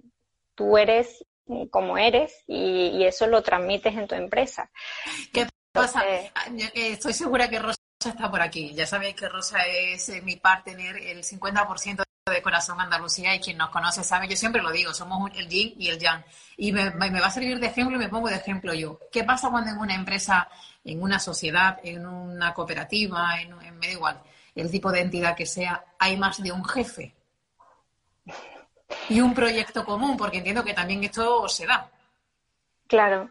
tú 0.55 0.77
eres 0.77 1.25
como 1.69 1.97
eres 1.97 2.43
y, 2.47 3.03
eso 3.03 3.27
lo 3.27 3.41
transmites 3.41 3.95
en 3.95 4.07
tu 4.07 4.15
empresa. 4.15 4.69
¿Qué 5.33 5.47
pasa? 5.71 6.03
Estoy 6.73 7.13
segura 7.13 7.49
que 7.49 7.59
Rosa 7.59 7.82
está 8.09 8.29
por 8.29 8.41
aquí. 8.41 8.73
Ya 8.73 8.85
sabéis 8.85 9.15
que 9.15 9.29
Rosa 9.29 9.59
es 9.65 10.09
eh, 10.09 10.21
mi 10.21 10.35
partner, 10.35 10.97
el 10.97 11.23
50% 11.23 12.03
de 12.25 12.41
Corazón 12.41 12.79
Andalucía 12.79 13.35
y 13.35 13.39
quien 13.39 13.57
nos 13.57 13.69
conoce 13.69 14.03
sabe, 14.03 14.29
yo 14.29 14.37
siempre 14.37 14.61
lo 14.61 14.71
digo, 14.71 14.93
somos 14.93 15.29
el 15.35 15.49
yin 15.49 15.73
y 15.77 15.89
el 15.89 15.99
yang. 15.99 16.23
Y 16.55 16.71
me, 16.71 16.89
va 16.89 17.27
a 17.27 17.31
servir 17.31 17.59
de 17.59 17.67
ejemplo 17.67 17.97
y 17.97 17.99
me 17.99 18.09
pongo 18.09 18.29
de 18.29 18.35
ejemplo 18.35 18.73
yo. 18.73 18.99
¿Qué 19.11 19.23
pasa 19.23 19.49
cuando 19.49 19.71
en 19.71 19.77
una 19.77 19.95
empresa, 19.95 20.47
en 20.83 21.01
una 21.01 21.19
sociedad, 21.19 21.79
en 21.83 22.05
una 22.05 22.53
cooperativa, 22.53 23.41
en, 23.41 23.51
en 23.61 23.77
me 23.77 23.87
da 23.87 23.93
igual, 23.93 24.21
el 24.55 24.71
tipo 24.71 24.91
de 24.91 25.01
entidad 25.01 25.35
que 25.35 25.45
sea, 25.45 25.83
hay 25.99 26.15
más 26.15 26.41
de 26.41 26.51
un 26.51 26.63
jefe? 26.63 27.13
Y 29.09 29.19
un 29.19 29.33
proyecto 29.33 29.83
común, 29.83 30.15
porque 30.15 30.37
entiendo 30.37 30.63
que 30.63 30.73
también 30.73 31.03
esto 31.03 31.47
se 31.49 31.65
da. 31.65 31.89
Claro, 32.87 33.29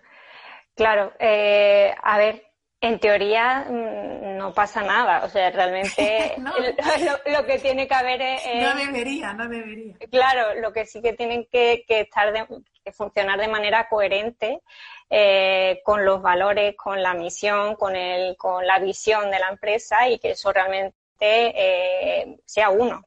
claro. 0.75 1.13
Eh, 1.19 1.95
a 2.03 2.19
ver, 2.19 2.52
en 2.83 2.99
teoría 2.99 3.65
mm, 3.71 4.37
no 4.37 4.53
pasa 4.53 4.83
nada, 4.83 5.25
o 5.25 5.29
sea, 5.29 5.51
realmente 5.51 6.35
lo, 7.27 7.47
que 7.47 7.59
tiene 7.61 7.87
que 7.87 7.95
haber 7.95 8.21
es... 8.21 8.43
No 8.57 8.75
debería, 8.75 9.33
no 9.33 9.49
debería. 9.49 9.97
Claro, 10.11 10.61
lo 10.61 10.73
que 10.73 10.85
sí 10.85 11.01
que 11.01 11.13
tienen 11.13 11.47
que, 11.51 11.85
estar 11.89 12.33
que 12.85 12.93
funcionar 12.93 13.39
de 13.39 13.47
manera 13.47 13.89
coherente 13.89 14.61
eh, 15.09 15.81
con 15.85 16.05
los 16.05 16.21
valores, 16.21 16.75
con 16.77 17.01
la 17.01 17.15
misión, 17.15 17.77
con, 17.77 17.95
el, 17.95 18.37
con 18.37 18.67
la 18.67 18.81
visión 18.81 19.31
de 19.31 19.39
la 19.39 19.51
empresa 19.51 20.09
y 20.09 20.19
que 20.19 20.33
eso 20.33 20.53
realmente 20.53 20.97
eh, 21.21 22.37
sea 22.45 22.71
uno. 22.71 23.07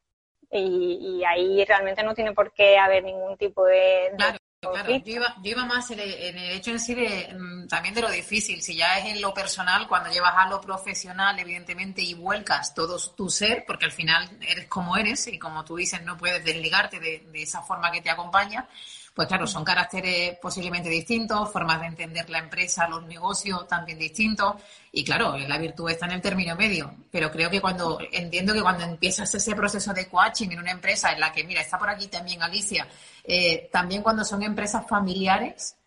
Y, 0.49 1.21
ahí 1.27 1.65
realmente 1.65 2.01
no 2.01 2.13
tiene 2.13 2.31
por 2.31 2.53
qué 2.53 2.77
haber 2.77 3.03
ningún 3.03 3.35
tipo 3.35 3.65
de, 3.65 4.11
Claro, 4.15 4.37
yo 4.73 5.11
iba, 5.43 5.65
más 5.65 5.91
en 5.91 5.99
el, 5.99 6.37
hecho 6.51 6.71
en 6.71 6.79
sí 6.79 6.93
de, 6.93 7.33
mm, 7.37 7.67
también 7.67 7.93
de 7.93 8.01
lo 8.01 8.09
difícil. 8.09 8.61
Si 8.61 8.75
ya 8.75 8.97
es 8.99 9.05
en 9.05 9.21
lo 9.21 9.33
personal, 9.33 9.87
cuando 9.87 10.09
llevas 10.09 10.33
a 10.35 10.49
lo 10.49 10.61
profesional, 10.61 11.37
evidentemente, 11.39 12.01
y 12.01 12.13
vuelcas 12.13 12.73
todo 12.73 12.97
tu 13.15 13.29
ser, 13.29 13.63
porque 13.65 13.85
al 13.85 13.91
final 13.91 14.29
eres 14.41 14.67
como 14.67 14.97
eres 14.97 15.27
y 15.27 15.39
como 15.39 15.63
tú 15.63 15.75
dices, 15.75 16.01
no 16.03 16.17
puedes 16.17 16.43
desligarte 16.43 16.99
de, 16.99 17.25
de 17.31 17.41
esa 17.41 17.61
forma 17.61 17.91
que 17.91 18.01
te 18.01 18.09
acompaña 18.09 18.67
pues 19.15 19.29
claro, 19.29 19.47
son 19.47 19.63
caracteres 19.63 20.37
posiblemente 20.41 20.89
distintos, 20.89 21.49
formas 21.49 21.79
de 21.79 21.87
entender 21.87 22.29
la 22.29 22.39
empresa, 22.39 22.85
los 22.89 23.05
negocios 23.05 23.65
también 23.65 23.97
distintos. 23.97 24.55
Y 24.91 25.05
claro, 25.05 25.37
la 25.37 25.57
virtud 25.57 25.89
está 25.89 26.05
en 26.05 26.11
el 26.11 26.21
término 26.21 26.53
medio. 26.57 26.93
Pero 27.11 27.31
creo 27.31 27.49
que 27.49 27.61
cuando, 27.61 27.97
entiendo 28.11 28.53
que 28.53 28.61
cuando 28.61 28.83
empiezas 28.83 29.33
ese 29.33 29.55
proceso 29.55 29.93
de 29.93 30.09
coaching 30.09 30.49
en 30.49 30.59
una 30.59 30.71
empresa 30.71 31.13
en 31.13 31.21
la 31.21 31.31
que, 31.31 31.45
mira, 31.45 31.61
está 31.61 31.79
por 31.79 31.89
aquí 31.89 32.07
también 32.07 32.43
Alicia, 32.43 32.89
eh, 33.23 33.69
también 33.71 34.03
cuando 34.03 34.25
son 34.25 34.43
empresas 34.43 34.85
familiares, 34.85 35.77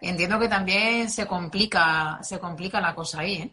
entiendo 0.00 0.38
que 0.38 0.48
también 0.48 1.10
se 1.10 1.26
complica, 1.26 2.20
se 2.22 2.38
complica 2.38 2.80
la 2.80 2.94
cosa 2.94 3.20
ahí, 3.22 3.34
¿eh? 3.34 3.50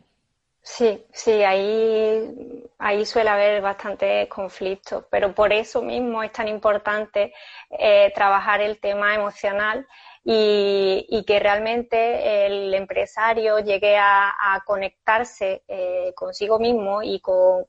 Sí, 0.69 1.05
sí, 1.13 1.31
ahí, 1.43 2.63
ahí 2.77 3.05
suele 3.05 3.29
haber 3.29 3.61
bastante 3.61 4.27
conflicto, 4.27 5.07
pero 5.09 5.33
por 5.33 5.53
eso 5.53 5.81
mismo 5.81 6.21
es 6.23 6.31
tan 6.33 6.47
importante 6.49 7.33
eh, 7.71 8.11
trabajar 8.13 8.59
el 8.61 8.79
tema 8.79 9.15
emocional 9.15 9.87
y, 10.25 11.23
que 11.25 11.39
realmente 11.39 12.45
el 12.45 12.73
empresario 12.73 13.59
llegue 13.59 13.97
a, 13.97 14.61
conectarse 14.65 15.63
eh, 15.69 16.11
consigo 16.15 16.59
mismo 16.59 17.01
y 17.01 17.21
con, 17.21 17.65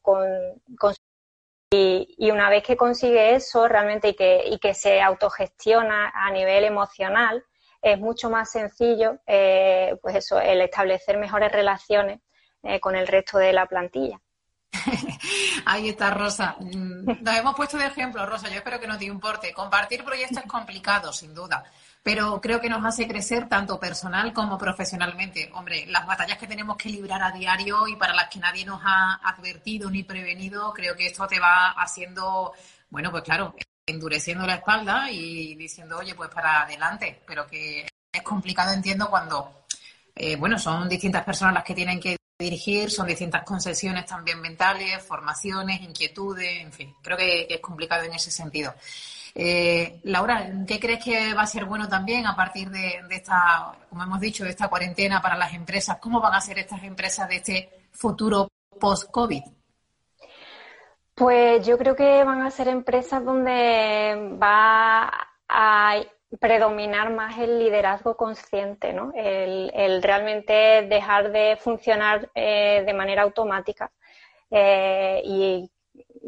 y, 1.70 2.30
una 2.30 2.51
vez 2.51 2.64
que 2.64 2.76
consigue 2.76 3.34
eso 3.36 3.68
realmente 3.68 4.09
y 4.09 4.14
que, 4.16 4.42
y 4.46 4.59
que 4.59 4.74
se 4.74 5.01
autogestiona 5.01 6.11
a 6.14 6.30
nivel 6.32 6.64
emocional, 6.64 7.44
es 7.80 7.99
mucho 7.99 8.28
más 8.28 8.51
sencillo, 8.51 9.18
eh, 9.26 9.96
pues 10.03 10.16
eso, 10.16 10.40
el 10.40 10.61
establecer 10.62 11.16
mejores 11.16 11.53
relaciones 11.53 12.20
eh, 12.69 12.81
con 12.81 12.95
el 12.95 13.07
resto 13.07 13.39
de 13.39 13.53
la 13.53 13.66
plantilla. 13.66 14.21
Ahí 15.64 15.89
está, 15.89 16.11
Rosa. 16.11 16.57
Mm, 16.61 17.23
nos 17.23 17.37
hemos 17.37 17.55
puesto 17.55 17.79
de 17.79 17.87
ejemplo, 17.87 18.25
Rosa. 18.27 18.49
Yo 18.49 18.57
espero 18.57 18.79
que 18.79 18.87
no 18.87 18.99
te 18.99 19.07
importe. 19.07 19.53
Compartir 19.53 20.05
proyectos 20.05 20.39
es 20.45 20.51
complicado, 20.51 21.12
sin 21.12 21.35
duda, 21.35 21.64
pero 22.03 22.41
creo 22.41 22.61
que 22.61 22.69
nos 22.69 22.85
hace 22.85 23.09
crecer 23.09 23.49
tanto 23.49 23.81
personal 23.81 24.33
como 24.33 24.59
profesionalmente. 24.59 25.51
Hombre, 25.55 25.87
las 25.87 26.07
batallas 26.07 26.39
que 26.39 26.47
tenemos 26.47 26.77
que 26.77 26.91
librar 26.91 27.23
a 27.23 27.33
diario 27.33 27.89
y 27.89 27.97
para 27.97 28.14
las 28.14 28.29
que 28.29 28.39
nadie 28.39 28.64
nos 28.64 28.81
ha 28.85 29.14
advertido 29.25 29.91
ni 29.91 30.03
prevenido, 30.03 30.73
creo 30.73 30.95
que 30.95 31.07
esto 31.07 31.27
te 31.27 31.41
va 31.41 31.71
haciendo, 31.71 32.53
bueno, 32.91 33.11
pues 33.11 33.23
claro, 33.23 33.55
endureciendo 33.87 34.47
la 34.47 34.57
espalda 34.57 35.11
y 35.11 35.55
diciendo, 35.55 35.99
oye, 35.99 36.14
pues 36.14 36.29
para 36.31 36.62
adelante. 36.62 37.23
Pero 37.27 37.47
que 37.47 37.89
es 38.12 38.23
complicado, 38.23 38.73
entiendo, 38.73 39.09
cuando, 39.09 39.64
eh, 40.14 40.37
bueno, 40.37 40.59
son 40.59 40.89
distintas 40.89 41.25
personas 41.25 41.55
las 41.55 41.64
que 41.64 41.75
tienen 41.75 41.99
que 41.99 42.18
dirigir, 42.39 42.89
son 42.89 43.09
distintas 43.09 43.43
concesiones 43.43 44.07
también 44.07 44.41
mentales, 44.41 45.03
formaciones, 45.03 45.80
inquietudes, 45.80 46.62
en 46.62 46.72
fin, 46.72 46.95
creo 47.03 47.16
que, 47.16 47.49
es 47.51 47.61
complicado 47.61 48.05
en 48.05 48.12
ese 48.12 48.30
sentido. 48.30 48.72
Eh, 49.34 49.99
Laura, 50.05 50.49
¿qué 50.64 50.78
crees 50.78 51.03
que 51.03 51.34
va 51.34 51.43
a 51.43 51.47
ser 51.49 51.64
bueno 51.64 51.89
también 51.89 52.28
a 52.28 52.36
partir 52.36 52.70
de, 52.70 53.01
esta, 53.11 53.76
como 53.89 54.05
hemos 54.05 54.20
dicho, 54.20 54.45
de 54.45 54.51
esta 54.51 54.68
cuarentena 54.68 55.20
para 55.20 55.36
las 55.36 55.53
empresas? 55.53 55.99
¿Cómo 55.99 56.20
van 56.20 56.34
a 56.34 56.41
ser 56.41 56.61
estas 56.61 56.84
empresas 56.84 57.28
de 57.28 57.36
este 57.36 57.70
futuro 57.91 58.47
post-COVID? 58.78 59.43
Pues 61.16 61.66
yo 61.66 61.76
creo 61.76 61.97
que 61.97 62.22
van 62.22 62.43
a 62.43 62.53
ser 62.53 62.68
empresas 62.68 63.24
donde 63.24 64.39
va 64.41 65.11
a 65.49 65.97
predominar 66.37 67.11
más 67.11 67.39
el 67.39 67.59
liderazgo 67.59 68.16
consciente, 68.16 68.93
¿no? 68.93 69.12
el, 69.14 70.03
realmente 70.03 70.83
dejar 70.83 71.33
de 71.33 71.57
funcionar 71.57 72.31
eh, 72.35 72.83
de 72.85 72.93
manera 72.93 73.22
automática 73.22 73.91
eh, 74.51 75.22
y 75.24 75.70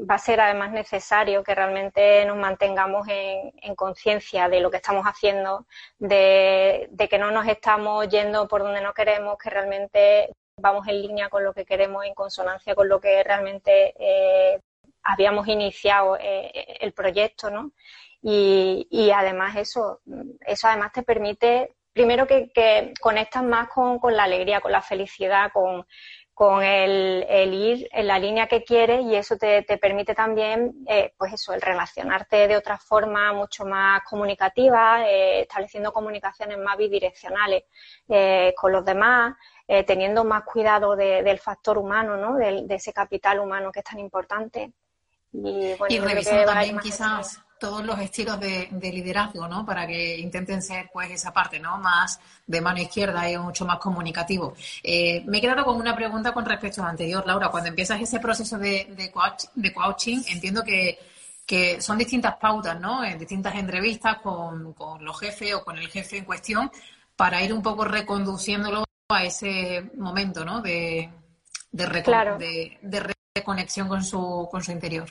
va 0.08 0.14
a 0.14 0.18
ser 0.18 0.40
además 0.40 0.72
necesario 0.72 1.44
que 1.44 1.54
realmente 1.54 2.24
nos 2.24 2.38
mantengamos 2.38 3.06
en, 3.08 3.74
conciencia 3.76 4.48
de 4.48 4.60
lo 4.60 4.70
que 4.70 4.78
estamos 4.78 5.04
haciendo, 5.04 5.66
de, 5.98 6.88
que 7.08 7.18
no 7.18 7.30
nos 7.30 7.46
estamos 7.46 8.08
yendo 8.08 8.48
por 8.48 8.62
donde 8.62 8.80
no 8.80 8.92
queremos, 8.94 9.36
que 9.38 9.50
realmente 9.50 10.34
vamos 10.56 10.88
en 10.88 11.02
línea 11.02 11.28
con 11.28 11.44
lo 11.44 11.52
que 11.52 11.64
queremos, 11.64 12.04
en 12.04 12.14
consonancia 12.14 12.74
con 12.74 12.88
lo 12.88 13.00
que 13.00 13.22
realmente 13.22 13.94
eh, 13.98 14.60
habíamos 15.02 15.46
iniciado 15.48 16.18
el 16.20 16.92
proyecto, 16.92 17.50
¿no? 17.50 17.70
Y, 18.22 19.10
además 19.14 19.56
eso, 19.56 20.00
eso 20.40 20.68
además 20.68 20.92
te 20.92 21.02
permite, 21.02 21.74
primero 21.92 22.26
que, 22.26 22.50
que 22.52 22.92
conectas 23.00 23.42
más 23.42 23.68
con, 23.68 23.98
con 23.98 24.14
la 24.16 24.24
alegría, 24.24 24.60
con 24.60 24.72
la 24.72 24.82
felicidad, 24.82 25.50
con, 25.52 25.86
con 26.40 26.62
el, 26.62 27.52
ir 27.52 27.86
en 27.92 28.06
la 28.06 28.18
línea 28.18 28.46
que 28.46 28.64
quieres 28.64 29.04
y 29.04 29.14
eso 29.14 29.36
te, 29.36 29.62
permite 29.78 30.14
también, 30.14 30.72
eh, 30.88 31.12
pues 31.18 31.34
eso, 31.34 31.52
el 31.52 31.60
relacionarte 31.60 32.48
de 32.48 32.56
otra 32.56 32.78
forma 32.78 33.34
mucho 33.34 33.66
más 33.66 34.00
comunicativa, 34.04 35.06
eh, 35.06 35.42
estableciendo 35.42 35.92
comunicaciones 35.92 36.56
más 36.56 36.78
bidireccionales 36.78 37.64
eh, 38.08 38.54
con 38.56 38.72
los 38.72 38.82
demás, 38.86 39.34
teniendo 39.86 40.24
más 40.24 40.44
cuidado 40.44 40.96
del 40.96 41.38
factor 41.38 41.76
humano, 41.76 42.16
¿no? 42.16 42.36
De, 42.36 42.64
ese 42.70 42.94
capital 42.94 43.38
humano 43.38 43.70
que 43.70 43.80
es 43.80 43.84
tan 43.84 43.98
importante. 43.98 44.72
Y, 45.34 45.74
bueno, 45.74 45.94
y 45.94 45.98
revisando 45.98 46.46
también 46.46 46.78
quizás 46.78 47.38
todos 47.60 47.84
los 47.84 48.00
estilos 48.00 48.40
de, 48.40 48.68
liderazgo, 48.80 49.46
¿no? 49.46 49.64
Para 49.64 49.86
que 49.86 50.18
intenten 50.18 50.62
ser, 50.62 50.90
pues, 50.92 51.10
esa 51.10 51.32
parte, 51.32 51.60
¿no? 51.60 51.78
Más 51.78 52.18
de 52.46 52.60
mano 52.60 52.80
izquierda 52.80 53.30
y 53.30 53.38
mucho 53.38 53.64
más 53.64 53.78
comunicativo. 53.78 54.54
Eh, 54.82 55.22
me 55.26 55.38
he 55.38 55.40
quedado 55.40 55.64
con 55.64 55.76
una 55.76 55.94
pregunta 55.94 56.32
con 56.32 56.44
respecto 56.44 56.80
a 56.80 56.84
lo 56.86 56.90
anterior, 56.90 57.24
Laura. 57.26 57.50
Cuando 57.50 57.68
empiezas 57.68 58.00
ese 58.00 58.18
proceso 58.18 58.58
de, 58.58 58.86
de, 58.96 59.12
de 59.54 59.72
coaching, 59.72 60.22
entiendo 60.28 60.64
que, 60.64 60.98
que 61.46 61.80
son 61.80 61.98
distintas 61.98 62.36
pautas, 62.36 62.80
¿no? 62.80 63.04
En 63.04 63.18
distintas 63.18 63.54
entrevistas 63.54 64.18
con, 64.22 64.72
con 64.72 65.04
los 65.04 65.20
jefes 65.20 65.54
o 65.54 65.64
con 65.64 65.78
el 65.78 65.88
jefe 65.88 66.16
en 66.16 66.24
cuestión 66.24 66.70
para 67.14 67.42
ir 67.42 67.52
un 67.52 67.62
poco 67.62 67.84
reconduciéndolo 67.84 68.84
a 69.08 69.24
ese 69.24 69.90
momento, 69.96 70.44
¿no? 70.44 70.62
De, 70.62 71.10
de, 71.70 72.78
de 72.80 73.14
reconexión 73.34 73.88
con 73.88 74.02
su, 74.02 74.48
con 74.50 74.62
su 74.62 74.72
interior. 74.72 75.08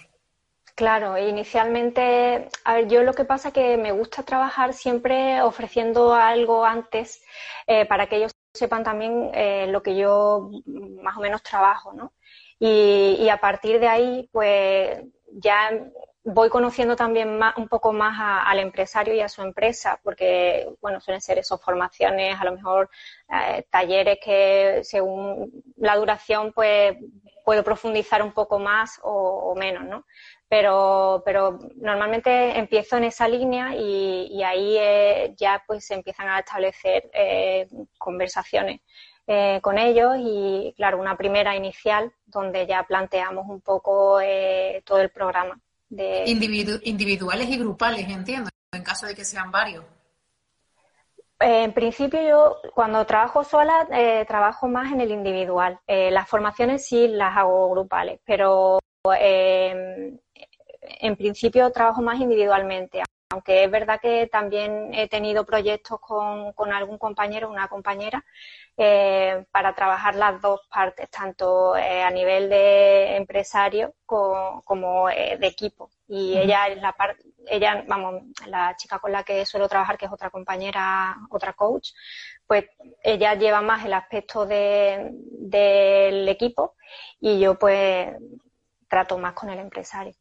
Claro, 0.79 1.17
inicialmente, 1.17 2.47
a 2.63 2.75
ver, 2.75 2.87
yo 2.87 3.03
lo 3.03 3.11
que 3.13 3.25
pasa 3.25 3.49
es 3.49 3.53
que 3.53 3.75
me 3.75 3.91
gusta 3.91 4.23
trabajar 4.23 4.71
siempre 4.73 5.41
ofreciendo 5.41 6.13
algo 6.13 6.63
antes 6.65 7.21
eh, 7.67 7.85
para 7.85 8.07
que 8.07 8.15
ellos 8.15 8.31
sepan 8.53 8.85
también 8.85 9.29
eh, 9.33 9.67
lo 9.67 9.83
que 9.83 9.97
yo 9.97 10.49
más 11.03 11.17
o 11.17 11.19
menos 11.19 11.43
trabajo, 11.43 11.91
¿no? 11.91 12.13
Y, 12.59 13.27
a 13.29 13.37
partir 13.41 13.79
de 13.81 13.87
ahí, 13.89 14.29
pues 14.31 15.03
ya 15.33 15.69
voy 16.23 16.47
conociendo 16.49 16.95
también 16.95 17.37
más, 17.37 17.57
un 17.57 17.67
poco 17.67 17.91
más 17.91 18.17
al 18.45 18.59
empresario 18.59 19.13
y 19.13 19.19
a 19.21 19.27
su 19.29 19.41
empresa, 19.41 19.99
porque, 20.01 20.69
bueno, 20.81 21.01
suelen 21.01 21.21
ser 21.21 21.39
esas 21.39 21.61
formaciones, 21.61 22.39
a 22.39 22.45
lo 22.45 22.53
mejor 22.53 22.89
eh, 23.29 23.65
talleres 23.69 24.17
que 24.23 24.79
según 24.83 25.51
la 25.75 25.97
duración, 25.97 26.53
pues 26.53 26.95
puedo 27.45 27.63
profundizar 27.63 28.21
un 28.21 28.31
poco 28.33 28.59
más 28.59 28.99
o, 29.03 29.11
o 29.51 29.55
menos, 29.55 29.83
¿no? 29.85 30.05
Pero, 30.49 31.21
pero 31.23 31.59
normalmente 31.75 32.57
empiezo 32.57 32.97
en 32.97 33.03
esa 33.05 33.27
línea 33.27 33.75
y, 33.75 34.41
ahí 34.43 34.77
eh, 34.79 35.35
ya 35.37 35.63
pues 35.65 35.85
se 35.85 35.93
empiezan 35.93 36.27
a 36.27 36.39
establecer 36.39 37.09
eh, 37.13 37.67
conversaciones 37.99 38.81
eh, 39.27 39.59
con 39.61 39.77
ellos 39.77 40.15
y 40.17 40.73
claro, 40.75 40.99
una 40.99 41.15
primera 41.15 41.55
inicial 41.55 42.11
donde 42.25 42.65
ya 42.65 42.81
planteamos 42.83 43.47
un 43.47 43.61
poco 43.61 44.19
todo 44.83 44.99
el 44.99 45.11
programa. 45.11 45.59
De... 45.87 46.23
individuales 46.27 47.49
y 47.49 47.57
grupales, 47.57 48.07
entiendo, 48.09 48.49
en 48.71 48.83
caso 48.83 49.05
de 49.05 49.15
que 49.15 49.25
sean 49.25 49.51
varios. 49.51 49.85
En 51.39 51.73
principio 51.73 52.21
yo 52.21 52.57
cuando 52.73 53.05
trabajo 53.05 53.43
sola 53.43 53.87
trabajo 54.27 54.67
más 54.67 54.91
en 54.91 55.01
el 55.01 55.11
individual. 55.11 55.79
las 55.87 56.27
formaciones 56.27 56.87
sí 56.87 57.07
las 57.07 57.37
hago 57.37 57.69
grupales, 57.69 58.19
pero 58.25 58.79
en 60.81 61.15
principio 61.15 61.71
trabajo 61.71 62.01
más 62.01 62.19
individualmente, 62.19 63.03
aunque 63.31 63.63
es 63.63 63.71
verdad 63.71 63.99
que 64.01 64.27
también 64.27 64.91
he 64.93 65.07
tenido 65.07 65.45
proyectos 65.45 65.99
con, 65.99 66.73
algún 66.73 66.97
compañero 66.97 67.49
una 67.49 67.67
compañera 67.67 68.25
eh, 68.75 69.45
para 69.51 69.75
trabajar 69.75 70.15
las 70.15 70.41
dos 70.41 70.61
partes, 70.67 71.09
tanto 71.11 71.75
eh, 71.77 72.01
a 72.01 72.09
nivel 72.09 72.49
de 72.49 73.17
empresario 73.17 73.93
como, 74.05 75.09
eh, 75.11 75.37
de 75.39 75.47
equipo. 75.47 75.91
Y 76.07 76.37
ella 76.39 76.67
es 76.69 76.81
la 76.81 76.93
parte, 76.93 77.23
ella, 77.47 77.83
vamos, 77.87 78.23
la 78.47 78.75
chica 78.77 78.97
con 78.97 79.11
la 79.11 79.23
que 79.23 79.45
suelo 79.45 79.69
trabajar, 79.69 79.97
que 79.97 80.05
es 80.07 80.11
otra 80.11 80.31
compañera, 80.31 81.15
otra 81.29 81.53
coach, 81.53 81.91
pues 82.47 82.65
ella 83.03 83.35
lleva 83.35 83.61
más 83.61 83.85
el 83.85 83.93
aspecto 83.93 84.47
del 84.47 86.27
equipo 86.27 86.75
y 87.19 87.39
yo 87.39 87.59
pues 87.59 88.09
trato 88.87 89.19
más 89.19 89.33
con 89.33 89.49
el 89.51 89.59
empresario. 89.59 90.13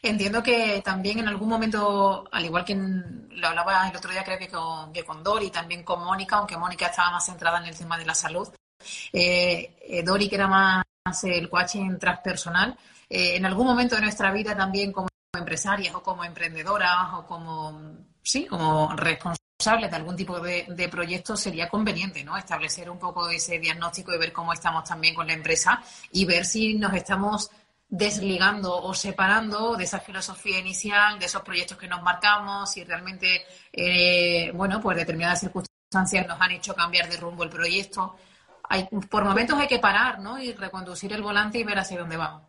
Entiendo 0.00 0.42
que 0.42 0.80
también 0.84 1.18
en 1.18 1.28
algún 1.28 1.48
momento, 1.48 2.24
al 2.30 2.44
igual 2.44 2.64
que 2.64 2.74
lo 2.74 3.48
hablaba 3.48 3.88
el 3.88 3.96
otro 3.96 4.10
día, 4.10 4.24
creo 4.24 4.38
que 4.38 4.48
con, 4.48 4.92
que 4.92 5.04
con 5.04 5.22
Dori, 5.22 5.50
también 5.50 5.82
con 5.82 6.02
Mónica, 6.02 6.36
aunque 6.36 6.56
Mónica 6.56 6.86
estaba 6.86 7.10
más 7.10 7.26
centrada 7.26 7.58
en 7.58 7.66
el 7.66 7.76
tema 7.76 7.98
de 7.98 8.06
la 8.06 8.14
salud, 8.14 8.48
eh, 9.12 9.76
eh, 9.80 10.02
Dori, 10.02 10.28
que 10.28 10.36
era 10.36 10.48
más 10.48 10.84
el 11.24 11.48
coaching 11.48 11.98
transpersonal, 11.98 12.76
eh, 13.08 13.36
en 13.36 13.44
algún 13.44 13.66
momento 13.66 13.96
de 13.96 14.02
nuestra 14.02 14.32
vida 14.32 14.56
también 14.56 14.92
como 14.92 15.08
empresarias 15.34 15.94
o 15.94 16.02
como 16.02 16.24
emprendedoras 16.24 17.14
o 17.14 17.26
como, 17.26 17.96
sí, 18.22 18.46
como 18.46 18.94
responsables 18.94 19.90
de 19.90 19.96
algún 19.96 20.16
tipo 20.16 20.40
de, 20.40 20.66
de 20.68 20.88
proyecto 20.88 21.36
sería 21.36 21.68
conveniente, 21.68 22.24
¿no? 22.24 22.36
Establecer 22.36 22.90
un 22.90 22.98
poco 22.98 23.28
ese 23.28 23.58
diagnóstico 23.58 24.12
y 24.12 24.18
ver 24.18 24.32
cómo 24.32 24.52
estamos 24.52 24.84
también 24.84 25.14
con 25.14 25.26
la 25.26 25.32
empresa 25.32 25.82
y 26.10 26.24
ver 26.24 26.44
si 26.44 26.74
nos 26.74 26.92
estamos 26.94 27.50
desligando 27.92 28.74
o 28.74 28.94
separando 28.94 29.76
de 29.76 29.84
esa 29.84 30.00
filosofía 30.00 30.58
inicial, 30.58 31.18
de 31.18 31.26
esos 31.26 31.42
proyectos 31.42 31.76
que 31.76 31.86
nos 31.86 32.02
marcamos 32.02 32.74
y 32.78 32.84
realmente, 32.84 33.44
eh, 33.70 34.50
bueno, 34.54 34.80
pues 34.80 34.96
determinadas 34.96 35.40
circunstancias 35.40 36.26
nos 36.26 36.40
han 36.40 36.52
hecho 36.52 36.74
cambiar 36.74 37.06
de 37.10 37.18
rumbo 37.18 37.42
el 37.42 37.50
proyecto. 37.50 38.16
Hay, 38.70 38.88
por 39.10 39.24
momentos 39.24 39.58
hay 39.58 39.68
que 39.68 39.78
parar, 39.78 40.20
¿no? 40.20 40.38
Y 40.38 40.54
reconducir 40.54 41.12
el 41.12 41.20
volante 41.20 41.58
y 41.58 41.64
ver 41.64 41.78
hacia 41.78 41.98
dónde 41.98 42.16
vamos. 42.16 42.42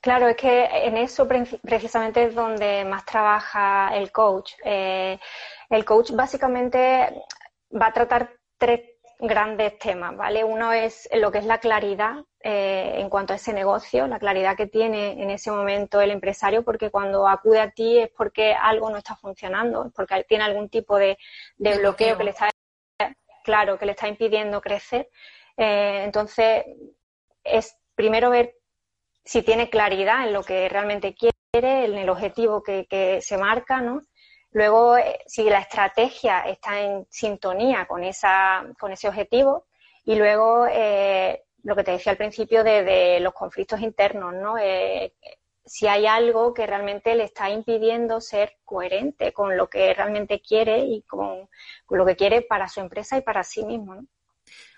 Claro, 0.00 0.28
es 0.28 0.36
que 0.36 0.64
en 0.64 0.96
eso 0.96 1.26
precisamente 1.26 2.26
es 2.26 2.34
donde 2.34 2.84
más 2.84 3.04
trabaja 3.04 3.90
el 3.96 4.12
coach. 4.12 4.52
Eh, 4.64 5.18
el 5.70 5.84
coach 5.84 6.12
básicamente 6.12 7.24
va 7.74 7.86
a 7.86 7.92
tratar 7.92 8.30
tres 8.58 8.82
grandes 9.18 9.76
temas, 9.80 10.16
¿vale? 10.16 10.44
Uno 10.44 10.72
es 10.72 11.08
lo 11.14 11.32
que 11.32 11.38
es 11.38 11.46
la 11.46 11.58
claridad 11.58 12.24
eh, 12.44 12.94
en 12.98 13.08
cuanto 13.08 13.32
a 13.32 13.36
ese 13.36 13.52
negocio, 13.52 14.06
la 14.06 14.18
claridad 14.18 14.56
que 14.56 14.66
tiene 14.66 15.22
en 15.22 15.30
ese 15.30 15.50
momento 15.50 16.00
el 16.00 16.10
empresario, 16.10 16.64
porque 16.64 16.90
cuando 16.90 17.28
acude 17.28 17.60
a 17.60 17.70
ti 17.70 17.98
es 17.98 18.10
porque 18.10 18.54
algo 18.54 18.90
no 18.90 18.96
está 18.96 19.16
funcionando, 19.16 19.90
porque 19.94 20.24
tiene 20.28 20.44
algún 20.44 20.68
tipo 20.68 20.96
de, 20.96 21.16
bloqueo 21.58 22.18
que 22.18 22.24
le 22.24 22.30
está, 22.30 22.50
claro, 23.44 23.78
que 23.78 23.86
le 23.86 23.92
está 23.92 24.08
impidiendo 24.08 24.60
crecer. 24.60 25.08
Eh, 25.56 26.02
entonces, 26.04 26.64
es 27.44 27.76
primero 27.94 28.30
ver 28.30 28.56
si 29.24 29.42
tiene 29.42 29.70
claridad 29.70 30.26
en 30.26 30.32
lo 30.32 30.42
que 30.42 30.68
realmente 30.68 31.14
quiere, 31.14 31.84
en 31.84 31.96
el 31.96 32.08
objetivo 32.10 32.62
que, 32.62 32.86
que 32.86 33.20
se 33.20 33.36
marca, 33.36 33.80
¿no? 33.80 34.02
Luego, 34.52 34.98
eh, 34.98 35.20
si 35.26 35.44
la 35.44 35.60
estrategia 35.60 36.40
está 36.40 36.80
en 36.80 37.06
sintonía 37.10 37.86
con, 37.86 38.04
esa, 38.04 38.64
con 38.78 38.92
ese 38.92 39.08
objetivo, 39.08 39.66
y 40.04 40.16
luego 40.16 40.66
eh, 40.68 41.44
lo 41.62 41.76
que 41.76 41.84
te 41.84 41.92
decía 41.92 42.12
al 42.12 42.18
principio 42.18 42.64
de, 42.64 43.18
los 43.20 43.32
conflictos 43.32 43.80
internos, 43.80 44.34
¿no? 44.34 44.58
Eh, 44.58 45.14
si 45.64 45.86
hay 45.86 46.06
algo 46.06 46.52
que 46.52 46.66
realmente 46.66 47.14
le 47.14 47.24
está 47.24 47.48
impidiendo 47.50 48.20
ser 48.20 48.58
coherente 48.64 49.32
con 49.32 49.56
lo 49.56 49.68
que 49.68 49.94
realmente 49.94 50.40
quiere 50.40 50.80
y 50.80 51.02
con, 51.02 51.48
lo 51.88 52.06
que 52.06 52.16
quiere 52.16 52.42
para 52.42 52.68
su 52.68 52.80
empresa 52.80 53.16
y 53.16 53.20
para 53.20 53.44
sí 53.44 53.64
mismo, 53.64 53.94
¿no? 53.94 54.06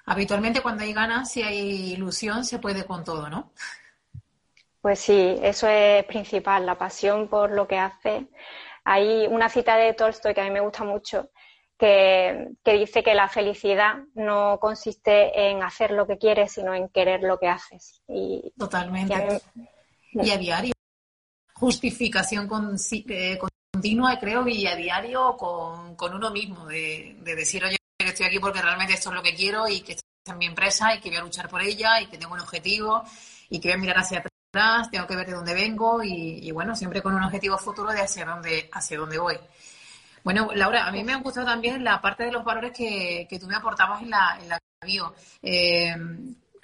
Habitualmente 0.06 0.60
cuando 0.60 0.84
hay 0.84 0.92
ganas, 0.92 1.32
si 1.32 1.42
hay 1.42 1.94
ilusión, 1.94 2.44
se 2.44 2.58
puede 2.58 2.84
con 2.84 3.04
todo, 3.04 3.30
¿no? 3.30 3.52
Pues 4.82 5.00
sí, 5.00 5.38
eso 5.42 5.66
es 5.66 6.04
principal, 6.04 6.66
la 6.66 6.76
pasión 6.76 7.28
por 7.28 7.50
lo 7.50 7.66
que 7.66 7.78
hace 7.78 8.28
hay 8.84 9.26
una 9.26 9.48
cita 9.48 9.76
de 9.76 9.94
Tolstoy 9.94 10.34
que 10.34 10.42
a 10.42 10.44
mí 10.44 10.50
me 10.50 10.60
gusta 10.60 10.84
mucho, 10.84 11.30
que, 11.84 12.72
dice 12.78 13.02
que 13.02 13.14
la 13.14 13.28
felicidad 13.28 13.96
no 14.14 14.58
consiste 14.60 15.50
en 15.50 15.62
hacer 15.62 15.90
lo 15.90 16.06
que 16.06 16.18
quieres, 16.18 16.52
sino 16.52 16.74
en 16.74 16.88
querer 16.88 17.22
lo 17.22 17.38
que 17.38 17.48
haces. 17.48 18.02
Y, 18.08 18.52
Totalmente. 18.58 19.40
Y 20.12 20.30
a, 20.30 20.36
diario. 20.38 20.72
Justificación 21.54 22.48
eh, 23.08 23.38
continua, 23.72 24.18
creo, 24.18 24.46
y 24.48 24.66
a 24.66 24.76
diario 24.76 25.36
con, 25.36 26.14
uno 26.14 26.30
mismo, 26.30 26.66
de, 26.66 27.16
de, 27.20 27.34
decir, 27.34 27.64
oye, 27.64 27.76
que 27.98 28.08
estoy 28.08 28.26
aquí 28.26 28.38
porque 28.38 28.62
realmente 28.62 28.94
esto 28.94 29.10
es 29.10 29.16
lo 29.16 29.22
que 29.22 29.34
quiero 29.34 29.68
y 29.68 29.80
que 29.82 29.92
esta 29.92 30.04
es 30.26 30.36
mi 30.36 30.46
empresa 30.46 30.94
y 30.94 31.00
que 31.00 31.10
voy 31.10 31.18
a 31.18 31.22
luchar 31.22 31.48
por 31.48 31.62
ella 31.62 32.00
y 32.00 32.06
que 32.06 32.18
tengo 32.18 32.34
un 32.34 32.40
objetivo 32.40 33.02
y 33.50 33.60
que 33.60 33.68
voy 33.68 33.76
a 33.76 33.80
mirar 33.80 33.98
hacia 33.98 34.18
atrás 34.18 34.32
tengo 34.90 35.06
que 35.06 35.16
ver 35.16 35.26
de 35.26 35.32
dónde 35.32 35.52
vengo 35.52 36.02
y, 36.02 36.50
bueno, 36.52 36.76
siempre 36.76 37.02
con 37.02 37.14
un 37.14 37.22
objetivo 37.22 37.58
futuro 37.58 37.90
de 37.90 38.00
hacia 38.00 38.24
dónde, 38.24 38.68
hacia 38.72 38.98
dónde 38.98 39.18
voy. 39.18 39.36
Bueno, 40.24 40.48
Laura, 40.54 40.86
a 40.86 40.90
mí 40.90 41.04
me 41.04 41.12
ha 41.12 41.18
gustado 41.18 41.46
también 41.46 41.84
la 41.84 42.00
parte 42.00 42.24
de 42.24 42.32
los 42.32 42.44
valores 42.44 42.72
que, 42.72 43.26
que 43.28 43.38
tú 43.38 43.46
me 43.46 43.54
aportabas 43.54 44.02
en 44.02 44.10
la, 44.10 44.38
en 44.40 44.48
la 44.48 44.58
bio. 44.84 45.14
Eh, 45.42 45.94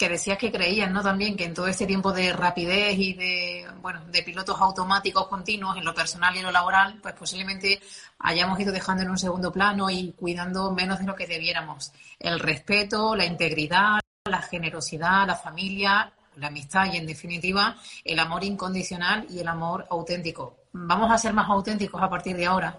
que 0.00 0.08
decías 0.08 0.38
que 0.38 0.50
creías, 0.50 0.90
¿no? 0.90 1.02
También 1.02 1.36
que 1.36 1.44
en 1.44 1.52
todo 1.52 1.66
este 1.66 1.84
tiempo 1.86 2.10
de 2.10 2.32
rapidez 2.32 2.98
y 2.98 3.12
de, 3.12 3.66
bueno, 3.82 4.00
de 4.06 4.22
pilotos 4.22 4.58
automáticos 4.58 5.28
continuos 5.28 5.76
en 5.76 5.84
lo 5.84 5.92
personal 5.92 6.34
y 6.34 6.38
en 6.38 6.46
lo 6.46 6.50
laboral, 6.50 6.98
pues 7.02 7.12
posiblemente 7.12 7.78
hayamos 8.18 8.58
ido 8.58 8.72
dejando 8.72 9.02
en 9.02 9.10
un 9.10 9.18
segundo 9.18 9.52
plano 9.52 9.90
y 9.90 10.12
cuidando 10.12 10.72
menos 10.72 11.00
de 11.00 11.04
lo 11.04 11.14
que 11.14 11.26
debiéramos. 11.26 11.92
El 12.18 12.40
respeto, 12.40 13.14
la 13.14 13.26
integridad, 13.26 14.00
la 14.24 14.40
generosidad, 14.40 15.26
la 15.26 15.36
familia, 15.36 16.10
la 16.36 16.46
amistad 16.46 16.86
y, 16.90 16.96
en 16.96 17.06
definitiva, 17.06 17.76
el 18.02 18.18
amor 18.20 18.42
incondicional 18.42 19.26
y 19.28 19.40
el 19.40 19.48
amor 19.48 19.86
auténtico. 19.90 20.60
Vamos 20.72 21.12
a 21.12 21.18
ser 21.18 21.34
más 21.34 21.50
auténticos 21.50 22.00
a 22.00 22.08
partir 22.08 22.38
de 22.38 22.46
ahora. 22.46 22.78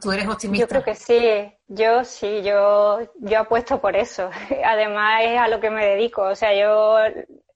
¿Tú 0.00 0.12
eres 0.12 0.28
optimista? 0.28 0.64
Yo 0.64 0.68
creo 0.68 0.84
que 0.84 0.94
sí, 0.94 1.52
yo 1.66 2.04
sí, 2.04 2.42
yo, 2.42 3.00
yo 3.16 3.40
apuesto 3.40 3.80
por 3.80 3.96
eso. 3.96 4.30
Además 4.64 5.22
es 5.24 5.38
a 5.38 5.48
lo 5.48 5.60
que 5.60 5.70
me 5.70 5.84
dedico, 5.84 6.22
o 6.22 6.34
sea, 6.34 6.54
yo 6.54 6.98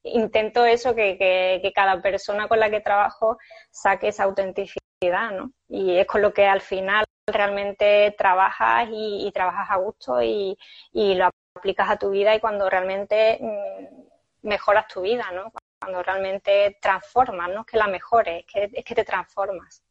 intento 0.03 0.65
eso, 0.65 0.95
que, 0.95 1.17
que, 1.17 1.73
cada 1.75 2.03
persona 2.03 2.49
con 2.49 2.59
la 2.59 2.71
que 2.71 2.81
trabajo 2.81 3.39
saque 3.71 4.09
esa 4.09 4.25
autenticidad, 4.25 5.31
¿no? 5.33 5.53
Y 5.69 5.97
es 5.97 6.07
con 6.07 6.23
lo 6.23 6.33
que 6.33 6.47
al 6.47 6.61
final 6.61 7.05
realmente 7.27 8.15
trabajas 8.19 8.89
y, 8.91 9.31
trabajas 9.33 9.71
a 9.71 9.77
gusto 9.77 10.21
y, 10.23 10.59
y, 10.93 11.15
lo 11.15 11.31
aplicas 11.57 11.91
a 11.91 11.97
tu 11.97 12.11
vida 12.11 12.35
y 12.35 12.41
cuando 12.41 12.69
realmente 12.69 13.39
mm, 13.41 14.49
mejoras 14.49 14.89
tu 14.89 15.03
vida, 15.03 15.31
¿no? 15.33 15.53
Cuando 15.81 16.03
realmente 16.03 16.79
transformas, 16.81 17.51
no 17.51 17.61
es 17.61 17.67
que 17.67 17.77
la 17.77 17.87
mejores, 17.87 18.45
es 18.45 18.53
que, 18.53 18.71
es 18.73 18.85
que 18.85 18.95
te 18.95 19.05
transformas. 19.05 19.83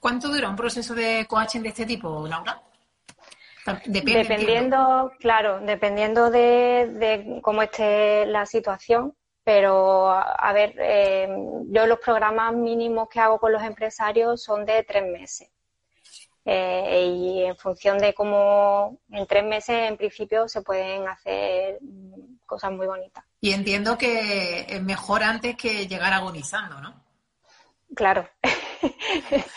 ¿Cuánto 0.00 0.28
dura 0.28 0.48
un 0.48 0.56
proceso 0.56 0.94
de 0.94 1.26
coaching 1.28 1.60
de 1.60 1.68
este 1.68 1.86
tipo, 1.86 2.26
Laura? 2.26 2.62
dependiendo, 3.84 5.12
claro, 5.18 5.60
dependiendo 5.60 6.30
de, 6.30 7.40
cómo 7.42 7.62
esté 7.62 8.26
la 8.26 8.46
situación, 8.46 9.14
pero 9.44 10.08
a 10.10 10.52
ver, 10.52 10.74
eh, 10.78 11.28
yo 11.68 11.86
los 11.86 11.98
programas 11.98 12.54
mínimos 12.54 13.08
que 13.08 13.20
hago 13.20 13.38
con 13.38 13.52
los 13.52 13.62
empresarios 13.62 14.42
son 14.42 14.64
de 14.64 14.82
tres 14.84 15.04
meses. 15.04 15.50
Eh, 16.44 17.12
y 17.14 17.44
en 17.44 17.56
función 17.56 17.98
de 17.98 18.14
cómo 18.14 18.98
en 19.10 19.26
tres 19.26 19.44
meses 19.44 19.90
en 19.90 19.98
principio 19.98 20.48
se 20.48 20.62
pueden 20.62 21.06
hacer 21.06 21.78
cosas 22.46 22.72
muy 22.72 22.86
bonitas. 22.86 23.22
Y 23.40 23.52
entiendo 23.52 23.98
que 23.98 24.64
es 24.66 24.82
mejor 24.82 25.22
antes 25.22 25.56
que 25.56 25.86
llegar 25.86 26.12
agonizando, 26.14 26.80
¿no? 26.80 27.04
Claro. 27.94 28.28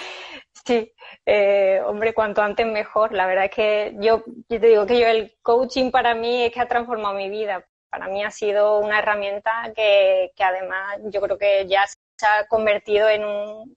sí, 0.66 0.92
eh, 1.26 1.82
hombre, 1.86 2.14
cuanto 2.14 2.42
antes 2.42 2.66
mejor. 2.66 3.14
La 3.14 3.28
verdad 3.28 3.46
es 3.46 3.52
que 3.52 3.96
yo, 4.00 4.24
te 4.48 4.60
digo 4.60 4.86
que 4.86 5.00
yo 5.00 5.08
el 5.08 5.36
coaching 5.42 5.92
para 5.92 6.16
mí 6.16 6.44
es 6.44 6.52
que 6.52 6.62
ha 6.62 6.68
transformado 6.68 7.16
mi 7.16 7.30
vida. 7.30 7.66
Para 7.90 8.08
mí 8.08 8.24
ha 8.24 8.32
sido 8.32 8.80
una 8.80 9.00
herramienta 9.00 9.72
que, 9.76 10.32
además 10.40 11.00
yo 11.06 11.22
creo 11.22 11.38
que 11.38 11.68
ya 11.68 11.86
se 11.88 12.26
ha 12.26 12.48
convertido 12.48 13.10
en 13.10 13.26
un, 13.26 13.76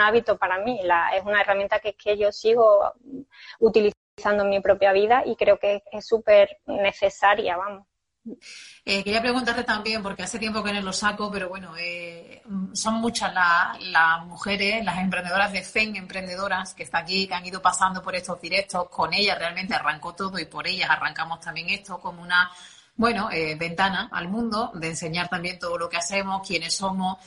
hábito 0.00 0.36
para 0.36 0.58
mí. 0.58 0.80
es 1.14 1.24
una 1.24 1.40
herramienta 1.40 1.78
que, 1.80 1.94
que 1.94 2.16
yo 2.18 2.32
sigo 2.32 2.92
utilizando 3.60 4.44
en 4.44 4.50
mi 4.50 4.60
propia 4.60 4.92
vida 4.92 5.22
y 5.24 5.36
creo 5.36 5.58
que 5.58 5.82
es 5.92 6.06
súper 6.06 6.58
necesaria, 6.66 7.56
vamos. 7.56 7.86
Eh, 8.84 9.02
quería 9.04 9.20
preguntarte 9.20 9.64
también, 9.64 10.02
porque 10.02 10.22
hace 10.22 10.38
tiempo 10.38 10.62
que 10.62 10.72
no 10.72 10.80
lo 10.80 10.92
saco, 10.92 11.30
pero 11.30 11.48
bueno, 11.48 11.76
eh, 11.78 12.42
son 12.72 12.94
muchas 12.94 13.32
las 13.34 14.26
mujeres, 14.26 14.84
las 14.84 14.98
emprendedoras 14.98 15.52
de 15.52 15.62
FEN, 15.62 15.96
emprendedoras 15.96 16.74
que 16.74 16.84
están 16.84 17.02
aquí, 17.02 17.26
que 17.26 17.34
han 17.34 17.46
ido 17.46 17.60
pasando 17.62 18.02
por 18.02 18.14
estos 18.14 18.40
directos. 18.40 18.88
Con 18.88 19.12
ellas 19.14 19.38
realmente 19.38 19.74
arrancó 19.74 20.14
todo 20.14 20.38
y 20.38 20.46
por 20.46 20.66
ellas 20.66 20.90
arrancamos 20.90 21.40
también 21.40 21.68
esto 21.70 21.98
como 21.98 22.22
una 22.22 22.50
bueno, 22.98 23.28
eh, 23.30 23.56
ventana 23.56 24.08
al 24.10 24.28
mundo, 24.28 24.70
de 24.74 24.88
enseñar 24.88 25.28
también 25.28 25.58
todo 25.58 25.76
lo 25.76 25.88
que 25.88 25.98
hacemos, 25.98 26.46
quiénes 26.46 26.74
somos, 26.74 27.18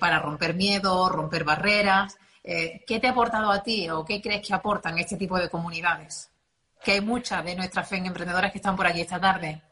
para 0.00 0.18
romper 0.18 0.54
miedos, 0.54 1.12
romper 1.12 1.44
barreras. 1.44 2.16
¿Qué 2.42 2.98
te 3.00 3.06
ha 3.06 3.10
aportado 3.10 3.50
a 3.50 3.62
ti 3.62 3.88
o 3.90 4.04
qué 4.04 4.20
crees 4.20 4.46
que 4.46 4.54
aportan 4.54 4.98
este 4.98 5.16
tipo 5.16 5.38
de 5.38 5.48
comunidades? 5.48 6.30
Que 6.82 6.92
hay 6.92 7.00
muchas 7.00 7.44
de 7.44 7.54
nuestras 7.54 7.88
FEN 7.88 8.06
emprendedoras 8.06 8.50
que 8.50 8.58
están 8.58 8.76
por 8.76 8.86
aquí 8.86 9.00
esta 9.00 9.20
tarde. 9.20 9.62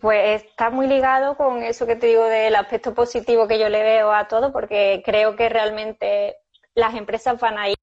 Pues 0.00 0.44
está 0.44 0.68
muy 0.68 0.86
ligado 0.86 1.36
con 1.36 1.62
eso 1.62 1.86
que 1.86 1.96
te 1.96 2.08
digo 2.08 2.24
del 2.24 2.54
aspecto 2.56 2.94
positivo 2.94 3.48
que 3.48 3.58
yo 3.58 3.70
le 3.70 3.82
veo 3.82 4.12
a 4.12 4.28
todo, 4.28 4.52
porque 4.52 5.02
creo 5.04 5.34
que 5.34 5.48
realmente 5.48 6.36
las 6.74 6.94
empresas 6.94 7.40
van 7.40 7.58
a 7.58 7.68
ir 7.70 7.76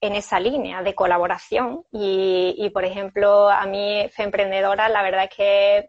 en 0.00 0.14
esa 0.14 0.40
línea 0.40 0.82
de 0.82 0.94
colaboración 0.94 1.84
y, 1.92 2.70
por 2.74 2.84
ejemplo, 2.84 3.48
a 3.48 3.66
mí, 3.66 4.10
Emprendedora, 4.18 4.88
la 4.88 5.02
verdad 5.02 5.24
es 5.24 5.34
que 5.34 5.88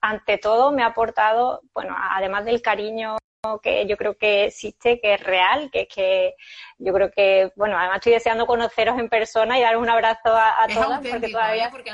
ante 0.00 0.38
todo 0.38 0.72
me 0.72 0.82
ha 0.82 0.86
aportado, 0.86 1.60
bueno, 1.74 1.94
además 1.98 2.44
del 2.44 2.62
cariño 2.62 3.18
que 3.60 3.86
yo 3.86 3.96
creo 3.96 4.16
que 4.16 4.44
existe, 4.44 5.00
que 5.00 5.14
es 5.14 5.22
real, 5.22 5.68
que 5.72 5.82
es 5.82 5.88
que 5.92 6.34
yo 6.78 6.92
creo 6.92 7.10
que, 7.10 7.52
bueno, 7.56 7.76
además 7.76 7.96
estoy 7.96 8.12
deseando 8.12 8.46
conoceros 8.46 8.98
en 9.00 9.08
persona 9.08 9.58
y 9.58 9.62
dar 9.62 9.76
un 9.76 9.88
abrazo 9.88 10.28
a, 10.32 10.66
todas, 10.72 11.00
porque 11.00 11.28
todavía... 11.28 11.66
¿eh? 11.66 11.70
Porque 11.72 11.90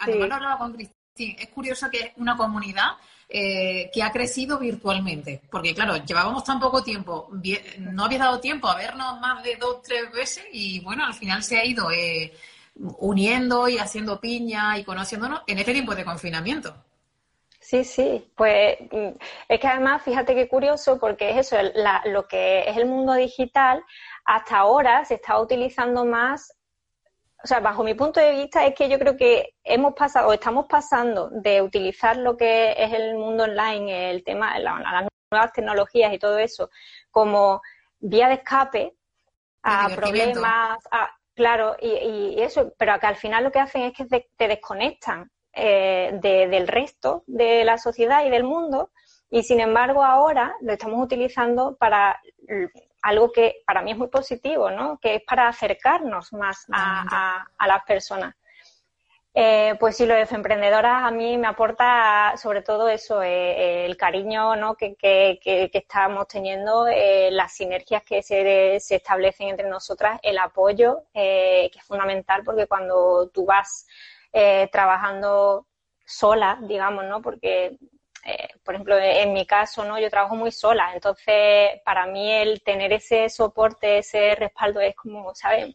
además 0.00 0.28
lo 0.28 0.34
hablaba 0.36 0.58
con 0.58 0.72
Cristina 0.74 0.95
Sí, 1.16 1.34
es 1.38 1.48
curioso 1.48 1.88
que 1.90 1.98
es 1.98 2.12
una 2.16 2.36
comunidad 2.36 2.90
eh, 3.26 3.90
que 3.92 4.02
ha 4.02 4.12
crecido 4.12 4.58
virtualmente, 4.58 5.40
porque 5.50 5.74
claro, 5.74 5.96
llevábamos 5.96 6.44
tan 6.44 6.60
poco 6.60 6.84
tiempo, 6.84 7.30
no 7.78 8.04
había 8.04 8.18
dado 8.18 8.38
tiempo 8.38 8.68
a 8.68 8.76
vernos 8.76 9.18
más 9.18 9.42
de 9.42 9.56
dos, 9.56 9.80
tres 9.82 10.12
veces 10.12 10.44
y 10.52 10.80
bueno, 10.80 11.06
al 11.06 11.14
final 11.14 11.42
se 11.42 11.56
ha 11.56 11.64
ido 11.64 11.90
eh, 11.90 12.34
uniendo 12.98 13.66
y 13.66 13.78
haciendo 13.78 14.20
piña 14.20 14.76
y 14.76 14.84
conociéndonos 14.84 15.40
en 15.46 15.58
este 15.58 15.72
tiempo 15.72 15.94
de 15.94 16.04
confinamiento. 16.04 16.76
Sí, 17.60 17.82
sí, 17.82 18.30
pues 18.36 18.76
mm, 18.92 19.08
es 19.48 19.58
que 19.58 19.66
además, 19.66 20.02
fíjate 20.02 20.34
qué 20.34 20.48
curioso, 20.48 21.00
porque 21.00 21.30
es 21.30 21.46
eso, 21.46 21.56
lo 22.04 22.28
que 22.28 22.68
es 22.68 22.76
el 22.76 22.84
mundo 22.84 23.14
digital, 23.14 23.82
hasta 24.26 24.58
ahora 24.58 25.02
se 25.06 25.14
está 25.14 25.40
utilizando 25.40 26.04
más 26.04 26.55
o 27.42 27.46
sea, 27.46 27.60
bajo 27.60 27.84
mi 27.84 27.94
punto 27.94 28.18
de 28.20 28.32
vista 28.32 28.66
es 28.66 28.74
que 28.74 28.88
yo 28.88 28.98
creo 28.98 29.16
que 29.16 29.54
hemos 29.62 29.94
pasado 29.94 30.28
o 30.28 30.32
estamos 30.32 30.66
pasando 30.68 31.28
de 31.30 31.62
utilizar 31.62 32.16
lo 32.16 32.36
que 32.36 32.72
es 32.72 32.92
el 32.92 33.14
mundo 33.14 33.44
online, 33.44 34.10
el 34.10 34.24
tema, 34.24 34.58
las 34.58 35.06
nuevas 35.30 35.52
tecnologías 35.52 36.12
y 36.12 36.18
todo 36.18 36.38
eso, 36.38 36.70
como 37.10 37.62
vía 37.98 38.28
de 38.28 38.34
escape 38.34 38.94
a 39.62 39.88
problemas, 39.94 40.78
claro, 41.34 41.76
y, 41.80 42.40
eso, 42.40 42.72
pero 42.78 42.98
que 42.98 43.06
al 43.06 43.16
final 43.16 43.44
lo 43.44 43.52
que 43.52 43.60
hacen 43.60 43.82
es 43.82 43.92
que 43.92 44.06
te 44.36 44.48
desconectan 44.48 45.30
eh, 45.52 46.18
del 46.20 46.68
resto 46.68 47.24
de 47.26 47.64
la 47.64 47.78
sociedad 47.78 48.24
y 48.24 48.30
del 48.30 48.44
mundo, 48.44 48.90
y 49.28 49.42
sin 49.42 49.60
embargo 49.60 50.04
ahora 50.04 50.54
lo 50.60 50.72
estamos 50.72 51.02
utilizando 51.04 51.76
para 51.76 52.20
algo 53.06 53.30
que 53.30 53.62
para 53.64 53.82
mí 53.82 53.92
es 53.92 53.96
muy 53.96 54.08
positivo, 54.08 54.70
¿no? 54.70 54.98
Que 54.98 55.16
es 55.16 55.22
para 55.22 55.46
acercarnos 55.46 56.32
más 56.32 56.66
a, 56.72 57.46
las 57.64 57.84
personas. 57.84 58.34
Eh, 59.32 59.76
pues 59.78 59.96
sí, 59.96 60.06
lo 60.06 60.14
de 60.14 60.26
emprendedoras 60.30 61.04
a 61.04 61.10
mí 61.10 61.36
me 61.38 61.46
aporta 61.46 62.34
sobre 62.36 62.62
todo 62.62 62.88
eso, 62.88 63.22
eh, 63.22 63.84
el 63.84 63.96
cariño 63.96 64.56
¿no? 64.56 64.76
que, 64.76 64.98
estamos 65.72 66.26
teniendo, 66.26 66.88
eh, 66.88 67.30
las 67.30 67.52
sinergias 67.52 68.02
que 68.02 68.22
se, 68.22 68.80
se, 68.80 68.96
establecen 68.96 69.50
entre 69.50 69.68
nosotras, 69.68 70.18
el 70.22 70.38
apoyo, 70.38 71.02
que 71.12 71.66
es 71.66 71.84
fundamental 71.84 72.42
porque 72.44 72.66
cuando 72.66 73.28
tú 73.28 73.44
vas 73.44 73.86
trabajando 74.72 75.66
sola, 76.04 76.58
digamos, 76.62 77.04
¿no? 77.04 77.20
Porque 77.20 77.78
eh, 78.26 78.48
por 78.66 78.74
ejemplo, 78.74 78.98
en 78.98 79.32
mi 79.32 79.46
caso, 79.46 79.84
¿no? 79.84 79.98
Yo 79.98 80.10
trabajo 80.10 80.34
muy 80.34 80.50
sola, 80.50 80.92
entonces 80.92 81.80
para 81.84 82.06
mí 82.06 82.30
el 82.30 82.60
tener 82.62 82.92
ese 82.92 83.28
soporte, 83.28 83.98
ese 83.98 84.34
respaldo 84.34 84.80
es 84.80 84.94
como, 84.96 85.32
¿sabes? 85.34 85.74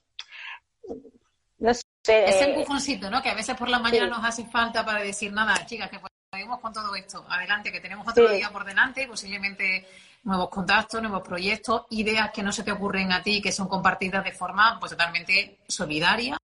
No 1.58 1.74
sé. 1.74 1.84
Ese 2.04 2.44
eh, 2.44 2.50
empujoncito, 2.50 3.10
¿no? 3.10 3.22
Que 3.22 3.30
a 3.30 3.34
veces 3.34 3.56
por 3.56 3.70
la 3.70 3.80
mañana 3.80 4.08
nos 4.08 4.26
hace 4.26 4.46
falta 4.46 4.86
para 4.86 5.00
decir, 5.00 5.32
nada, 5.32 5.66
chicas, 5.66 5.90
que 5.90 6.00
podemos 6.30 6.60
con 6.60 6.74
todo 6.74 6.94
esto. 6.96 7.26
Adelante, 7.30 7.72
que 7.72 7.80
tenemos 7.80 8.06
otro 8.08 8.30
día 8.30 8.50
por 8.52 8.66
delante, 8.66 9.08
posiblemente 9.08 9.88
nuevos 10.24 10.50
contactos, 10.50 11.02
nuevos 11.02 11.22
proyectos, 11.22 11.86
ideas 11.92 12.32
que 12.32 12.44
no 12.44 12.52
se 12.52 12.64
te 12.64 12.74
ocurren 12.74 13.14
a 13.14 13.24
ti, 13.24 13.42
que 13.42 13.54
son 13.54 13.70
compartidas 13.70 14.24
de 14.26 14.34
forma 14.34 14.78
pues 14.80 14.92
totalmente 14.92 15.60
solidaria 15.68 16.38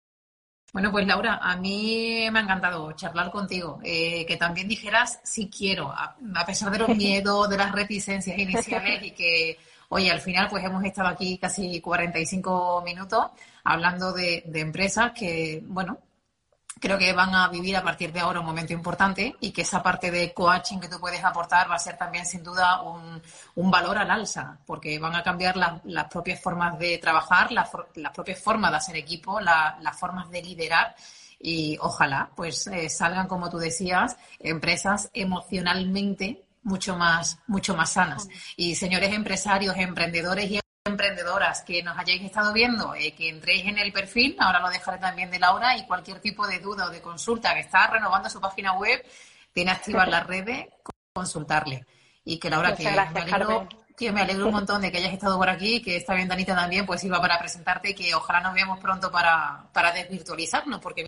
bueno, 0.77 0.93
pues 0.93 1.07
Laura, 1.07 1.39
a 1.43 1.57
mí 1.57 2.29
me 2.31 2.39
ha 2.39 2.43
encantado 2.43 2.93
charlar 2.93 3.31
contigo. 3.31 3.81
Eh, 3.83 4.27
que 4.27 4.37
también 4.37 4.69
dijeras 4.69 5.21
si 5.25 5.49
quiero, 5.49 5.91
a, 5.91 6.15
pesar 6.45 6.71
de 6.71 6.81
los 6.81 6.89
miedos, 6.95 7.49
de 7.49 7.57
las 7.57 7.73
reticencias 7.73 8.39
iniciales 8.39 9.03
y 9.03 9.13
que, 9.13 9.59
oye, 9.89 10.11
al 10.11 10.21
final 10.21 10.49
pues 10.51 10.63
hemos 10.63 10.85
estado 10.85 11.09
aquí 11.09 11.39
casi 11.39 11.81
45 11.81 12.83
minutos 12.85 13.29
hablando 13.65 14.13
de, 14.13 14.43
de 14.45 14.61
empresas 14.61 15.13
que, 15.13 15.63
bueno, 15.65 15.97
creo 16.79 16.99
que 16.99 17.13
van 17.13 17.35
a 17.35 17.49
vivir 17.49 17.77
a 17.77 17.83
partir 17.83 18.13
de 18.13 18.21
ahora 18.21 18.41
un 18.41 18.47
momento 18.47 18.73
importante 18.73 19.35
y 19.41 19.51
que 19.51 19.63
esa 19.63 19.83
parte 19.83 20.11
de 20.11 20.33
coaching 20.33 20.79
que 20.79 20.89
tú 20.89 20.99
puedes 21.01 21.25
aportar 21.25 21.71
va 21.71 21.77
a 21.77 21.79
ser 21.79 21.97
también 21.97 22.27
sin 22.27 22.43
duda 22.43 22.83
un, 22.83 23.23
un 23.55 23.71
valor 23.71 23.99
al 23.99 24.11
alza, 24.11 24.59
porque 24.67 24.99
van 24.99 25.15
a 25.15 25.23
cambiar 25.23 25.57
las 25.57 26.05
propias 26.11 26.41
formas 26.41 26.79
de 26.79 26.99
trabajar, 26.99 27.51
las 27.53 27.71
propias 28.15 28.41
formas 28.41 28.71
de 28.71 28.77
hacer 28.77 28.97
equipo, 28.97 29.41
las 29.41 29.99
formas 29.99 30.31
de 30.31 30.43
liderar 30.43 30.95
y 31.39 31.77
ojalá 31.81 32.31
pues 32.35 32.67
eh, 32.67 32.89
salgan, 32.89 33.29
como 33.29 33.51
tú 33.51 33.59
decías, 33.59 34.17
empresas 34.39 35.11
emocionalmente 35.13 36.45
mucho 36.63 36.97
más, 36.97 37.39
mucho 37.47 37.77
más 37.77 37.91
sanas. 37.91 38.29
Y 38.57 38.75
señores 38.75 39.13
empresarios, 39.13 39.77
emprendedores 39.77 40.51
y 40.51 40.61
emprendedoras 40.87 41.63
que 41.63 41.83
nos 41.83 41.99
hayáis 41.99 42.23
estado 42.23 42.53
viendo, 42.53 42.95
eh, 42.95 43.13
que 43.15 43.29
entréis 43.29 43.67
en 43.67 43.79
el 43.79 43.93
perfil, 43.93 44.37
ahora 44.39 44.61
lo 44.61 44.71
dejaré 44.71 44.99
también 44.99 45.31
de 45.31 45.39
Laura, 45.39 45.77
y 45.77 45.87
cualquier 45.87 46.21
tipo 46.21 46.47
de 46.47 46.59
duda 46.61 46.87
o 46.87 46.91
de 46.91 47.01
consulta 47.01 47.55
que 47.55 47.61
está 47.61 47.89
renovando 47.89 48.31
su 48.31 48.41
página 48.41 48.73
web, 48.73 49.05
tiene 49.53 49.71
activar 49.71 50.09
las 50.09 50.27
redes, 50.27 50.67
consultarle. 51.13 51.87
Y 52.25 52.39
que 52.39 52.51
Laura, 52.51 52.75
que, 52.75 52.85
me 52.85 53.21
alegro, 53.21 53.69
que 53.97 54.13
me 54.13 54.21
alegro 54.21 54.47
un 54.47 54.53
montón 54.53 54.83
de 54.83 54.93
que 54.93 54.99
hayas 54.99 55.13
estado 55.13 55.39
por 55.39 55.49
aquí, 55.49 55.83
que 55.83 55.97
esta 55.97 56.15
ventanita 56.15 56.55
también 56.55 56.85
pues 56.85 57.03
iba 57.05 57.21
para 57.21 57.39
presentarte 57.39 57.91
y 57.91 57.95
que 57.95 58.15
ojalá 58.15 58.41
nos 58.41 58.55
veamos 58.55 58.79
pronto 58.81 59.11
para, 59.11 59.69
para 59.73 59.93
desvirtualizarnos, 59.93 60.81
porque 60.81 61.07